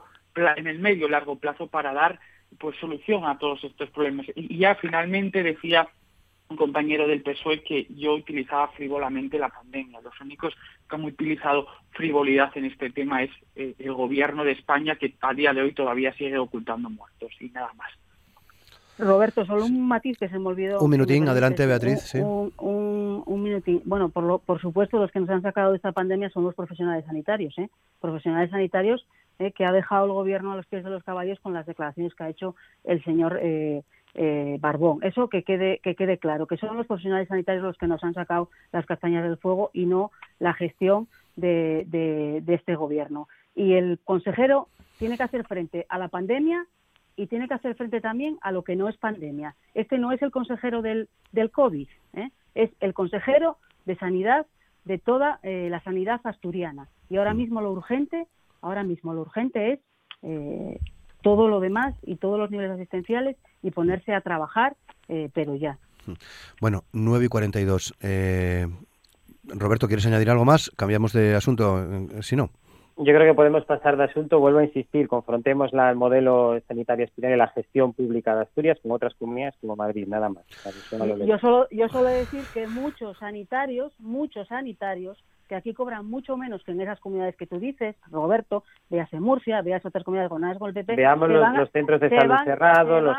en 0.57 0.67
el 0.67 0.79
medio 0.79 1.09
largo 1.09 1.37
plazo 1.37 1.67
para 1.67 1.93
dar 1.93 2.21
pues 2.59 2.77
solución 2.79 3.25
a 3.25 3.39
todos 3.39 3.63
estos 3.65 3.91
problemas. 3.91 4.27
Y 4.35 4.59
ya 4.59 4.75
finalmente 4.77 5.43
decía 5.43 5.89
un 6.51 6.57
compañero 6.57 7.07
del 7.07 7.23
PSOE 7.23 7.63
que 7.63 7.87
yo 7.97 8.15
utilizaba 8.15 8.69
frívolamente 8.69 9.39
la 9.39 9.49
pandemia. 9.49 10.01
Los 10.01 10.21
únicos 10.21 10.53
que 10.89 10.97
han 10.97 11.05
utilizado 11.05 11.67
frivolidad 11.93 12.51
en 12.57 12.65
este 12.65 12.91
tema 12.91 13.23
es 13.23 13.31
eh, 13.55 13.75
el 13.79 13.93
gobierno 13.95 14.45
de 14.45 14.53
España 14.53 14.97
que 14.97 15.15
a 15.21 15.33
día 15.33 15.53
de 15.53 15.63
hoy 15.63 15.73
todavía 15.73 16.13
sigue 16.15 16.39
ocultando 16.39 16.91
muertos 16.91 17.31
y 17.41 17.49
nada 17.51 17.73
más. 17.75 17.91
Roberto, 18.99 19.47
solo 19.47 19.65
un 19.65 19.89
matiz 19.89 20.19
que 20.19 20.29
se 20.29 20.39
me 20.39 20.49
olvidó. 20.49 20.81
Un 20.81 20.91
minutín, 20.91 21.27
adelante. 21.29 21.67
Beatriz, 21.67 22.01
sí. 22.01 22.19
Un, 22.19 22.53
un, 22.59 23.23
un 23.25 23.43
minutín. 23.43 23.81
Bueno, 23.85 24.11
por, 24.11 24.25
lo, 24.25 24.39
por 24.39 24.61
supuesto, 24.61 24.99
los 24.99 25.11
que 25.11 25.21
nos 25.21 25.31
han 25.31 25.43
sacado 25.43 25.71
de 25.71 25.77
esta 25.77 25.93
pandemia 25.93 26.29
son 26.31 26.45
los 26.45 26.55
profesionales 26.55 27.05
sanitarios. 27.07 27.57
¿eh? 27.59 27.71
Profesionales 28.01 28.51
sanitarios 28.51 29.07
eh, 29.39 29.53
que 29.53 29.65
ha 29.65 29.73
dejado 29.73 30.05
el 30.05 30.13
gobierno 30.13 30.53
a 30.53 30.57
los 30.57 30.67
pies 30.67 30.85
de 30.85 30.91
los 30.91 31.03
caballos 31.03 31.41
con 31.41 31.55
las 31.55 31.65
declaraciones 31.65 32.15
que 32.15 32.25
ha 32.25 32.29
hecho 32.29 32.57
el 32.85 33.03
señor 33.03 33.39
eh, 33.43 33.83
eh, 34.15 34.59
Barbón. 34.61 34.99
Eso 35.03 35.29
que 35.29 35.43
quede, 35.43 35.79
que 35.79 35.95
quede 35.95 36.19
claro, 36.19 36.47
que 36.47 36.57
son 36.57 36.77
los 36.77 36.87
profesionales 36.87 37.29
sanitarios 37.29 37.63
los 37.63 37.79
que 37.79 37.87
nos 37.87 38.03
han 38.05 38.15
sacado 38.15 38.51
las 38.73 38.87
castañas 38.87 39.23
del 39.23 39.37
fuego 39.39 39.71
y 39.73 39.87
no 39.87 40.11
la 40.39 40.55
gestión 40.55 41.09
de, 41.37 41.87
de 41.87 42.55
este 42.55 42.75
gobierno. 42.75 43.29
Y 43.55 43.75
el 43.75 43.99
consejero 44.05 44.69
tiene 44.99 45.17
que 45.17 45.23
hacer 45.23 45.47
frente 45.47 45.87
a 45.89 45.99
la 45.99 46.09
pandemia 46.09 46.67
y 47.17 47.27
tiene 47.27 47.49
que 47.49 47.55
hacer 47.55 47.75
frente 47.75 48.01
también 48.01 48.39
a 48.41 48.53
lo 48.53 48.65
que 48.65 48.77
no 48.77 48.89
es 48.89 48.97
pandemia. 48.97 49.55
Este 49.75 49.99
no 49.99 50.13
es 50.13 50.23
el 50.23 50.31
consejero 50.31 50.83
del, 50.83 51.09
del 51.33 51.51
COVID, 51.51 51.89
¿eh? 52.15 52.31
es 52.55 52.71
el 52.81 52.95
consejero 52.95 53.59
de 53.85 53.97
sanidad 53.97 54.47
de 54.85 54.99
toda 54.99 55.39
eh, 55.43 55.69
la 55.71 55.83
sanidad 55.83 56.21
asturiana. 56.25 56.89
Y 57.09 57.17
ahora 57.17 57.35
mismo 57.35 57.61
lo 57.61 57.73
urgente, 57.73 58.27
ahora 58.63 58.85
mismo 58.85 59.13
lo 59.13 59.23
urgente 59.23 59.73
es 59.73 59.81
eh, 60.23 60.79
todo 61.23 61.49
lo 61.49 61.61
demás 61.61 61.95
y 62.03 62.17
todos 62.17 62.39
los 62.39 62.51
niveles 62.51 62.73
asistenciales 62.73 63.37
y 63.63 63.71
ponerse 63.71 64.15
a 64.15 64.21
trabajar, 64.21 64.77
pero 65.35 65.55
ya. 65.57 65.79
Bueno, 66.61 66.85
9 66.93 67.25
y 67.25 67.29
42. 67.29 67.95
Roberto, 69.45 69.87
¿quieres 69.87 70.07
añadir 70.07 70.31
algo 70.31 70.45
más? 70.45 70.71
Cambiamos 70.77 71.13
de 71.13 71.35
asunto, 71.35 71.85
si 72.23 72.37
no. 72.37 72.51
Yo 73.03 73.15
creo 73.15 73.33
que 73.33 73.35
podemos 73.35 73.65
pasar 73.65 73.97
de 73.97 74.05
asunto. 74.05 74.41
Vuelvo 74.41 74.59
a 74.59 74.65
insistir, 74.65 75.09
confrontemos 75.09 75.73
la, 75.73 75.89
el 75.89 75.97
modelo 75.97 76.61
sanitario 76.69 77.07
asturiano 77.07 77.35
y 77.35 77.39
la 77.39 77.49
gestión 77.49 77.95
pública 77.95 78.35
de 78.35 78.43
Asturias 78.43 78.79
con 78.83 78.93
otras 78.93 79.15
comunidades 79.15 79.55
como 79.59 79.75
Madrid, 79.75 80.07
nada 80.07 80.29
más. 80.29 80.45
Yo 81.27 81.39
solo, 81.39 81.67
yo 81.71 81.89
solo 81.89 82.09
decir 82.09 82.43
que 82.53 82.67
muchos 82.67 83.17
sanitarios, 83.17 83.95
muchos 83.99 84.49
sanitarios, 84.49 85.17
que 85.51 85.57
aquí 85.57 85.75
cobran 85.75 86.07
mucho 86.07 86.37
menos 86.37 86.63
que 86.63 86.71
en 86.71 86.81
esas 86.81 87.01
comunidades 87.01 87.35
que 87.35 87.45
tú 87.45 87.59
dices, 87.59 87.97
Roberto, 88.09 88.63
veas 88.89 89.13
en 89.13 89.21
Murcia, 89.21 89.61
veas 89.63 89.85
otras 89.85 90.05
comunidades 90.05 90.31
con 90.31 90.41
con 90.59 90.69
el 90.69 90.75
PP. 90.75 90.95
Veamos 90.95 91.29
los, 91.29 91.71
centros 91.73 92.01
de 92.01 92.09
salud 92.09 92.37
cerrados, 92.45 93.03
los, 93.03 93.17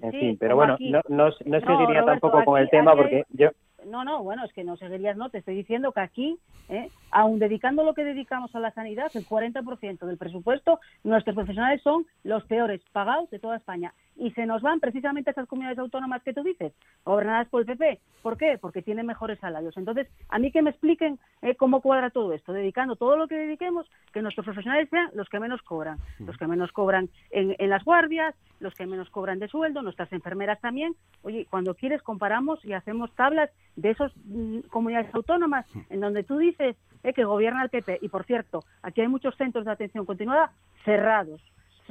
en 0.00 0.12
fin, 0.12 0.36
pero 0.38 0.54
bueno, 0.54 0.76
no, 0.78 1.00
no, 1.08 1.30
no, 1.44 1.60
seguiría 1.60 2.04
tampoco 2.04 2.44
con 2.44 2.60
el 2.60 2.70
tema 2.70 2.94
porque 2.94 3.24
yo 3.30 3.50
no, 3.84 4.04
no, 4.04 4.22
bueno, 4.22 4.44
es 4.44 4.52
que 4.52 4.62
no 4.62 4.76
seguirías, 4.76 5.16
no, 5.16 5.30
te 5.30 5.38
estoy 5.38 5.56
diciendo 5.56 5.90
que 5.90 6.00
aquí, 6.00 6.38
eh, 6.68 6.88
aun 7.10 7.40
dedicando 7.40 7.82
lo 7.82 7.94
que 7.94 8.04
dedicamos 8.04 8.54
a 8.54 8.60
la 8.60 8.70
sanidad, 8.72 9.10
el 9.14 9.26
40% 9.26 10.06
del 10.06 10.18
presupuesto, 10.18 10.78
nuestros 11.02 11.34
profesionales 11.34 11.82
son 11.82 12.06
los 12.22 12.44
peores 12.44 12.80
pagados 12.92 13.28
de 13.30 13.40
toda 13.40 13.56
España. 13.56 13.92
Y 14.16 14.30
se 14.32 14.46
nos 14.46 14.62
van 14.62 14.80
precisamente 14.80 15.30
a 15.30 15.32
esas 15.32 15.48
comunidades 15.48 15.78
autónomas 15.78 16.22
que 16.22 16.32
tú 16.32 16.42
dices, 16.42 16.72
gobernadas 17.04 17.48
por 17.48 17.60
el 17.60 17.66
PP. 17.66 18.00
¿Por 18.22 18.36
qué? 18.36 18.58
Porque 18.60 18.82
tienen 18.82 19.06
mejores 19.06 19.38
salarios. 19.38 19.76
Entonces, 19.76 20.08
a 20.28 20.38
mí 20.38 20.52
que 20.52 20.62
me 20.62 20.70
expliquen 20.70 21.18
eh, 21.40 21.56
cómo 21.56 21.80
cuadra 21.80 22.10
todo 22.10 22.32
esto, 22.32 22.52
dedicando 22.52 22.96
todo 22.96 23.16
lo 23.16 23.26
que 23.26 23.36
dediquemos, 23.36 23.90
que 24.12 24.22
nuestros 24.22 24.44
profesionales 24.44 24.88
sean 24.90 25.10
los 25.14 25.28
que 25.28 25.40
menos 25.40 25.62
cobran, 25.62 25.98
los 26.18 26.36
que 26.36 26.46
menos 26.46 26.70
cobran 26.72 27.08
en, 27.30 27.56
en 27.58 27.70
las 27.70 27.84
guardias, 27.84 28.34
los 28.60 28.74
que 28.74 28.86
menos 28.86 29.10
cobran 29.10 29.38
de 29.38 29.48
sueldo, 29.48 29.82
nuestras 29.82 30.12
enfermeras 30.12 30.60
también. 30.60 30.94
Oye, 31.22 31.46
cuando 31.50 31.74
quieres 31.74 32.02
comparamos 32.02 32.64
y 32.64 32.72
hacemos 32.72 33.12
tablas 33.14 33.50
de 33.76 33.90
esas 33.90 34.12
mm, 34.24 34.60
comunidades 34.70 35.14
autónomas 35.14 35.66
en 35.90 36.00
donde 36.00 36.22
tú 36.22 36.38
dices 36.38 36.76
eh, 37.02 37.12
que 37.12 37.24
gobierna 37.24 37.62
el 37.62 37.70
PP. 37.70 37.98
Y 38.02 38.08
por 38.08 38.24
cierto, 38.24 38.64
aquí 38.82 39.00
hay 39.00 39.08
muchos 39.08 39.36
centros 39.36 39.64
de 39.64 39.72
atención 39.72 40.06
continuada 40.06 40.52
cerrados, 40.84 41.42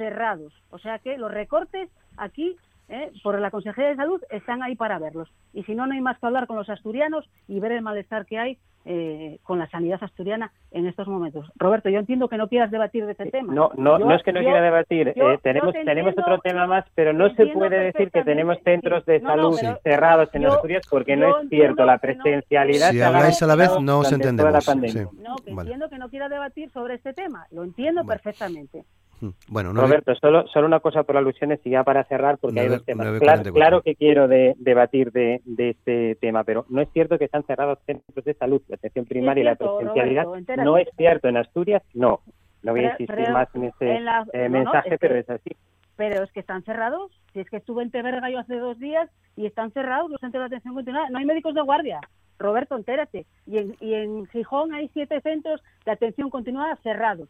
cerrados. 0.02 0.52
O 0.70 0.78
sea 0.78 0.98
que 0.98 1.16
los 1.16 1.30
recortes 1.30 1.88
aquí 2.16 2.56
eh, 2.88 3.12
por 3.22 3.38
la 3.38 3.52
Consejería 3.52 3.90
de 3.90 3.96
Salud 3.96 4.20
están 4.30 4.62
ahí 4.62 4.74
para 4.74 4.98
verlos. 4.98 5.28
Y 5.52 5.62
si 5.62 5.74
no, 5.76 5.86
no 5.86 5.94
hay 5.94 6.00
más 6.00 6.18
que 6.18 6.26
hablar 6.26 6.48
con 6.48 6.56
los 6.56 6.68
asturianos 6.68 7.24
y 7.46 7.60
ver 7.60 7.72
el 7.72 7.82
malestar 7.82 8.26
que 8.26 8.38
hay 8.38 8.58
eh, 8.84 9.38
con 9.44 9.60
la 9.60 9.70
sanidad 9.70 10.02
asturiana 10.02 10.50
en 10.72 10.88
estos 10.88 11.06
momentos. 11.06 11.48
Roberto, 11.54 11.88
yo 11.88 12.00
entiendo 12.00 12.28
que 12.28 12.36
no 12.36 12.48
quieras 12.48 12.72
debatir 12.72 13.06
de 13.06 13.12
este 13.12 13.30
tema. 13.30 13.54
No, 13.54 13.70
no, 13.76 13.96
no 14.00 14.12
es 14.12 14.24
que 14.24 14.32
no 14.32 14.40
quiera 14.40 14.60
debatir. 14.60 15.08
Eh, 15.14 15.38
tenemos 15.40 15.72
tenemos 15.72 16.14
otro 16.18 16.38
tema 16.38 16.66
más, 16.66 16.84
pero 16.96 17.12
no 17.12 17.32
se 17.34 17.46
puede 17.46 17.78
decir 17.78 18.10
que 18.10 18.24
tenemos 18.24 18.58
centros 18.64 19.06
de 19.06 19.20
salud 19.20 19.56
cerrados 19.84 20.30
en 20.32 20.46
Asturias 20.46 20.82
porque 20.90 21.16
no 21.16 21.38
es 21.38 21.48
cierto. 21.48 21.84
La 21.84 21.98
presencialidad. 21.98 22.90
Si 22.90 23.00
habláis 23.00 23.40
a 23.40 23.46
la 23.46 23.54
vez, 23.54 23.70
no 23.80 24.00
os 24.00 24.10
entendemos. 24.10 24.66
No, 25.14 25.36
que 25.36 25.50
entiendo 25.52 25.88
que 25.88 25.98
no 25.98 26.08
quiera 26.08 26.28
debatir 26.28 26.70
sobre 26.70 26.94
este 26.94 27.12
tema. 27.12 27.46
Lo 27.52 27.62
entiendo 27.62 28.04
perfectamente. 28.04 28.84
Mm, 29.22 29.28
bueno, 29.46 29.72
Roberto, 29.72 30.12
solo, 30.16 30.48
solo 30.48 30.66
una 30.66 30.80
cosa 30.80 31.04
por 31.04 31.16
alusiones 31.16 31.60
y 31.64 31.70
ya 31.70 31.84
para 31.84 32.02
cerrar, 32.04 32.38
porque 32.38 32.58
hay 32.58 32.68
dos 32.68 32.84
temas. 32.84 33.06
claro, 33.52 33.80
que 33.80 33.94
quiero 33.94 34.26
debatir 34.26 35.12
de, 35.12 35.40
este 35.56 36.16
tema, 36.16 36.42
pero 36.42 36.66
no 36.68 36.82
es 36.82 36.88
cierto 36.92 37.18
que 37.18 37.26
están 37.26 37.44
cerrados 37.44 37.78
centros 37.86 38.24
de 38.24 38.34
salud, 38.34 38.60
la 38.66 38.74
atención 38.74 39.04
primaria 39.04 39.42
y 39.42 39.44
la 39.44 39.54
presencialidad. 39.54 40.26
no 40.64 40.76
es 40.76 40.88
cierto. 40.96 41.28
En 41.28 41.36
Asturias, 41.36 41.82
no. 41.94 42.20
No 42.64 42.72
voy 42.72 42.84
a 42.84 42.90
insistir 42.90 43.30
más 43.30 43.48
en 43.54 43.64
ese 43.64 44.00
eh, 44.32 44.48
mensaje, 44.48 44.98
pero 44.98 45.16
es 45.16 45.30
así. 45.30 45.50
Pero 45.96 46.24
es 46.24 46.32
que 46.32 46.40
están 46.40 46.64
cerrados. 46.64 47.12
Si 47.32 47.40
es 47.40 47.48
que 47.48 47.58
estuve 47.58 47.84
en 47.84 47.90
Teberga 47.92 48.28
yo 48.28 48.40
hace 48.40 48.56
dos 48.56 48.78
días 48.78 49.08
y 49.36 49.46
están 49.46 49.70
cerrados 49.70 50.10
los 50.10 50.20
centros 50.20 50.42
de 50.42 50.46
atención 50.46 50.74
continuada. 50.74 51.10
No 51.10 51.18
hay 51.18 51.24
médicos 51.24 51.54
de 51.54 51.60
guardia. 51.60 52.00
Roberto, 52.38 52.76
entérate. 52.76 53.26
Y 53.46 53.58
en, 53.58 53.76
y 53.80 53.94
en 53.94 54.26
Gijón 54.26 54.74
hay 54.74 54.88
siete 54.88 55.20
centros 55.20 55.62
de 55.84 55.92
atención 55.92 56.28
continuada 56.28 56.76
cerrados. 56.82 57.28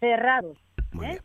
Cerrados. 0.00 0.58
¿eh? 1.02 1.20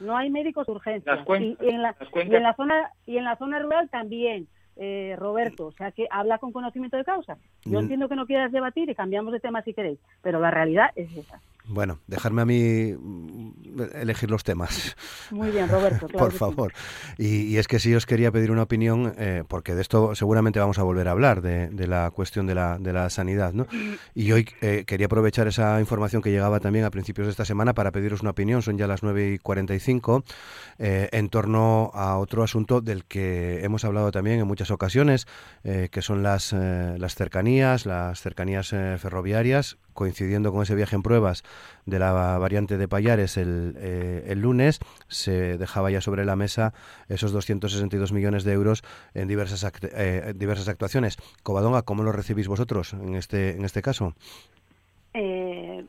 No 0.00 0.16
hay 0.16 0.30
médicos 0.30 0.66
de 0.66 0.72
urgencia. 0.72 1.24
y, 1.38 1.56
en 1.60 1.82
la, 1.82 1.96
y, 2.14 2.34
en 2.34 2.42
la, 2.42 2.54
zona 2.54 2.90
y 3.06 3.18
en 3.18 3.24
la 3.24 3.36
zona 3.36 3.58
rural 3.58 3.88
también. 3.90 4.48
Eh, 4.76 5.16
Roberto, 5.18 5.66
o 5.66 5.72
sea 5.72 5.90
que 5.90 6.06
habla 6.10 6.38
con 6.38 6.52
conocimiento 6.52 6.96
de 6.96 7.04
causa. 7.04 7.38
Yo 7.64 7.78
mm. 7.78 7.82
entiendo 7.82 8.08
que 8.08 8.16
no 8.16 8.26
quieras 8.26 8.52
debatir 8.52 8.90
y 8.90 8.94
cambiamos 8.94 9.32
de 9.32 9.40
tema 9.40 9.62
si 9.62 9.72
queréis, 9.72 9.98
pero 10.22 10.38
la 10.38 10.50
realidad 10.50 10.90
es 10.94 11.10
esa. 11.16 11.40
Bueno, 11.68 11.98
dejarme 12.06 12.42
a 12.42 12.44
mí 12.44 12.94
mm, 12.96 13.80
elegir 13.94 14.30
los 14.30 14.44
temas. 14.44 14.96
Muy 15.30 15.50
bien, 15.50 15.68
Roberto. 15.68 16.06
Por 16.12 16.32
favor. 16.32 16.72
Y, 17.18 17.56
es 17.56 17.66
que 17.66 17.80
sí 17.80 17.94
os 17.94 18.06
quería 18.06 18.30
pedir 18.30 18.52
una 18.52 18.62
opinión, 18.62 19.14
eh, 19.18 19.42
porque 19.48 19.74
de 19.74 19.82
esto 19.82 20.14
seguramente 20.14 20.60
vamos 20.60 20.78
a 20.78 20.84
volver 20.84 21.08
a 21.08 21.10
hablar, 21.10 21.42
de, 21.42 21.86
la 21.86 22.10
cuestión 22.12 22.46
de 22.46 22.54
la, 22.54 22.78
de 22.78 22.92
la 22.92 23.10
sanidad. 23.10 23.52
¿no? 23.52 23.66
Y 24.14 24.30
hoy 24.32 24.48
eh, 24.60 24.84
quería 24.86 25.06
aprovechar 25.06 25.48
esa 25.48 25.80
información 25.80 26.22
que 26.22 26.30
llegaba 26.30 26.60
también 26.60 26.84
a 26.84 26.90
principios 26.90 27.26
de 27.26 27.32
esta 27.32 27.44
semana 27.44 27.74
para 27.74 27.90
pediros 27.90 28.20
una 28.20 28.30
opinión, 28.30 28.62
son 28.62 28.78
ya 28.78 28.86
las 28.86 29.02
9 29.02 29.32
y 29.32 29.38
45, 29.38 30.24
eh, 30.78 31.08
en 31.12 31.28
torno 31.28 31.90
a 31.94 32.18
otro 32.18 32.44
asunto 32.44 32.80
del 32.80 33.04
que 33.04 33.64
hemos 33.64 33.84
hablado 33.84 34.12
también 34.12 34.38
en 34.38 34.46
muchas 34.46 34.65
ocasiones, 34.70 35.26
que 35.62 36.02
son 36.02 36.22
las, 36.22 36.52
las 36.52 37.14
cercanías, 37.14 37.86
las 37.86 38.20
cercanías 38.20 38.70
ferroviarias, 38.70 39.78
coincidiendo 39.96 40.52
con 40.52 40.62
ese 40.62 40.76
viaje 40.76 40.94
en 40.94 41.02
pruebas 41.02 41.42
de 41.86 41.98
la 41.98 42.38
variante 42.38 42.76
de 42.76 42.86
Payares 42.86 43.36
el, 43.36 43.74
eh, 43.78 44.24
el 44.28 44.40
lunes, 44.40 44.78
se 45.08 45.58
dejaba 45.58 45.90
ya 45.90 46.00
sobre 46.00 46.24
la 46.24 46.36
mesa 46.36 46.72
esos 47.08 47.32
262 47.32 48.12
millones 48.12 48.44
de 48.44 48.52
euros 48.52 48.84
en 49.14 49.26
diversas, 49.26 49.66
eh, 49.82 50.32
diversas 50.36 50.68
actuaciones. 50.68 51.16
Covadonga, 51.42 51.82
¿cómo 51.82 52.04
lo 52.04 52.12
recibís 52.12 52.46
vosotros 52.46 52.92
en 52.92 53.16
este, 53.16 53.56
en 53.56 53.64
este 53.64 53.82
caso? 53.82 54.14
Eh, 55.14 55.84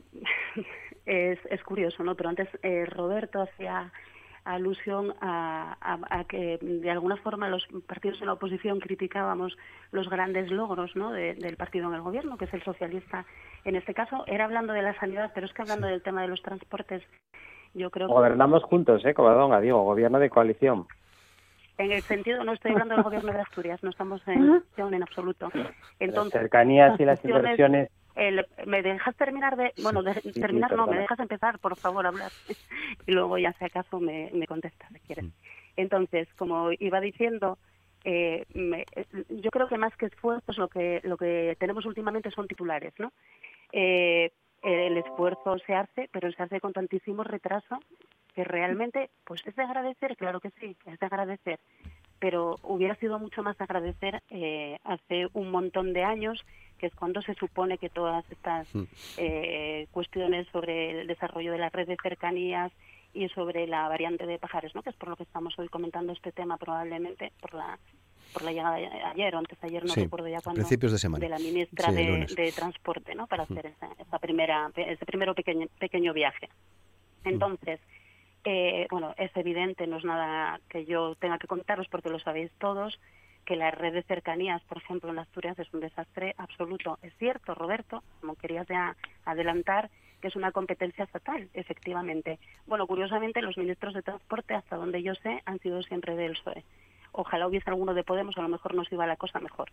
es, 1.05 1.39
es 1.51 1.63
curioso, 1.63 2.03
¿no? 2.03 2.15
Pero 2.15 2.30
antes 2.30 2.47
Roberto 2.89 3.41
hacía 3.41 3.91
alusión 4.53 5.13
a, 5.21 6.23
que 6.29 6.57
de 6.61 6.89
alguna 6.89 7.17
forma 7.17 7.49
los 7.49 7.67
partidos 7.85 8.19
en 8.21 8.27
la 8.27 8.33
oposición 8.33 8.79
criticábamos 8.79 9.57
los 9.91 10.09
grandes 10.09 10.49
logros 10.51 10.95
¿no? 10.95 11.11
del 11.11 11.57
partido 11.57 11.87
en 11.87 11.95
el 11.95 12.01
gobierno, 12.01 12.37
que 12.37 12.45
es 12.45 12.53
el 12.53 12.63
socialista 12.63 13.25
en 13.65 13.75
este 13.75 13.93
caso. 13.93 14.23
Era 14.27 14.45
hablando 14.45 14.73
de 14.73 14.81
la 14.81 14.97
sanidad, 14.99 15.31
pero 15.33 15.45
es 15.45 15.53
que 15.53 15.61
hablando 15.61 15.87
del 15.87 16.01
tema 16.01 16.21
de 16.21 16.29
los 16.29 16.41
transportes, 16.41 17.03
yo 17.73 17.89
creo 17.91 18.07
Gobernamos 18.07 18.63
juntos, 18.63 19.05
¿eh, 19.05 19.13
Covadonga? 19.13 19.59
Digo, 19.59 19.83
gobierno 19.83 20.19
de 20.19 20.29
coalición. 20.29 20.87
En 21.77 21.91
el 21.91 22.01
sentido, 22.01 22.43
no 22.43 22.53
estoy 22.53 22.71
hablando 22.71 22.95
del 22.95 23.03
gobierno 23.03 23.31
de 23.31 23.41
Asturias, 23.41 23.83
no 23.83 23.91
estamos 23.91 24.27
en, 24.27 24.63
en 24.77 25.03
absoluto. 25.03 25.51
Entonces, 25.99 26.33
las 26.33 26.41
cercanías 26.41 26.99
y 26.99 27.05
las 27.05 27.23
inversiones 27.23 27.89
¿Me 28.65 28.82
dejas 28.82 29.15
terminar 29.15 29.55
de... 29.55 29.74
Bueno, 29.82 30.03
terminar 30.34 30.76
no, 30.76 30.88
me 30.88 30.97
dejas 30.97 31.20
empezar, 31.20 31.59
por 31.59 31.78
favor, 31.78 32.05
hablar. 32.07 32.32
y 33.07 33.11
luego 33.11 33.38
ya 33.38 33.53
si 33.53 33.65
acaso 33.65 33.99
me, 33.99 34.32
me 34.34 34.47
contestas, 34.47 34.91
si 34.91 34.99
quieres. 35.01 35.26
Mm. 35.26 35.32
Entonces, 35.78 36.28
como 36.36 36.72
iba 36.80 36.99
diciendo, 36.99 37.57
eh, 38.03 38.45
yo 39.30 39.51
creo 39.51 39.68
que 39.68 39.78
más 39.78 39.95
que 39.95 40.07
esfuerzos 40.07 40.57
lo 40.57 40.68
que, 40.68 41.01
lo 41.03 41.18
que 41.18 41.55
tenemos 41.59 41.86
últimamente 41.86 42.32
son 42.32 42.47
titulares, 42.47 42.93
¿no? 42.97 43.11
Eh, 43.72 44.32
el 44.63 44.97
esfuerzo 44.97 45.57
se 45.59 45.76
hace, 45.76 46.09
pero 46.11 46.32
se 46.32 46.41
hace 46.41 46.59
con 46.59 46.74
tantísimo 46.74 47.24
retraso 47.24 47.80
que 48.34 48.43
realmente, 48.43 49.09
pues 49.24 49.45
es 49.45 49.55
de 49.55 49.63
agradecer, 49.63 50.15
claro 50.15 50.39
que 50.39 50.51
sí, 50.59 50.76
es 50.86 50.99
de 50.99 51.05
agradecer, 51.05 51.59
pero 52.20 52.55
hubiera 52.63 52.95
sido 52.95 53.20
mucho 53.20 53.43
más 53.43 53.59
agradecer 53.59 54.22
eh, 54.30 54.78
hace 54.84 55.28
un 55.34 55.51
montón 55.51 55.93
de 55.93 56.03
años 56.03 56.45
que 56.78 56.88
es 56.88 56.95
cuando 56.95 57.21
se 57.21 57.34
supone 57.36 57.78
que 57.78 57.89
todas 57.89 58.23
estas 58.32 58.73
mm. 58.73 58.84
eh, 59.17 59.88
cuestiones 59.91 60.47
sobre 60.51 61.01
el 61.01 61.07
desarrollo 61.07 61.51
de 61.51 61.57
la 61.57 61.69
red 61.69 61.88
de 61.88 61.97
cercanías 62.01 62.71
y 63.13 63.28
sobre 63.30 63.67
la 63.67 63.88
variante 63.88 64.25
de 64.25 64.38
Pajares, 64.38 64.75
¿no? 64.75 64.84
que 64.84 64.89
es 64.89 64.95
por 64.95 65.09
lo 65.09 65.15
que 65.15 65.23
estamos 65.23 65.57
hoy 65.57 65.69
comentando 65.69 66.13
este 66.13 66.32
tema 66.32 66.57
probablemente 66.57 67.32
por 67.41 67.53
la 67.53 67.78
por 68.34 68.43
la 68.43 68.51
llegada 68.51 68.75
de 68.75 68.88
ayer 68.88 69.34
o 69.36 69.38
antes 69.39 69.59
de 69.61 69.67
ayer 69.67 69.86
no 69.86 69.93
recuerdo 69.95 70.28
ya 70.28 70.41
cuándo 70.41 70.59
principios 70.59 70.91
de, 70.91 70.97
semana. 70.97 71.21
de 71.23 71.30
la 71.30 71.39
ministra 71.39 71.93
de, 71.93 72.53
transporte 72.53 73.15
no 73.15 73.25
para 73.25 73.43
mm. 73.43 73.53
hacer 73.53 73.73
esa, 74.01 74.19
primera 74.19 74.69
ese 74.75 75.05
primero 75.05 75.34
pequeño 75.34 75.67
pequeño 75.80 76.13
viaje 76.13 76.49
mm. 77.23 77.30
entonces 77.30 77.80
Eh, 78.49 78.88
bueno, 78.89 79.13
es 79.17 79.36
evidente, 79.36 79.88
no 79.88 79.97
es 79.97 80.05
nada 80.05 80.61
que 80.69 80.86
yo 80.86 81.15
tenga 81.15 81.38
que 81.38 81.47
contaros 81.47 81.88
porque 81.89 82.09
lo 82.09 82.17
sabéis 82.17 82.49
todos, 82.59 82.97
que 83.47 83.55
la 83.55 83.71
red 83.71 83.93
de 83.93 84.03
cercanías, 84.03 84.61
por 84.65 84.77
ejemplo, 84.79 85.09
en 85.09 85.19
Asturias 85.19 85.57
es 85.57 85.73
un 85.73 85.79
desastre 85.79 86.35
absoluto. 86.37 86.99
Es 87.01 87.13
cierto, 87.17 87.55
Roberto, 87.55 88.03
como 88.19 88.35
querías 88.35 88.67
ya 88.67 88.93
adelantar, 89.23 89.89
que 90.21 90.27
es 90.27 90.35
una 90.35 90.51
competencia 90.51 91.05
estatal, 91.05 91.47
efectivamente. 91.53 92.39
Bueno, 92.65 92.85
curiosamente, 92.85 93.41
los 93.41 93.57
ministros 93.57 93.93
de 93.93 94.01
transporte, 94.01 94.53
hasta 94.53 94.75
donde 94.75 95.01
yo 95.01 95.15
sé, 95.15 95.41
han 95.45 95.59
sido 95.59 95.81
siempre 95.81 96.17
del 96.17 96.33
PSOE. 96.33 96.65
Ojalá 97.13 97.47
hubiese 97.47 97.69
alguno 97.69 97.93
de 97.93 98.03
Podemos, 98.03 98.37
a 98.37 98.41
lo 98.41 98.49
mejor 98.49 98.75
nos 98.75 98.91
iba 98.91 99.07
la 99.07 99.15
cosa 99.15 99.39
mejor. 99.39 99.71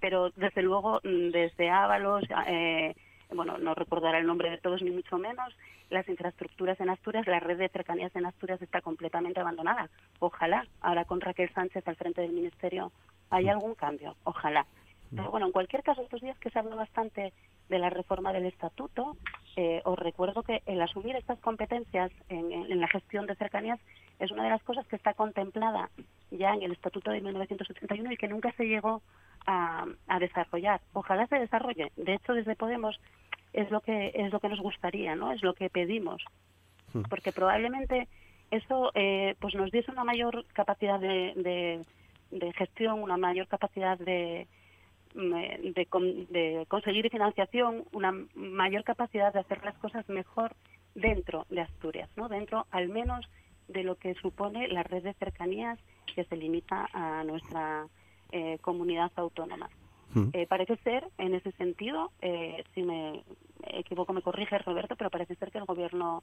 Pero, 0.00 0.28
desde 0.36 0.60
luego, 0.60 1.00
mm, 1.02 1.30
desde 1.30 1.70
Ábalos, 1.70 2.24
eh, 2.46 2.94
bueno, 3.32 3.56
no 3.56 3.74
recordará 3.74 4.18
el 4.18 4.26
nombre 4.26 4.50
de 4.50 4.58
todos 4.58 4.82
ni 4.82 4.90
mucho 4.90 5.16
menos, 5.16 5.56
las 5.88 6.08
infraestructuras 6.08 6.78
en 6.80 6.90
Asturias, 6.90 7.26
la 7.26 7.40
red 7.40 7.56
de 7.56 7.68
cercanías 7.68 8.14
en 8.16 8.26
Asturias 8.26 8.60
está 8.60 8.82
completamente 8.82 9.40
abandonada. 9.40 9.88
Ojalá, 10.18 10.66
ahora 10.80 11.04
con 11.04 11.20
Raquel 11.20 11.52
Sánchez 11.54 11.86
al 11.88 11.96
frente 11.96 12.20
del 12.20 12.32
Ministerio, 12.32 12.92
haya 13.30 13.52
algún 13.52 13.74
cambio, 13.74 14.16
ojalá. 14.24 14.66
Pero 15.14 15.30
bueno, 15.30 15.46
en 15.46 15.52
cualquier 15.52 15.82
caso, 15.82 16.02
estos 16.02 16.20
días 16.20 16.38
que 16.38 16.50
se 16.50 16.58
habla 16.58 16.74
bastante 16.74 17.32
de 17.68 17.78
la 17.78 17.90
reforma 17.90 18.32
del 18.32 18.46
estatuto, 18.46 19.16
eh, 19.56 19.80
os 19.84 19.98
recuerdo 19.98 20.42
que 20.42 20.62
el 20.66 20.80
asumir 20.82 21.14
estas 21.16 21.38
competencias 21.38 22.10
en, 22.28 22.80
la 22.80 22.88
gestión 22.88 23.26
de 23.26 23.36
cercanías 23.36 23.78
es 24.18 24.30
una 24.30 24.44
de 24.44 24.50
las 24.50 24.62
cosas 24.62 24.86
que 24.86 24.96
está 24.96 25.14
contemplada 25.14 25.90
ya 26.30 26.52
en 26.54 26.62
el 26.62 26.72
estatuto 26.72 27.10
de 27.10 27.20
1981 27.20 28.12
y 28.12 28.16
que 28.16 28.28
nunca 28.28 28.52
se 28.52 28.64
llegó 28.64 29.02
a, 29.46 29.86
desarrollar. 30.18 30.80
Ojalá 30.92 31.26
se 31.26 31.38
desarrolle. 31.38 31.92
De 31.96 32.14
hecho, 32.14 32.34
desde 32.34 32.56
Podemos 32.56 32.98
es 33.52 33.70
lo 33.70 33.80
que 33.80 34.10
es 34.14 34.32
lo 34.32 34.40
que 34.40 34.48
nos 34.48 34.60
gustaría, 34.60 35.14
¿no? 35.14 35.30
Es 35.30 35.42
lo 35.42 35.54
que 35.54 35.70
pedimos, 35.70 36.24
hmm. 36.92 37.02
porque 37.02 37.30
probablemente 37.30 38.08
eso 38.50 38.90
eh, 38.94 39.36
pues 39.38 39.54
nos 39.54 39.70
diese 39.70 39.92
una 39.92 40.02
mayor 40.02 40.44
capacidad 40.54 40.98
de 40.98 41.84
gestión, 42.56 43.02
una 43.02 43.16
mayor 43.16 43.48
capacidad 43.48 43.98
de 43.98 44.46
de, 45.14 46.66
conseguir 46.68 47.08
financiación, 47.10 47.84
una 47.92 48.12
mayor 48.34 48.84
capacidad 48.84 49.32
de 49.32 49.40
hacer 49.40 49.64
las 49.64 49.76
cosas 49.78 50.08
mejor 50.08 50.54
dentro 50.94 51.46
de 51.50 51.60
Asturias, 51.60 52.10
¿no? 52.16 52.28
Dentro, 52.28 52.66
al 52.70 52.88
menos, 52.88 53.26
de 53.68 53.84
lo 53.84 53.96
que 53.96 54.14
supone 54.14 54.68
la 54.68 54.82
red 54.82 55.02
de 55.02 55.14
cercanías 55.14 55.78
que 56.14 56.24
se 56.24 56.36
limita 56.36 56.88
a 56.92 57.24
nuestra 57.24 57.86
eh, 58.30 58.58
comunidad 58.60 59.10
autónoma. 59.16 59.70
Hmm. 60.12 60.28
Eh, 60.32 60.46
parece 60.46 60.76
ser, 60.78 61.08
en 61.18 61.34
ese 61.34 61.52
sentido, 61.52 62.12
eh, 62.20 62.62
si 62.74 62.82
me 62.82 63.24
equivoco 63.66 64.12
me 64.12 64.22
corrige 64.22 64.58
Roberto, 64.58 64.96
pero 64.96 65.10
parece 65.10 65.34
ser 65.36 65.50
que 65.50 65.58
el 65.58 65.64
gobierno 65.64 66.22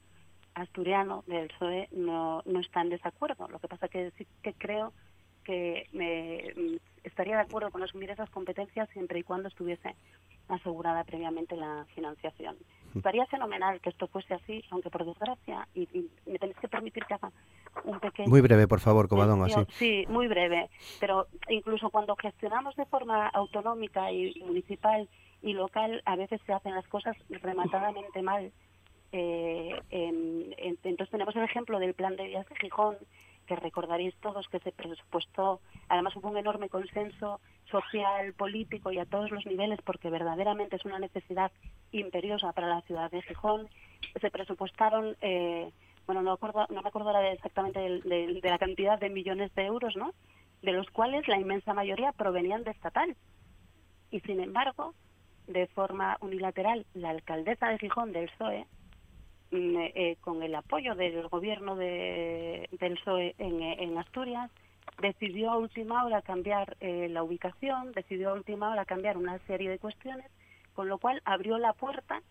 asturiano 0.53 1.24
del 1.28 1.47
PSOE 1.47 1.88
no, 1.91 2.41
no 2.45 2.59
está 2.59 2.82
en 2.82 2.89
desacuerdo. 2.89 3.47
Lo 3.47 3.59
que 3.59 3.68
pasa 3.68 3.88
que 3.88 4.12
sí 4.18 4.28
que 4.43 4.53
creo 4.53 4.93
que 5.44 5.88
me, 5.92 6.54
mm, 6.56 6.78
estaría 7.04 7.36
de 7.36 7.44
acuerdo 7.44 7.72
con 7.72 7.84
asumir 7.84 8.10
esas 8.10 8.30
competencias 8.30 8.89
siempre 8.89 9.20
y 9.20 9.24
cuando 9.24 9.48
estuviese 9.48 9.96
asegurada 10.48 11.04
previamente 11.04 11.56
la 11.56 11.86
financiación. 11.96 12.58
Estaría 12.96 13.26
fenomenal 13.28 13.80
que 13.80 13.89
esto 13.89 14.08
fuese 14.08 14.34
así, 14.34 14.64
aunque 14.70 14.89
por 14.89 15.06
desgracia, 15.06 15.68
y, 15.74 15.88
me 16.26 16.38
tenéis 16.38 16.58
que 16.60 16.68
permitir 16.68 17.06
que 17.06 17.14
haga 17.14 17.32
un 17.86 18.00
pequeño... 18.00 18.28
Muy 18.28 18.42
breve, 18.42 18.68
por 18.68 18.82
favor, 18.82 19.08
Covadonga, 19.08 19.48
sí. 19.48 19.62
Sí, 19.70 20.06
muy 20.10 20.28
breve, 20.28 20.70
pero 21.00 21.28
incluso 21.48 21.89
cuando 21.89 22.16
gestionamos 22.18 22.76
de 22.76 22.86
forma 22.86 23.28
autonómica 23.30 24.12
y 24.12 24.34
municipal 24.46 25.08
y 25.42 25.54
local, 25.54 26.02
a 26.06 26.18
veces 26.18 26.42
se 26.46 26.54
hacen 26.54 26.76
las 26.76 26.88
cosas 26.88 27.16
rematadamente 27.30 28.22
mal. 28.22 28.52
Eh, 29.14 29.80
entonces 30.84 31.10
tenemos 31.10 31.36
el 31.36 31.44
ejemplo 31.44 31.80
del 31.80 31.94
plan 31.94 32.16
de 32.18 32.28
vías 32.28 32.48
de 32.48 32.56
Gijón, 32.58 32.98
que 33.52 33.58
recordaréis 33.58 34.16
todos 34.22 34.47
que 34.47 34.60
se 34.60 34.72
presupuestó, 34.72 35.60
además 35.89 36.16
hubo 36.16 36.30
un 36.30 36.38
enorme 36.38 36.70
consenso 36.70 37.41
social, 37.70 38.34
político 38.34 38.93
y 38.93 38.97
a 38.97 39.06
todos 39.06 39.30
los 39.30 39.45
niveles, 39.45 39.82
porque 39.82 40.10
verdaderamente 40.10 40.78
es 40.78 40.86
una 40.86 40.99
necesidad 40.99 41.52
imperiosa 41.91 42.54
para 42.54 42.70
la 42.70 42.82
ciudad 42.84 43.12
de 43.12 43.22
Gijón. 43.24 43.68
Se 44.22 44.32
presupuestaron, 44.32 45.18
eh, 45.20 45.70
bueno, 46.06 46.22
no, 46.22 46.32
acuerdo, 46.32 46.66
no 46.70 46.82
me 46.82 46.88
acuerdo 46.88 47.12
exactamente 47.20 47.82
de, 47.82 48.39
la 48.41 48.58
cantidad 48.58 48.97
de 48.97 49.10
millones 49.10 49.54
de 49.54 49.66
euros, 49.66 49.97
¿no? 49.97 50.14
De 50.62 50.72
los 50.72 50.89
cuales 50.89 51.28
la 51.28 51.38
inmensa 51.38 51.74
mayoría 51.74 52.14
provenían 52.14 52.64
de 52.64 52.72
estatal. 52.72 53.18
Y 54.12 54.22
sin 54.22 54.39
embargo, 54.39 54.93
de 55.47 55.68
forma 55.68 56.18
unilateral, 56.22 56.86
la 56.93 57.10
alcaldesa 57.10 57.68
de 57.68 57.80
Gijón 57.80 58.14
del 58.14 58.30
PSOE 58.30 58.66
eh, 59.54 59.91
eh, 59.95 60.16
con 60.22 60.41
el 60.43 60.56
apoyo 60.56 60.95
del 60.95 61.28
gobierno 61.28 61.76
de, 61.76 62.70
del 62.80 62.93
PSOE 62.93 63.36
en, 63.38 63.97
Asturias, 63.97 64.49
decidió 65.02 65.52
a 65.52 65.58
última 65.58 66.06
hora 66.06 66.22
cambiar 66.22 66.78
eh, 66.80 67.10
la 67.10 67.22
ubicación, 67.22 67.91
decidió 67.91 68.30
a 68.30 68.34
última 68.34 68.72
hora 68.72 68.86
cambiar 68.86 69.18
una 69.18 69.39
serie 69.39 69.70
de 69.70 69.78
cuestiones, 69.78 70.26
con 70.74 70.88
lo 70.88 70.99
cual 70.99 71.22
abrió 71.26 71.58
la 71.58 71.74
puerta 71.74 72.22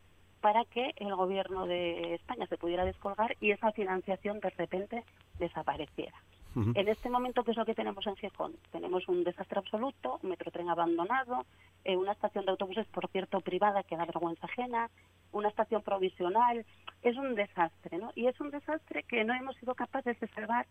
para 0.41 0.65
que 0.65 0.95
el 0.97 1.15
gobierno 1.15 1.67
de 1.67 2.15
España 2.15 2.47
se 2.47 2.57
pudiera 2.57 2.87
descolgar 2.87 3.37
y 3.39 3.51
esa 3.51 3.71
financiación 3.73 4.41
de 4.41 4.49
repente 4.49 5.05
desapareciera. 5.39 6.17
En 6.57 6.89
este 6.89 7.11
momento, 7.11 7.45
¿qué 7.45 7.53
es 7.53 7.57
lo 7.57 7.65
que 7.65 7.77
tenemos 7.77 8.05
en 8.09 8.17
Gijón? 8.17 8.55
Tenemos 8.73 9.07
un 9.09 9.23
desastre 9.23 9.61
absoluto, 9.61 10.19
un 10.23 10.31
metrotren 10.31 10.69
abandonado, 10.69 11.45
una 11.85 12.11
estación 12.11 12.45
de 12.45 12.51
autobuses, 12.51 12.89
por 12.89 13.09
cierto, 13.09 13.41
privada 13.41 13.85
que 13.85 13.97
da 13.97 14.05
vergüenza 14.05 14.47
ajena, 14.47 14.91
una 15.31 15.49
estación 15.49 15.83
provisional, 15.83 16.67
es 17.03 17.17
un 17.17 17.35
desastre, 17.35 17.99
¿no? 17.99 18.13
Y 18.15 18.27
es 18.27 18.41
un 18.41 18.51
desastre 18.51 19.03
que 19.05 19.25
no 19.25 19.35
hemos 19.35 19.57
sido 19.57 19.75
capaces 19.75 20.19
de 20.21 20.29
salvar 20.29 20.67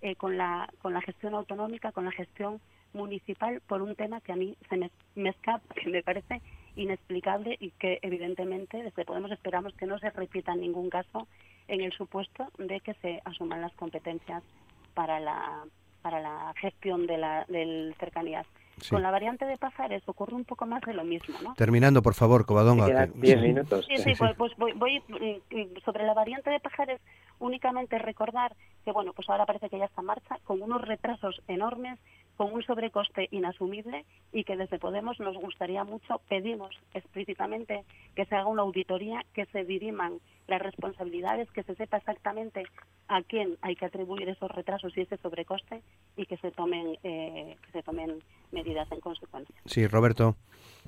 eh, 0.00 0.16
con, 0.16 0.36
la, 0.36 0.68
con 0.82 0.92
la 0.94 1.00
gestión 1.00 1.34
autonómica, 1.34 1.92
con 1.92 2.04
la 2.04 2.12
gestión 2.12 2.60
municipal, 2.92 3.60
por 3.66 3.82
un 3.82 3.94
tema 3.94 4.20
que 4.20 4.32
a 4.32 4.36
mí 4.36 4.56
se 4.68 4.76
me, 4.76 4.90
me 5.14 5.30
escapa, 5.30 5.74
que 5.74 5.88
me 5.88 6.02
parece 6.02 6.40
inexplicable 6.76 7.56
y 7.60 7.70
que 7.72 7.98
evidentemente 8.02 8.82
desde 8.82 9.04
Podemos 9.04 9.30
esperamos 9.30 9.74
que 9.74 9.86
no 9.86 9.98
se 9.98 10.10
repita 10.10 10.52
en 10.52 10.60
ningún 10.60 10.90
caso 10.90 11.26
en 11.68 11.80
el 11.80 11.92
supuesto 11.92 12.48
de 12.58 12.80
que 12.80 12.94
se 12.94 13.20
asuman 13.24 13.60
las 13.60 13.72
competencias 13.74 14.42
para 14.94 15.20
la, 15.20 15.64
para 16.02 16.20
la 16.20 16.52
gestión 16.60 17.06
de 17.06 17.18
la 17.18 17.44
del 17.48 17.94
cercanías. 17.98 18.46
Con 18.90 19.02
la 19.02 19.10
variante 19.10 19.44
de 19.44 19.56
Pajares 19.56 20.02
ocurre 20.06 20.34
un 20.34 20.44
poco 20.44 20.66
más 20.66 20.82
de 20.82 20.94
lo 20.94 21.04
mismo, 21.04 21.34
¿no? 21.42 21.54
Terminando, 21.54 22.02
por 22.02 22.14
favor, 22.14 22.44
Covadonga. 22.46 23.06
Diez 23.14 23.40
minutos. 23.40 23.86
Sí, 23.86 23.96
sí, 23.98 24.12
pues, 24.18 24.34
pues 24.36 24.52
voy, 24.56 25.00
mm, 25.08 25.56
mm, 25.56 25.80
sobre 25.84 26.04
la 26.04 26.14
variante 26.14 26.50
de 26.50 26.60
Pajares 26.60 27.00
únicamente 27.38 27.98
recordar 27.98 28.54
que, 28.84 28.92
bueno, 28.92 29.12
pues 29.12 29.28
ahora 29.28 29.46
parece 29.46 29.68
que 29.68 29.78
ya 29.78 29.86
está 29.86 30.00
en 30.00 30.06
marcha, 30.06 30.38
con 30.44 30.62
unos 30.62 30.82
retrasos 30.82 31.40
enormes, 31.48 31.98
con 32.36 32.52
un 32.52 32.62
sobrecoste 32.62 33.28
inasumible 33.30 34.04
y 34.32 34.44
que 34.44 34.56
desde 34.56 34.78
Podemos 34.78 35.20
nos 35.20 35.36
gustaría 35.36 35.84
mucho, 35.84 36.20
pedimos 36.28 36.70
explícitamente 36.92 37.84
que 38.14 38.26
se 38.26 38.34
haga 38.34 38.46
una 38.46 38.62
auditoría, 38.62 39.24
que 39.32 39.46
se 39.46 39.64
diriman 39.64 40.20
las 40.46 40.60
responsabilidades, 40.60 41.50
que 41.52 41.62
se 41.62 41.74
sepa 41.74 41.98
exactamente 41.98 42.64
a 43.08 43.22
quién 43.22 43.56
hay 43.62 43.76
que 43.76 43.86
atribuir 43.86 44.28
esos 44.28 44.50
retrasos 44.50 44.96
y 44.96 45.02
ese 45.02 45.16
sobrecoste 45.18 45.82
y 46.16 46.26
que 46.26 46.36
se 46.38 46.50
tomen, 46.50 46.98
eh, 47.02 47.56
que 47.64 47.72
se 47.72 47.82
tomen 47.82 48.22
medidas 48.54 48.90
en 48.90 49.00
consecuencia. 49.00 49.54
Sí, 49.66 49.86
Roberto. 49.86 50.36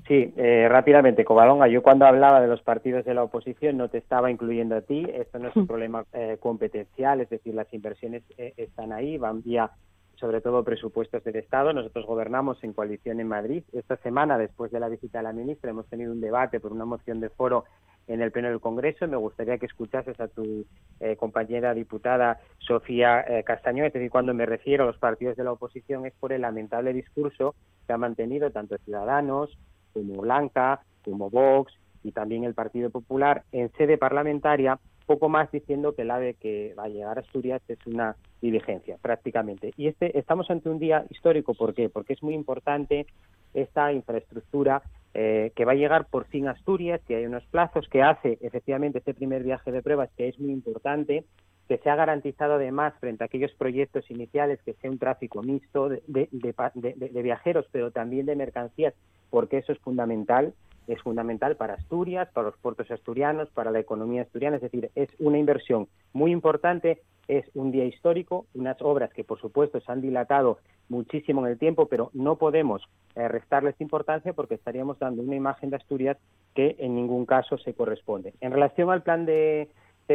Sí, 0.06 0.32
eh, 0.36 0.68
rápidamente, 0.68 1.24
Covadonga, 1.24 1.68
yo 1.68 1.82
cuando 1.82 2.06
hablaba 2.06 2.40
de 2.40 2.46
los 2.46 2.62
partidos 2.62 3.04
de 3.04 3.14
la 3.14 3.24
oposición 3.24 3.76
no 3.76 3.88
te 3.88 3.98
estaba 3.98 4.30
incluyendo 4.30 4.76
a 4.76 4.82
ti, 4.82 5.04
esto 5.12 5.38
no 5.38 5.48
es 5.48 5.56
un 5.56 5.66
problema 5.66 6.04
eh, 6.12 6.36
competencial, 6.38 7.20
es 7.20 7.28
decir, 7.28 7.54
las 7.54 7.72
inversiones 7.74 8.22
eh, 8.38 8.54
están 8.56 8.92
ahí, 8.92 9.18
van 9.18 9.42
vía 9.42 9.70
sobre 10.14 10.40
todo 10.40 10.64
presupuestos 10.64 11.22
del 11.24 11.36
Estado. 11.36 11.74
Nosotros 11.74 12.06
gobernamos 12.06 12.62
en 12.64 12.72
coalición 12.72 13.20
en 13.20 13.28
Madrid. 13.28 13.62
Esta 13.72 13.96
semana, 13.98 14.38
después 14.38 14.72
de 14.72 14.80
la 14.80 14.88
visita 14.88 15.18
de 15.18 15.24
la 15.24 15.32
ministra, 15.34 15.70
hemos 15.70 15.86
tenido 15.88 16.10
un 16.10 16.22
debate 16.22 16.58
por 16.58 16.72
una 16.72 16.86
moción 16.86 17.20
de 17.20 17.28
foro 17.28 17.64
en 18.06 18.22
el 18.22 18.30
Pleno 18.30 18.48
del 18.48 18.60
Congreso. 18.60 19.06
Me 19.08 19.16
gustaría 19.16 19.58
que 19.58 19.66
escuchases 19.66 20.18
a 20.20 20.28
tu 20.28 20.64
eh, 21.00 21.16
compañera 21.16 21.74
diputada 21.74 22.40
Sofía 22.58 23.20
eh. 23.28 23.44
Es 23.46 23.92
decir, 23.92 24.10
cuando 24.10 24.34
me 24.34 24.46
refiero 24.46 24.84
a 24.84 24.86
los 24.86 24.98
partidos 24.98 25.36
de 25.36 25.44
la 25.44 25.52
oposición 25.52 26.06
es 26.06 26.14
por 26.14 26.32
el 26.32 26.42
lamentable 26.42 26.92
discurso 26.92 27.54
que 27.86 27.92
ha 27.92 27.98
mantenido 27.98 28.50
tanto 28.50 28.76
Ciudadanos 28.78 29.56
como 29.92 30.20
Blanca, 30.20 30.80
como 31.04 31.30
Vox 31.30 31.72
y 32.02 32.12
también 32.12 32.44
el 32.44 32.54
Partido 32.54 32.90
Popular 32.90 33.44
en 33.52 33.72
sede 33.72 33.98
parlamentaria, 33.98 34.78
poco 35.06 35.28
más 35.28 35.50
diciendo 35.50 35.94
que 35.94 36.02
el 36.02 36.10
AVE 36.10 36.34
que 36.34 36.74
va 36.78 36.84
a 36.84 36.88
llegar 36.88 37.16
a 37.16 37.20
Asturias 37.20 37.62
es 37.68 37.78
una 37.86 38.16
diligencia, 38.40 38.98
prácticamente. 39.00 39.72
Y 39.76 39.88
este 39.88 40.18
estamos 40.18 40.50
ante 40.50 40.68
un 40.68 40.78
día 40.78 41.04
histórico, 41.10 41.54
¿por 41.54 41.74
qué? 41.74 41.88
Porque 41.88 42.12
es 42.12 42.22
muy 42.22 42.34
importante 42.34 43.06
esta 43.54 43.92
infraestructura 43.92 44.82
eh, 45.18 45.50
que 45.56 45.64
va 45.64 45.72
a 45.72 45.76
llegar 45.76 46.08
por 46.10 46.26
fin 46.26 46.46
a 46.46 46.50
Asturias, 46.50 47.00
que 47.08 47.16
hay 47.16 47.24
unos 47.24 47.42
plazos, 47.46 47.88
que 47.88 48.02
hace 48.02 48.36
efectivamente 48.42 48.98
este 48.98 49.14
primer 49.14 49.42
viaje 49.42 49.72
de 49.72 49.80
pruebas, 49.80 50.10
que 50.14 50.28
es 50.28 50.38
muy 50.38 50.52
importante, 50.52 51.24
que 51.68 51.78
se 51.78 51.88
ha 51.88 51.96
garantizado 51.96 52.56
además 52.56 52.92
frente 53.00 53.24
a 53.24 53.26
aquellos 53.26 53.50
proyectos 53.54 54.10
iniciales 54.10 54.60
que 54.62 54.74
sea 54.74 54.90
un 54.90 54.98
tráfico 54.98 55.42
mixto 55.42 55.88
de, 55.88 56.02
de, 56.06 57.22
viajeros, 57.22 57.64
pero 57.72 57.92
también 57.92 58.26
de 58.26 58.36
mercancías, 58.36 58.92
porque 59.30 59.56
eso 59.56 59.72
es 59.72 59.78
fundamental. 59.78 60.52
Es 60.86 61.00
fundamental 61.02 61.56
para 61.56 61.74
Asturias, 61.74 62.28
para 62.32 62.48
los 62.48 62.58
puertos 62.58 62.90
asturianos, 62.90 63.50
para 63.50 63.70
la 63.70 63.80
economía 63.80 64.22
asturiana, 64.22 64.56
es 64.56 64.62
decir, 64.62 64.90
es 64.94 65.08
una 65.18 65.38
inversión 65.38 65.88
muy 66.12 66.32
importante, 66.32 67.02
es 67.28 67.44
un 67.54 67.72
día 67.72 67.84
histórico, 67.84 68.46
unas 68.54 68.80
obras 68.80 69.12
que 69.12 69.24
por 69.24 69.40
supuesto 69.40 69.80
se 69.80 69.90
han 69.90 70.00
dilatado 70.00 70.58
muchísimo 70.88 71.44
en 71.44 71.52
el 71.52 71.58
tiempo, 71.58 71.86
pero 71.86 72.10
no 72.14 72.36
podemos 72.36 72.82
eh, 73.14 73.28
restarles 73.28 73.80
importancia 73.80 74.32
porque 74.32 74.54
estaríamos 74.54 74.98
dando 74.98 75.22
una 75.22 75.34
imagen 75.34 75.70
de 75.70 75.76
Asturias 75.76 76.16
que 76.54 76.76
en 76.78 76.94
ningún 76.94 77.26
caso 77.26 77.58
se 77.58 77.74
corresponde. 77.74 78.34
En 78.40 78.52
relación 78.52 78.90
al 78.90 79.02
plan 79.02 79.26
de, 79.26 79.70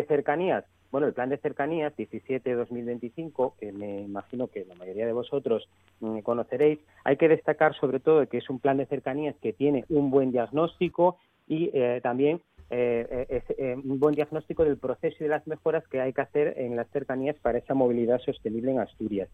cercanías, 0.07 0.65
bueno, 0.91 1.07
el 1.07 1.13
plan 1.13 1.29
de 1.29 1.37
cercanías 1.37 1.95
17-2025, 1.95 3.53
que 3.57 3.71
me 3.71 4.01
imagino 4.01 4.47
que 4.47 4.65
la 4.65 4.75
mayoría 4.75 5.05
de 5.05 5.13
vosotros 5.13 5.67
mm, 6.01 6.19
conoceréis, 6.19 6.79
hay 7.03 7.17
que 7.17 7.29
destacar 7.29 7.75
sobre 7.75 7.99
todo 7.99 8.27
que 8.27 8.37
es 8.37 8.49
un 8.49 8.59
plan 8.59 8.77
de 8.77 8.85
cercanías 8.85 9.35
que 9.41 9.53
tiene 9.53 9.85
un 9.89 10.11
buen 10.11 10.31
diagnóstico 10.31 11.17
y 11.47 11.71
eh, 11.73 11.99
también 12.03 12.41
eh, 12.69 13.43
eh, 13.57 13.75
un 13.83 13.99
buen 13.99 14.15
diagnóstico 14.15 14.63
del 14.63 14.77
proceso 14.77 15.17
y 15.19 15.23
de 15.23 15.29
las 15.29 15.45
mejoras 15.47 15.85
que 15.87 15.99
hay 15.99 16.13
que 16.13 16.21
hacer 16.21 16.53
en 16.57 16.75
las 16.75 16.89
cercanías 16.89 17.35
para 17.41 17.57
esa 17.57 17.73
movilidad 17.73 18.19
sostenible 18.19 18.71
en 18.71 18.79
Asturias. 18.79 19.29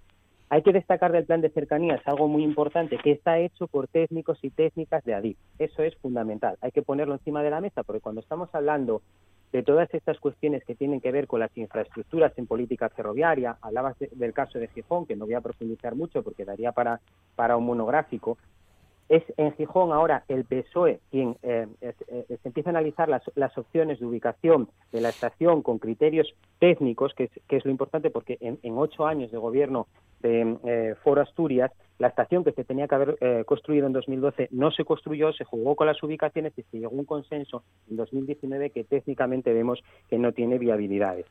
Hay 0.49 0.61
que 0.61 0.71
destacar 0.71 1.11
del 1.11 1.25
plan 1.25 1.41
de 1.41 1.49
cercanías 1.49 2.01
algo 2.05 2.27
muy 2.29 2.43
importante, 2.43 2.97
que 2.97 3.11
está 3.11 3.37
hecho 3.37 3.67
por 3.67 3.87
técnicos 3.87 4.39
y 4.41 4.49
técnicas 4.49 5.03
de 5.03 5.13
ADIF. 5.13 5.37
Eso 5.59 5.83
es 5.83 5.95
fundamental. 5.97 6.57
Hay 6.61 6.71
que 6.71 6.81
ponerlo 6.81 7.15
encima 7.15 7.43
de 7.43 7.49
la 7.49 7.59
mesa, 7.59 7.83
porque 7.83 7.99
cuando 7.99 8.21
estamos 8.21 8.49
hablando 8.53 9.01
de 9.51 9.63
todas 9.63 9.93
estas 9.93 10.19
cuestiones 10.19 10.63
que 10.65 10.75
tienen 10.75 10.99
que 10.99 11.11
ver 11.11 11.27
con 11.27 11.39
las 11.39 11.55
infraestructuras 11.57 12.37
en 12.37 12.47
política 12.47 12.89
ferroviaria, 12.89 13.57
hablabas 13.61 13.95
del 13.99 14.33
caso 14.33 14.59
de 14.59 14.67
Gijón, 14.67 15.05
que 15.05 15.15
no 15.15 15.25
voy 15.25 15.35
a 15.35 15.41
profundizar 15.41 15.95
mucho 15.95 16.23
porque 16.23 16.45
daría 16.45 16.71
para, 16.71 16.99
un 17.57 17.65
monográfico, 17.65 18.37
es 19.09 19.23
en 19.37 19.53
Gijón 19.53 19.93
ahora 19.93 20.25
el 20.27 20.43
PSOE 20.43 20.99
quien 21.09 21.37
eh, 21.41 21.65
eh, 21.79 22.37
empieza 22.43 22.69
a 22.69 22.71
analizar 22.71 23.07
las, 23.07 23.23
las, 23.35 23.57
opciones 23.57 24.01
de 24.01 24.05
ubicación 24.05 24.67
de 24.91 24.99
la 24.99 25.09
estación 25.09 25.61
con 25.61 25.79
criterios 25.79 26.35
técnicos, 26.59 27.13
que 27.13 27.25
es, 27.25 27.31
que 27.47 27.55
es 27.55 27.63
lo 27.63 27.71
importante 27.71 28.09
porque 28.09 28.37
en, 28.41 28.59
en, 28.63 28.77
ocho 28.77 29.07
años 29.07 29.31
de 29.31 29.37
gobierno 29.37 29.87
de 30.19 30.57
eh, 30.65 30.95
Foro 31.03 31.21
Asturias, 31.21 31.71
la 31.99 32.09
estación 32.09 32.43
que 32.43 32.51
se 32.51 32.63
tenía 32.63 32.87
que 32.87 32.95
haber 32.95 33.17
eh, 33.21 33.43
construido 33.45 33.87
en 33.87 33.93
2012 33.93 34.49
no 34.51 34.71
se 34.71 34.85
construyó, 34.85 35.33
se 35.33 35.43
jugó 35.43 35.75
con 35.75 35.87
las 35.87 36.01
ubicaciones 36.03 36.53
y 36.57 36.63
se 36.63 36.77
llegó 36.77 36.91
a 36.91 36.99
un 36.99 37.05
consenso 37.05 37.63
en 37.89 37.97
2019 37.97 38.69
que 38.69 38.83
técnicamente 38.83 39.53
vemos 39.53 39.83
que 40.09 40.17
no 40.17 40.31
tiene 40.31 40.59
viabilidades. 40.59 41.25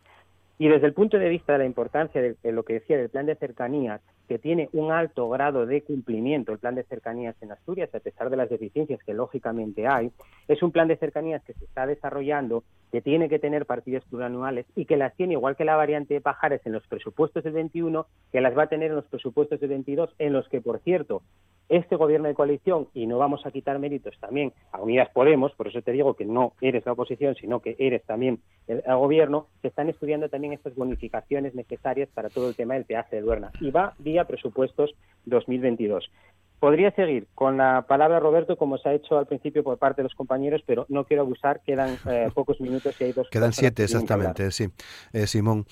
Y 0.59 0.69
desde 0.69 0.87
el 0.87 0.95
punto 0.95 1.19
de 1.19 1.29
vista 1.29 1.53
de 1.53 1.59
la 1.59 1.67
importancia 1.67 2.23
de, 2.23 2.53
lo 2.53 2.63
que 2.63 2.75
decía 2.75 2.97
del 2.97 3.11
plan 3.11 3.27
de 3.27 3.37
cercanías, 3.37 4.01
que 4.27 4.39
tiene 4.39 4.71
un 4.73 4.91
alto 4.91 5.29
grado 5.29 5.67
de 5.67 5.83
cumplimiento, 5.83 6.53
el 6.53 6.59
plan 6.59 6.75
de 6.75 6.83
cercanías 6.85 7.37
en 7.43 7.53
Asturias, 7.53 7.95
a 7.95 8.01
pesar 8.01 8.31
de 8.31 8.39
las 8.39 8.49
deficiencias 8.49 9.01
que 9.05 9.13
lógicamente 9.13 9.87
hay, 9.87 10.11
es 10.49 10.63
un 10.63 10.73
plan 10.73 10.89
de 10.89 10.97
cercanías 10.97 11.45
que 11.45 11.53
se 11.53 11.65
está 11.67 11.87
desarrollando, 11.87 12.65
que 12.97 13.03
tiene 13.03 13.29
que 13.29 13.39
tener 13.39 13.67
partidas 13.67 14.03
plurianuales 14.07 14.65
y 14.75 14.87
que 14.87 14.97
las 14.97 15.15
tiene, 15.17 15.35
igual 15.35 15.55
que 15.55 15.67
la 15.67 15.77
variante 15.77 16.15
de 16.15 16.23
Pajares, 16.23 16.63
en 16.65 16.73
los 16.73 16.87
presupuestos 16.87 17.45
del 17.45 17.53
21, 17.53 18.07
que 18.33 18.41
las 18.41 18.57
va 18.57 18.63
a 18.63 18.69
tener 18.69 18.89
en 18.89 18.97
los 18.97 19.05
presupuestos 19.05 19.61
del 19.61 19.69
22, 19.69 20.15
en 20.19 20.33
los 20.33 20.49
que, 20.49 20.63
por 20.63 20.79
cierto, 20.79 21.21
este 21.69 21.95
gobierno 21.97 22.27
de 22.27 22.33
coalición, 22.33 22.89
y 22.95 23.07
no 23.07 23.19
vamos 23.19 23.45
a 23.45 23.51
quitar 23.51 23.79
méritos 23.79 24.15
también 24.19 24.55
a 24.73 24.81
Unidas 24.81 25.11
Podemos, 25.11 25.53
por 25.57 25.69
eso 25.69 25.83
te 25.83 25.93
digo 25.93 26.15
que 26.15 26.25
no 26.25 26.55
eres 26.63 26.87
la 26.87 26.93
oposición, 26.93 27.35
sino 27.35 27.61
que 27.61 27.77
eres 27.79 28.03
también 28.05 28.41
el, 28.67 28.81
gobierno, 28.87 29.49
se 29.61 29.69
están 29.69 29.91
estudiando 29.91 30.31
también 30.31 30.55
estas 30.55 30.75
bonificaciones 30.75 31.55
necesarias 31.55 32.09
para 32.15 32.31
todo 32.31 32.49
el 32.49 32.57
tema 32.57 32.75
del 32.75 32.87
peaje 32.87 33.17
de 33.17 33.21
Luerna. 33.21 33.51
Y 33.61 33.73
va 33.73 33.93
vía 33.99 34.25
presupuestos 34.25 34.95
2022. 35.27 36.11
Podría 36.59 36.91
seguir 36.93 37.27
con 37.35 37.59
la 37.59 37.83
palabra 37.83 38.19
Roberto, 38.19 38.57
como 38.57 38.79
se 38.79 38.89
ha 38.89 38.95
hecho 38.95 39.19
al 39.19 39.27
principio 39.27 39.63
por 39.63 39.79
parte 39.79 40.01
de 40.01 40.05
los 40.05 40.15
compañeros, 40.15 40.63
pero 40.67 40.87
no 40.89 41.05
quiero 41.05 41.23
abusar, 41.23 41.61
quedan 41.65 41.97
eh, 42.09 42.31
pocos 42.35 42.61
minutos 42.61 42.99
y 43.01 43.05
hay 43.05 43.13
dos. 43.13 43.29
Quedan 43.31 43.53
siete, 43.53 43.85
exactamente, 43.85 44.51
sí. 44.51 44.69
Eh, 45.13 45.27
Simón. 45.27 45.67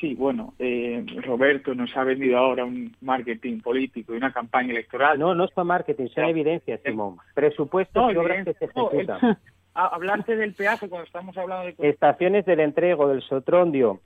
Sí, 0.00 0.14
bueno, 0.14 0.54
eh, 0.60 1.04
Roberto 1.24 1.74
nos 1.74 1.96
ha 1.96 2.04
vendido 2.04 2.38
ahora 2.38 2.64
un 2.64 2.94
marketing 3.00 3.60
político 3.60 4.14
y 4.14 4.16
una 4.16 4.32
campaña 4.32 4.70
electoral. 4.70 5.18
No, 5.18 5.34
no 5.34 5.44
es 5.44 5.50
para 5.50 5.64
marketing, 5.64 6.06
son 6.14 6.24
evidencias, 6.26 6.80
Simón. 6.84 7.16
Presupuestos 7.34 8.12
y 8.12 8.16
obras 8.16 8.44
que 8.44 8.54
se 8.54 8.64
ejecutan. 8.66 9.38
hablarte 9.86 10.36
del 10.36 10.54
peaje 10.54 10.88
cuando 10.88 11.06
estamos 11.06 11.36
hablando 11.36 11.66
de... 11.66 11.88
Estaciones 11.88 12.44
del 12.44 12.60
entrego, 12.60 13.08
del 13.08 13.22
Sotrondio, 13.22 14.00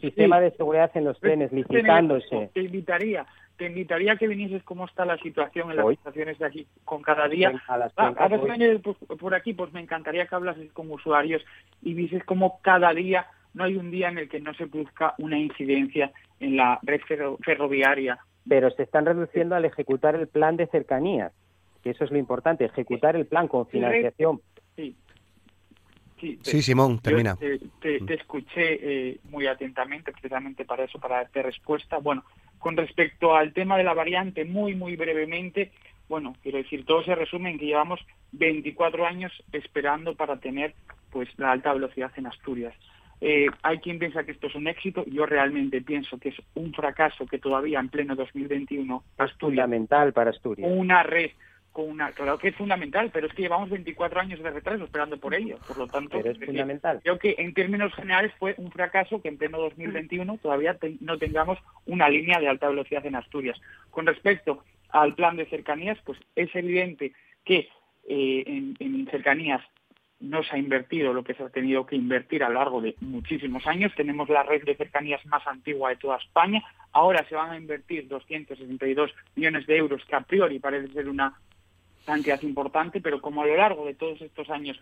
sistema 0.00 0.40
de 0.40 0.50
seguridad 0.52 0.90
en 0.94 1.04
los 1.04 1.20
trenes, 1.20 1.52
licitándose. 1.52 2.50
Te 2.54 2.62
invitaría, 2.62 3.26
te 3.56 3.66
invitaría 3.66 4.12
a 4.12 4.16
que 4.16 4.26
vinieses 4.26 4.62
cómo 4.62 4.86
está 4.86 5.04
la 5.04 5.18
situación 5.18 5.70
en 5.70 5.76
las 5.76 5.90
estaciones 5.90 6.38
de 6.38 6.46
aquí 6.46 6.66
con 6.84 7.02
cada 7.02 7.28
día. 7.28 7.52
A, 7.68 7.76
las 7.76 7.92
ah, 7.96 8.12
por 9.20 9.34
aquí, 9.34 9.52
pues 9.52 9.72
me 9.72 9.80
encantaría 9.80 10.26
que 10.26 10.34
hablases 10.34 10.72
con 10.72 10.90
usuarios 10.90 11.44
y 11.82 11.94
vieses 11.94 12.24
cómo 12.24 12.60
cada 12.62 12.92
día 12.94 13.26
no 13.54 13.64
hay 13.64 13.76
un 13.76 13.90
día 13.90 14.08
en 14.08 14.18
el 14.18 14.28
que 14.28 14.40
no 14.40 14.54
se 14.54 14.66
produzca 14.66 15.14
una 15.18 15.38
incidencia 15.38 16.12
en 16.40 16.56
la 16.56 16.78
red 16.82 17.00
ferroviaria. 17.42 18.18
Pero 18.48 18.70
se 18.70 18.84
están 18.84 19.04
reduciendo 19.04 19.56
al 19.56 19.64
ejecutar 19.64 20.14
el 20.14 20.28
plan 20.28 20.56
de 20.56 20.66
cercanías, 20.68 21.32
que 21.82 21.90
eso 21.90 22.04
es 22.04 22.10
lo 22.10 22.18
importante, 22.18 22.64
ejecutar 22.64 23.16
el 23.16 23.26
plan 23.26 23.48
con 23.48 23.66
financiación. 23.66 24.40
Sí, 24.76 24.96
Sí, 26.42 26.62
Simón, 26.62 26.98
termina. 27.00 27.36
Te, 27.36 28.00
mm. 28.00 28.08
escuché 28.10 28.78
eh, 28.80 29.18
muy 29.30 29.46
atentamente, 29.46 30.12
precisamente 30.12 30.64
para 30.64 30.84
eso, 30.84 30.98
para 30.98 31.16
darte 31.16 31.42
respuesta. 31.42 31.98
Bueno, 31.98 32.24
con 32.58 32.76
respecto 32.76 33.34
al 33.34 33.52
tema 33.52 33.76
de 33.76 33.84
la 33.84 33.94
variante, 33.94 34.44
muy, 34.44 34.74
muy 34.74 34.96
brevemente, 34.96 35.72
bueno, 36.08 36.34
quiero 36.42 36.58
decir, 36.58 36.84
todo 36.84 37.04
se 37.04 37.14
resume 37.14 37.50
en 37.50 37.58
que 37.58 37.66
llevamos 37.66 38.00
24 38.32 39.06
años 39.06 39.32
esperando 39.52 40.14
para 40.14 40.38
tener 40.38 40.74
pues 41.10 41.28
la 41.38 41.52
alta 41.52 41.72
velocidad 41.72 42.12
en 42.16 42.26
Asturias. 42.26 42.74
Eh, 43.20 43.46
hay 43.62 43.78
quien 43.78 43.98
piensa 43.98 44.24
que 44.24 44.32
esto 44.32 44.46
es 44.46 44.54
un 44.54 44.68
éxito, 44.68 45.04
yo 45.06 45.26
realmente 45.26 45.82
pienso 45.82 46.18
que 46.18 46.28
es 46.28 46.36
un 46.54 46.72
fracaso 46.72 47.26
que 47.26 47.38
todavía 47.38 47.80
en 47.80 47.88
pleno 47.88 48.14
2021 48.14 49.02
Asturias, 49.18 49.38
fundamental 49.40 50.12
para 50.12 50.30
Asturias. 50.30 50.70
Una 50.72 51.02
red 51.02 51.30
con 51.78 51.88
una, 51.88 52.10
claro 52.10 52.38
que 52.38 52.48
es 52.48 52.56
fundamental, 52.56 53.10
pero 53.12 53.28
es 53.28 53.32
que 53.34 53.42
llevamos 53.42 53.70
24 53.70 54.20
años 54.20 54.42
de 54.42 54.50
retraso 54.50 54.82
esperando 54.82 55.16
por 55.16 55.32
ello, 55.32 55.58
por 55.64 55.78
lo 55.78 55.86
tanto, 55.86 56.18
es 56.18 56.36
fundamental. 56.36 56.98
creo 57.04 57.20
que 57.20 57.36
en 57.38 57.54
términos 57.54 57.94
generales 57.94 58.32
fue 58.36 58.56
un 58.56 58.72
fracaso 58.72 59.22
que 59.22 59.28
en 59.28 59.38
pleno 59.38 59.60
2021 59.60 60.38
todavía 60.38 60.76
no 60.98 61.18
tengamos 61.18 61.56
una 61.86 62.08
línea 62.08 62.40
de 62.40 62.48
alta 62.48 62.68
velocidad 62.68 63.06
en 63.06 63.14
Asturias. 63.14 63.60
Con 63.90 64.06
respecto 64.06 64.64
al 64.88 65.14
plan 65.14 65.36
de 65.36 65.46
cercanías, 65.46 65.96
pues 66.04 66.18
es 66.34 66.52
evidente 66.56 67.12
que 67.44 67.68
eh, 68.08 68.42
en, 68.44 68.74
en 68.80 69.06
cercanías 69.08 69.62
no 70.18 70.42
se 70.42 70.56
ha 70.56 70.58
invertido 70.58 71.12
lo 71.12 71.22
que 71.22 71.34
se 71.34 71.44
ha 71.44 71.48
tenido 71.48 71.86
que 71.86 71.94
invertir 71.94 72.42
a 72.42 72.48
lo 72.48 72.56
largo 72.56 72.80
de 72.80 72.96
muchísimos 73.02 73.64
años. 73.68 73.92
Tenemos 73.94 74.28
la 74.28 74.42
red 74.42 74.64
de 74.64 74.74
cercanías 74.74 75.24
más 75.26 75.46
antigua 75.46 75.90
de 75.90 75.96
toda 75.96 76.16
España. 76.16 76.60
Ahora 76.90 77.24
se 77.28 77.36
van 77.36 77.52
a 77.52 77.56
invertir 77.56 78.08
262 78.08 79.14
millones 79.36 79.64
de 79.68 79.76
euros, 79.76 80.04
que 80.06 80.16
a 80.16 80.22
priori 80.22 80.58
parece 80.58 80.92
ser 80.92 81.08
una 81.08 81.38
cantidad 82.08 82.40
importante, 82.42 83.00
pero 83.00 83.20
como 83.20 83.42
a 83.42 83.46
lo 83.46 83.56
largo 83.56 83.84
de 83.84 83.94
todos 83.94 84.20
estos 84.22 84.48
años 84.48 84.80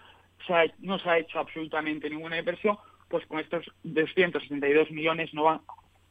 no 0.79 0.99
se 1.01 1.11
ha 1.11 1.19
hecho 1.19 1.41
absolutamente 1.41 2.09
ninguna 2.09 2.39
inversión, 2.39 2.79
pues 3.09 3.27
con 3.27 3.41
estos 3.41 3.65
262 3.83 4.93
millones 4.93 5.35
no 5.35 5.43
van 5.43 5.61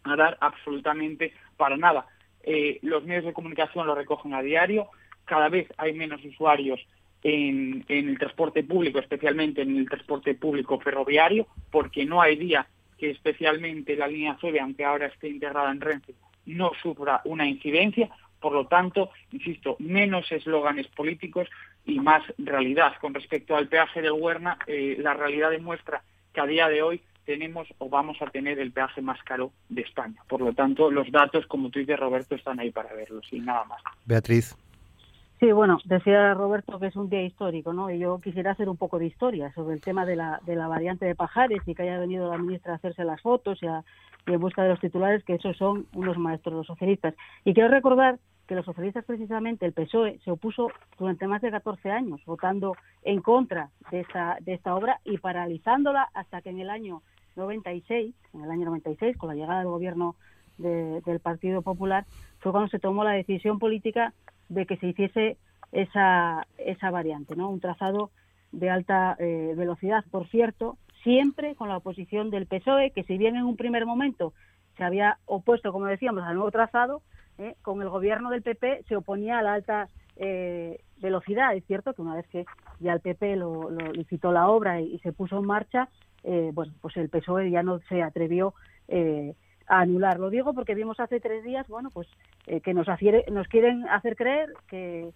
a 0.03 0.16
dar 0.18 0.38
absolutamente 0.41 1.34
para 1.55 1.78
nada. 1.78 2.05
Eh, 2.43 2.80
los 2.82 3.05
medios 3.05 3.26
de 3.26 3.34
comunicación 3.34 3.88
lo 3.88 3.95
recogen 3.95 4.34
a 4.34 4.41
diario, 4.41 4.89
cada 5.24 5.47
vez 5.47 5.68
hay 5.78 5.93
menos 5.93 6.24
usuarios 6.26 6.80
en, 7.24 7.86
el 7.88 8.20
transporte 8.20 8.63
público, 8.63 8.99
especialmente 8.99 9.61
en 9.61 9.78
el 9.78 9.89
transporte 9.89 10.36
público 10.36 10.80
ferroviario, 10.80 11.47
porque 11.72 12.05
no 12.05 12.22
hay 12.22 12.36
día 12.36 12.68
que 12.97 13.09
especialmente 13.09 13.95
la 13.95 14.07
línea 14.07 14.36
Febe, 14.36 14.59
aunque 14.59 14.86
ahora 14.86 15.07
esté 15.07 15.30
integrada 15.30 15.72
en 15.72 15.82
Renfe, 15.82 16.13
no 16.45 16.72
sufra 16.82 17.22
una 17.26 17.47
incidencia. 17.47 18.09
Por 18.45 18.53
lo 18.53 18.67
tanto, 18.67 19.09
insisto, 19.31 19.75
menos 19.79 20.31
eslóganes 20.31 20.85
políticos 20.89 21.49
y 21.83 21.99
más 21.99 22.21
realidad. 22.37 22.93
Con 23.01 23.15
respecto 23.15 23.55
al 23.55 23.67
peaje 23.67 24.03
del 24.03 24.11
Huerna, 24.11 24.59
eh, 24.67 24.97
la 24.99 25.15
realidad 25.15 25.49
demuestra 25.49 26.03
que 26.31 26.41
a 26.41 26.45
día 26.45 26.69
de 26.69 26.83
hoy 26.83 27.01
tenemos 27.25 27.67
o 27.79 27.89
vamos 27.89 28.21
a 28.21 28.27
tener 28.27 28.59
el 28.59 28.71
peaje 28.71 29.01
más 29.01 29.19
caro 29.23 29.51
de 29.67 29.81
España. 29.81 30.21
Por 30.27 30.41
lo 30.41 30.53
tanto, 30.53 30.91
los 30.91 31.11
datos, 31.11 31.47
como 31.47 31.71
tú 31.71 31.79
dices, 31.79 31.99
Roberto, 31.99 32.35
están 32.35 32.59
ahí 32.59 32.69
para 32.69 32.93
verlos 32.93 33.25
y 33.31 33.39
nada 33.39 33.63
más. 33.63 33.81
Beatriz. 34.05 34.55
Sí, 35.39 35.51
bueno, 35.51 35.79
decía 35.83 36.35
Roberto 36.35 36.79
que 36.79 36.85
es 36.85 36.95
un 36.95 37.09
día 37.09 37.23
histórico, 37.23 37.73
¿no? 37.73 37.89
Y 37.89 37.97
yo 37.97 38.19
quisiera 38.21 38.51
hacer 38.51 38.69
un 38.69 38.77
poco 38.77 38.99
de 38.99 39.07
historia 39.07 39.51
sobre 39.53 39.73
el 39.73 39.81
tema 39.81 40.05
de 40.05 40.15
la, 40.15 40.39
de 40.45 40.55
la 40.55 40.67
variante 40.67 41.05
de 41.05 41.15
Pajares 41.15 41.61
y 41.65 41.73
que 41.73 41.81
haya 41.81 41.97
venido 41.97 42.29
la 42.29 42.37
ministra 42.37 42.73
a 42.73 42.75
hacerse 42.75 43.03
las 43.03 43.21
fotos 43.21 43.61
y, 43.63 43.65
a, 43.65 43.83
en 44.33 44.39
busca 44.39 44.63
de 44.63 44.69
los 44.69 44.79
titulares, 44.79 45.23
que 45.23 45.35
esos 45.35 45.57
son 45.57 45.87
unos 45.93 46.17
maestros 46.17 46.55
los 46.55 46.67
socialistas. 46.67 47.13
Y 47.43 47.53
quiero 47.53 47.69
recordar 47.69 48.17
que 48.47 48.55
los 48.55 48.65
socialistas, 48.65 49.05
precisamente, 49.05 49.65
el 49.65 49.73
PSOE, 49.73 50.19
se 50.23 50.31
opuso 50.31 50.69
durante 50.97 51.27
más 51.27 51.41
de 51.41 51.51
14 51.51 51.89
años 51.89 52.21
votando 52.25 52.75
en 53.03 53.21
contra 53.21 53.69
de 53.91 54.01
esta, 54.01 54.37
de 54.41 54.53
esta 54.53 54.75
obra 54.75 54.99
y 55.03 55.17
paralizándola 55.17 56.09
hasta 56.13 56.41
que 56.41 56.49
en 56.49 56.59
el 56.59 56.69
año 56.69 57.01
96, 57.35 58.13
en 58.33 58.43
el 58.43 58.51
año 58.51 58.65
96, 58.65 59.17
con 59.17 59.29
la 59.29 59.35
llegada 59.35 59.59
del 59.59 59.69
gobierno 59.69 60.15
del 60.57 61.19
Partido 61.19 61.61
Popular, 61.61 62.05
fue 62.39 62.51
cuando 62.51 62.69
se 62.69 62.79
tomó 62.79 63.03
la 63.03 63.11
decisión 63.11 63.59
política 63.59 64.13
de 64.47 64.65
que 64.65 64.77
se 64.77 64.87
hiciese 64.87 65.37
esa, 65.71 66.47
esa 66.57 66.91
variante, 66.91 67.35
¿no? 67.35 67.49
Un 67.49 67.59
trazado 67.59 68.11
de 68.51 68.69
alta 68.69 69.17
eh, 69.19 69.53
velocidad, 69.57 70.05
por 70.11 70.27
cierto, 70.29 70.77
siempre 71.03 71.55
con 71.55 71.67
la 71.67 71.77
oposición 71.77 72.29
del 72.29 72.45
PSOE, 72.45 72.91
que 72.91 73.03
si 73.03 73.17
bien 73.17 73.35
en 73.35 73.43
un 73.43 73.57
primer 73.57 73.85
momento 73.85 74.33
se 74.78 74.84
había 74.84 75.17
opuesto, 75.26 75.71
como 75.71 75.86
decíamos, 75.86 76.23
al 76.23 76.36
nuevo 76.36 76.51
trazado, 76.51 77.01
¿eh? 77.38 77.55
con 77.61 77.82
el 77.82 77.89
gobierno 77.89 78.30
del 78.30 78.41
PP 78.41 78.84
se 78.88 78.95
oponía 78.95 79.39
a 79.39 79.41
la 79.41 79.53
alta 79.53 79.88
eh, 80.17 80.80
velocidad. 80.97 81.55
Es 81.55 81.65
cierto 81.65 81.93
que 81.93 82.01
una 82.01 82.15
vez 82.15 82.28
que 82.28 82.45
ya 82.80 82.93
el 82.93 83.01
PP 83.01 83.36
lo, 83.38 83.69
licitó 83.93 84.32
la 84.32 84.49
obra 84.49 84.82
y, 84.82 84.99
se 84.99 85.13
puso 85.13 85.39
en 85.39 85.45
marcha, 85.45 85.89
eh, 86.23 86.51
bueno, 86.53 86.73
pues 86.82 86.97
el 86.97 87.09
PSOE 87.09 87.49
ya 87.49 87.63
no 87.63 87.80
se 87.89 88.01
atrevió 88.01 88.53
a 89.67 89.80
anular. 89.80 90.19
Lo 90.19 90.30
digo 90.30 90.53
porque 90.53 90.76
vimos 90.76 90.99
hace 90.99 91.19
tres 91.19 91.43
días, 91.43 91.67
bueno, 91.67 91.89
pues 91.89 92.07
que 92.45 92.73
nos, 92.73 92.88
quieren 93.49 93.88
hacer 93.89 94.15
creer 94.15 94.53
que, 94.67 95.11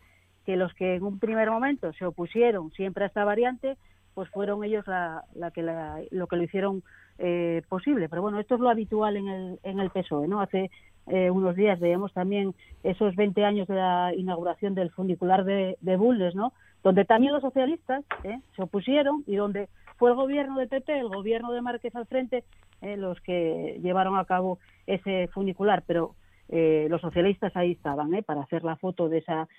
que 0.45 0.57
los 0.57 0.73
que 0.73 0.95
en 0.95 1.03
un 1.03 1.19
primer 1.19 1.51
momento 1.51 1.93
se 1.93 2.05
opusieron 2.05 2.71
siempre 2.71 3.03
a 3.03 3.07
esta 3.07 3.23
variante, 3.23 3.77
pues 4.15 4.29
fueron 4.31 4.63
ellos 4.63 4.87
la, 4.87 5.23
la 5.35 5.51
que 5.51 5.61
lo 5.61 6.27
que 6.27 6.35
lo 6.35 6.43
hicieron 6.43 6.83
eh, 7.19 7.61
posible. 7.67 8.07
Pero 8.07 8.21
bueno, 8.21 8.39
esto 8.39 8.55
es 8.55 8.61
lo 8.61 8.69
habitual 8.69 9.17
en 9.17 9.27
el, 9.27 9.59
en 9.63 9.79
el 9.79 9.89
PSOE, 9.89 10.27
¿no? 10.27 10.41
Hace 10.41 10.71
eh, 11.07 11.29
unos 11.29 11.55
días 11.55 11.79
veíamos 11.79 12.13
también 12.13 12.53
esos 12.83 13.15
20 13.15 13.43
años 13.43 13.67
de 13.67 13.75
la 13.75 14.13
inauguración 14.15 14.75
del 14.75 14.91
funicular 14.91 15.43
de, 15.43 15.77
de 15.81 15.97
Bulnes, 15.97 16.35
¿no? 16.35 16.53
Donde 16.83 17.03
también 17.03 17.33
los 17.33 17.41
socialistas 17.41 18.05
¿eh? 18.23 18.39
se 18.55 18.61
opusieron 18.61 19.23
y 19.27 19.35
donde 19.35 19.67
fue 19.97 20.11
el 20.11 20.15
gobierno 20.15 20.57
de 20.59 20.67
PP, 20.67 20.97
el 20.97 21.09
gobierno 21.09 21.51
de 21.51 21.61
Márquez 21.61 21.93
al 21.95 22.05
frente, 22.05 22.45
los 22.81 23.19
que 23.19 23.77
llevaron 23.83 24.17
a 24.17 24.23
cabo 24.23 24.59
ese 24.87 25.27
funicular. 25.33 25.83
Pero 25.85 26.15
los 26.47 27.01
socialistas 27.01 27.53
ahí 27.57 27.73
estaban 27.73 28.13
¿eh? 28.13 28.23
para 28.23 28.41
hacer 28.41 28.63
la 28.63 28.77
foto 28.77 29.09
de 29.09 29.17
esa 29.17 29.49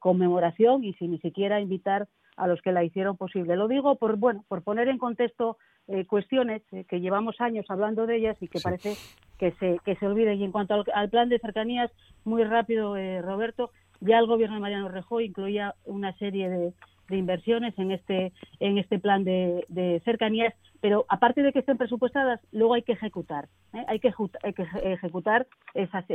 conmemoración 0.00 0.84
y 0.84 0.92
sin 0.94 1.12
ni 1.12 1.18
siquiera 1.20 1.62
invitar 1.62 2.08
a 2.36 2.46
los 2.46 2.60
que 2.60 2.72
la 2.72 2.84
hicieron 2.84 3.16
posible. 3.16 3.56
Lo 3.56 3.68
digo 3.68 3.96
por 3.96 4.16
bueno, 4.16 4.44
por 4.48 4.62
poner 4.62 4.88
en 4.88 4.98
contexto 4.98 5.56
eh, 5.86 6.06
cuestiones 6.06 6.62
eh, 6.72 6.84
que 6.88 7.00
llevamos 7.00 7.38
años 7.42 7.66
hablando 7.68 8.06
de 8.06 8.16
ellas 8.16 8.36
y 8.40 8.48
que 8.48 8.58
parece 8.58 8.94
que 9.38 9.52
se 9.52 9.78
que 9.84 9.96
se 9.96 10.06
olviden. 10.06 10.40
Y 10.40 10.44
en 10.44 10.52
cuanto 10.52 10.82
al, 10.94 11.10
plan 11.10 11.28
de 11.28 11.38
cercanías, 11.38 11.90
muy 12.24 12.42
rápido, 12.42 12.96
eh, 12.96 13.20
Roberto, 13.20 13.70
ya 14.00 14.18
el 14.18 14.26
gobierno 14.26 14.54
de 14.54 14.62
Mariano 14.62 14.88
Rajoy 14.88 15.26
incluía 15.26 15.74
una 15.84 16.16
serie 16.16 16.48
de, 16.48 16.72
inversiones 17.10 17.78
en 17.78 17.90
este 17.90 18.32
en 18.60 18.78
este 18.78 18.98
plan 18.98 19.24
de, 19.24 19.66
de, 19.68 20.00
cercanías, 20.06 20.54
pero 20.80 21.04
aparte 21.08 21.42
de 21.42 21.52
que 21.52 21.58
estén 21.58 21.76
presupuestadas, 21.76 22.40
luego 22.50 22.72
hay 22.74 22.82
que 22.82 22.92
ejecutar, 22.92 23.48
hay 23.86 24.00
que 24.00 24.14
hay 24.42 24.52
que 24.54 24.66
ejecutar 24.84 25.46
esas 25.74 26.06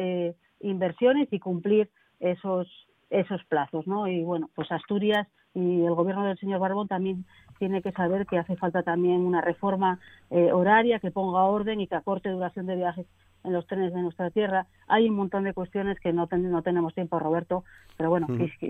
inversiones 0.61 1.28
y 1.32 1.38
cumplir 1.38 1.91
esos 2.20 2.67
esos 3.11 3.43
plazos, 3.45 3.86
¿no? 3.86 4.07
Y 4.07 4.24
bueno, 4.24 4.49
pues 4.55 4.72
Asturias 4.72 5.28
y 5.53 5.84
el 5.84 5.93
gobierno 5.93 6.26
del 6.26 6.38
señor 6.39 6.59
Barbón 6.59 6.88
también 6.88 7.26
tiene 7.60 7.82
que 7.82 7.91
saber 7.91 8.26
que 8.26 8.38
hace 8.38 8.55
falta 8.55 8.82
también 8.82 9.22
una 9.22 9.41
reforma 9.41 9.99
eh, 10.32 10.51
horaria 10.51 10.99
que 10.99 11.12
ponga 11.12 11.43
orden 11.43 11.82
y 11.82 11.88
que 11.88 11.95
acorte 11.95 12.30
duración 12.30 12.66
de 12.66 12.76
viajes 12.76 13.05
en 13.43 13.53
los 13.53 13.66
trenes 13.68 13.93
de 13.93 14.01
nuestra 14.01 14.30
tierra. 14.32 14.66
Hay 14.88 15.07
un 15.07 15.16
montón 15.16 15.43
de 15.43 15.53
cuestiones 15.53 15.99
que 15.99 16.12
no, 16.12 16.28
no 16.32 16.62
tenemos 16.62 16.93
tiempo, 16.93 17.20
Roberto, 17.20 17.64
pero 17.97 18.10
bueno, 18.10 18.28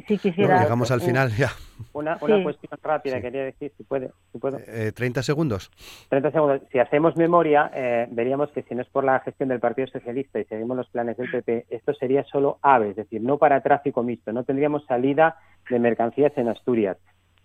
sí, 0.07 0.17
quisiera... 0.17 0.61
llegamos 0.61 0.91
al 0.91 1.01
eh, 1.01 1.05
final 1.05 1.29
ya. 1.31 1.49
Una, 1.93 2.17
una 2.21 2.43
cuestión 2.43 2.77
rápida, 2.81 3.21
quería 3.21 3.43
decir, 3.43 3.71
si 3.77 3.83
puede. 3.83 4.11
Si 4.31 4.37
puedo. 4.37 4.57
Eh, 4.67 4.91
30 4.93 5.23
segundos. 5.23 5.71
30 6.09 6.31
segundos. 6.31 6.61
Si 6.71 6.79
hacemos 6.79 7.15
memoria, 7.15 7.71
eh, 7.73 8.07
veríamos 8.11 8.51
que 8.51 8.63
si 8.63 8.75
no 8.75 8.81
es 8.81 8.89
por 8.89 9.03
la 9.03 9.19
gestión 9.21 9.49
del 9.49 9.59
Partido 9.59 9.87
Socialista 9.87 10.39
y 10.39 10.45
seguimos 10.45 10.77
los 10.77 10.89
planes 10.89 11.17
del 11.17 11.31
PP, 11.31 11.65
esto 11.69 11.93
sería 11.93 12.23
solo 12.25 12.59
AVE, 12.61 12.91
es 12.91 12.95
decir, 12.95 13.21
no 13.21 13.37
para 13.37 13.61
tráfico 13.61 14.03
mixto, 14.03 14.31
no 14.31 14.43
tendríamos 14.43 14.85
salida 14.85 15.37
de 15.69 15.79
mercancías 15.79 16.31
en 16.37 16.47
Asturias. 16.49 16.97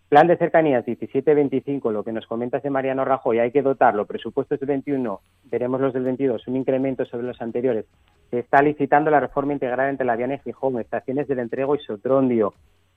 Plan 0.09 0.27
de 0.27 0.37
cercanías 0.37 0.85
17-25, 0.85 1.91
lo 1.91 2.05
que 2.05 2.13
nos 2.13 2.27
comentas 2.27 2.63
de 2.63 2.71
Mariano 2.71 3.05
Rajoy, 3.05 3.39
hay 3.39 3.51
que 3.51 3.63
dotarlo. 3.63 4.07
Presupuestos 4.07 4.61
del 4.61 4.69
21, 4.69 5.21
veremos 5.45 5.81
los 5.81 5.93
del 5.95 6.05
22, 6.05 6.47
un 6.47 6.57
incremento 6.57 7.05
sobre 7.07 7.27
los 7.27 7.41
anteriores. 7.41 7.87
Se 8.31 8.41
está 8.41 8.63
licitando 8.63 9.11
la 9.11 9.21
reforma 9.21 9.55
integral 9.55 9.91
entre 9.91 10.07
la 10.07 10.17
Viana 10.17 10.35
y 10.35 10.39
Gijón, 10.41 10.79
estaciones 10.79 11.27
del 11.27 11.39
entrego 11.39 11.75
y 11.75 11.79
Sotrondio. 11.81 12.55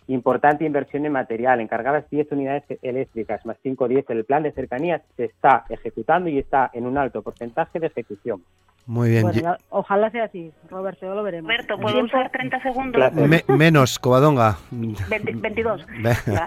Importante 0.07 0.65
inversión 0.65 1.05
en 1.05 1.13
material, 1.13 1.59
encargadas 1.59 2.09
10 2.09 2.31
unidades 2.31 2.63
eléctricas, 2.81 3.45
más 3.45 3.57
5 3.63 3.87
10. 3.87 4.09
El 4.09 4.25
plan 4.25 4.43
de 4.43 4.51
cercanías 4.51 5.01
se 5.15 5.25
está 5.25 5.65
ejecutando 5.69 6.29
y 6.29 6.39
está 6.39 6.69
en 6.73 6.85
un 6.85 6.97
alto 6.97 7.21
porcentaje 7.21 7.79
de 7.79 7.87
ejecución. 7.87 8.43
Muy 8.87 9.09
bien. 9.09 9.25
ojalá 9.69 10.09
sea 10.11 10.23
así, 10.23 10.53
Roberto, 10.69 11.13
lo 11.13 11.21
veremos. 11.21 11.51
Roberto, 11.51 11.77
¿puedo 11.77 12.05
usar 12.05 12.31
30 12.31 12.61
segundos? 12.61 13.13
menos, 13.49 13.99
Covadonga. 13.99 14.57
22. 14.71 15.85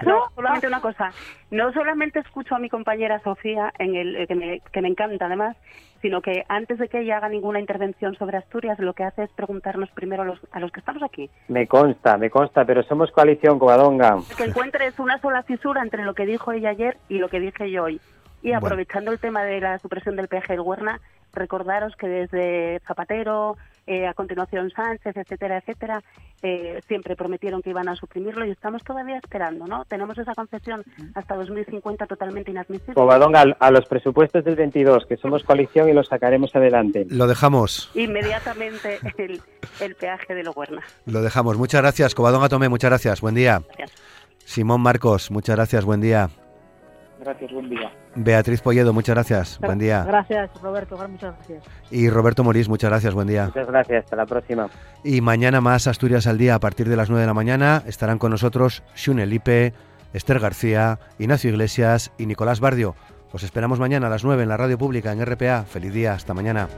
no, 0.07 0.31
solamente 0.35 0.67
una 0.67 0.81
cosa. 0.81 1.13
No 1.51 1.71
solamente 1.75 2.19
escucho 2.19 2.55
a 2.55 2.59
mi 2.59 2.71
compañera 2.71 3.21
Sofía, 3.21 3.73
en 3.79 3.95
el, 3.95 4.17
eh, 4.17 4.27
que, 4.27 4.35
me, 4.35 4.61
que 4.73 4.81
me 4.81 4.89
encanta 4.89 5.27
además, 5.27 5.55
sino 6.01 6.23
que 6.23 6.45
antes 6.49 6.79
de 6.79 6.89
que 6.89 7.01
ella 7.01 7.19
haga 7.19 7.29
ninguna 7.29 7.61
intervención 7.61 8.17
sobre 8.17 8.39
Asturias, 8.39 8.79
lo 8.79 8.95
que 8.95 9.05
hace 9.05 9.25
es 9.25 9.31
preguntarnos 9.33 9.91
primero 9.91 10.23
a 10.23 10.25
los, 10.27 10.39
a 10.51 10.61
los 10.61 10.73
que 10.73 10.81
estamos 10.81 11.03
aquí. 11.03 11.29
Me 11.49 11.67
consta, 11.67 12.17
me 12.17 12.31
consta, 12.31 12.65
pero 12.65 12.83
somos 12.85 13.11
coalición, 13.11 13.59
Covadonga. 13.59 14.17
Que 14.39 14.45
encuentres 14.45 14.99
una 14.99 15.21
sola 15.21 15.43
fisura 15.43 15.83
entre 15.83 16.05
lo 16.05 16.15
que 16.15 16.25
dijo 16.25 16.53
ella 16.53 16.71
ayer 16.71 16.97
y 17.11 17.19
lo 17.19 17.29
que 17.29 17.39
dije 17.39 17.71
yo 17.71 17.85
hoy. 17.85 18.01
Y 18.43 18.53
aprovechando 18.53 19.13
el 19.13 19.19
tema 19.19 19.43
de 19.43 19.61
la 19.61 19.79
supresión 19.79 20.17
del 20.17 20.29
peaje 20.29 20.55
del 20.55 20.63
Huerna, 20.63 20.99
recordaros 21.33 21.95
que 21.97 22.09
desde 22.09 22.81
Zapatero, 22.87 23.57
eh, 23.87 24.07
a 24.07 24.15
continuación 24.15 24.71
Sánchez, 24.71 25.17
etcétera, 25.17 25.59
etcétera, 25.59 26.03
eh, 26.43 26.81
siempre 26.87 27.17
prometieron 27.17 27.63
que 27.63 27.71
iban 27.71 27.89
a 27.89 27.97
suprimirlo 27.97 28.45
y 28.47 28.51
estamos 28.51 28.85
todavía 28.85 29.17
esperando, 29.17 29.67
¿no? 29.67 29.85
Tenemos 29.87 30.17
esa 30.19 30.35
concesión 30.35 30.85
hasta 31.15 31.35
2050 31.35 32.07
totalmente 32.07 32.51
inadmisible. 32.51 32.95
Covadonga, 32.95 33.45
a 33.59 33.71
los 33.71 33.87
presupuestos 33.87 34.45
del 34.45 34.57
22, 34.57 35.07
que 35.07 35.17
somos 35.17 35.43
coalición 35.45 35.89
y 35.89 35.93
los 35.93 36.09
sacaremos 36.09 36.55
adelante. 36.55 37.07
Lo 37.11 37.27
dejamos. 37.27 37.91
Inmediatamente 37.95 38.99
el, 39.19 39.41
el 39.81 39.95
peaje 39.97 40.35
de 40.35 40.45
Loguerna. 40.45 40.83
Lo 41.07 41.23
dejamos. 41.23 41.59
Muchas 41.59 41.81
gracias, 41.81 42.15
Covadonga 42.15 42.49
Tomé, 42.49 42.69
muchas 42.69 42.91
gracias. 42.91 43.21
Buen 43.21 43.35
día. 43.35 43.63
Simón 44.45 44.81
Marcos, 44.81 45.31
muchas 45.31 45.57
gracias. 45.57 45.85
Buen 45.85 46.01
día. 46.01 46.29
Gracias, 47.21 47.53
buen 47.53 47.69
día. 47.69 47.91
Beatriz 48.15 48.61
Polledo, 48.61 48.93
muchas 48.93 49.15
gracias. 49.15 49.59
Buen 49.61 49.79
día. 49.79 50.05
Gracias, 50.05 50.51
Roberto. 50.61 50.97
Muchas 50.97 51.35
gracias. 51.37 51.65
Y 51.91 52.11
Roberto 52.11 52.43
Morís, 52.43 52.69
muchas 52.69 52.91
gracias. 52.91 53.15
Buen 53.15 53.29
día. 53.29 53.47
Muchas 53.47 53.69
gracias. 53.69 54.05
Hasta 54.05 54.17
la 54.17 54.27
próxima. 54.27 54.69
Y 55.05 55.21
mañana 55.21 55.61
más 55.61 55.87
Asturias 55.87 56.27
al 56.27 56.39
día 56.39 56.55
a 56.57 56.61
partir 56.61 56.89
de 56.89 56.97
las 56.97 57.09
9 57.09 57.21
de 57.21 57.27
la 57.27 57.35
mañana. 57.35 57.83
Estarán 57.87 58.19
con 58.19 58.33
nosotros 58.33 58.83
Shune 58.97 59.27
Lipe, 59.27 59.73
Esther 60.13 60.41
García, 60.41 60.99
Ignacio 61.19 61.51
Iglesias 61.51 62.13
y 62.19 62.27
Nicolás 62.27 62.61
Bardio. 62.61 62.97
Os 63.33 63.45
esperamos 63.45 63.79
mañana 63.79 64.09
a 64.09 64.11
las 64.11 64.25
9 64.25 64.43
en 64.43 64.49
la 64.49 64.57
radio 64.57 64.77
pública 64.77 65.13
en 65.13 65.25
RPA. 65.25 65.65
Feliz 65.65 65.93
día. 65.93 66.15
Hasta 66.15 66.35
mañana. 66.35 66.69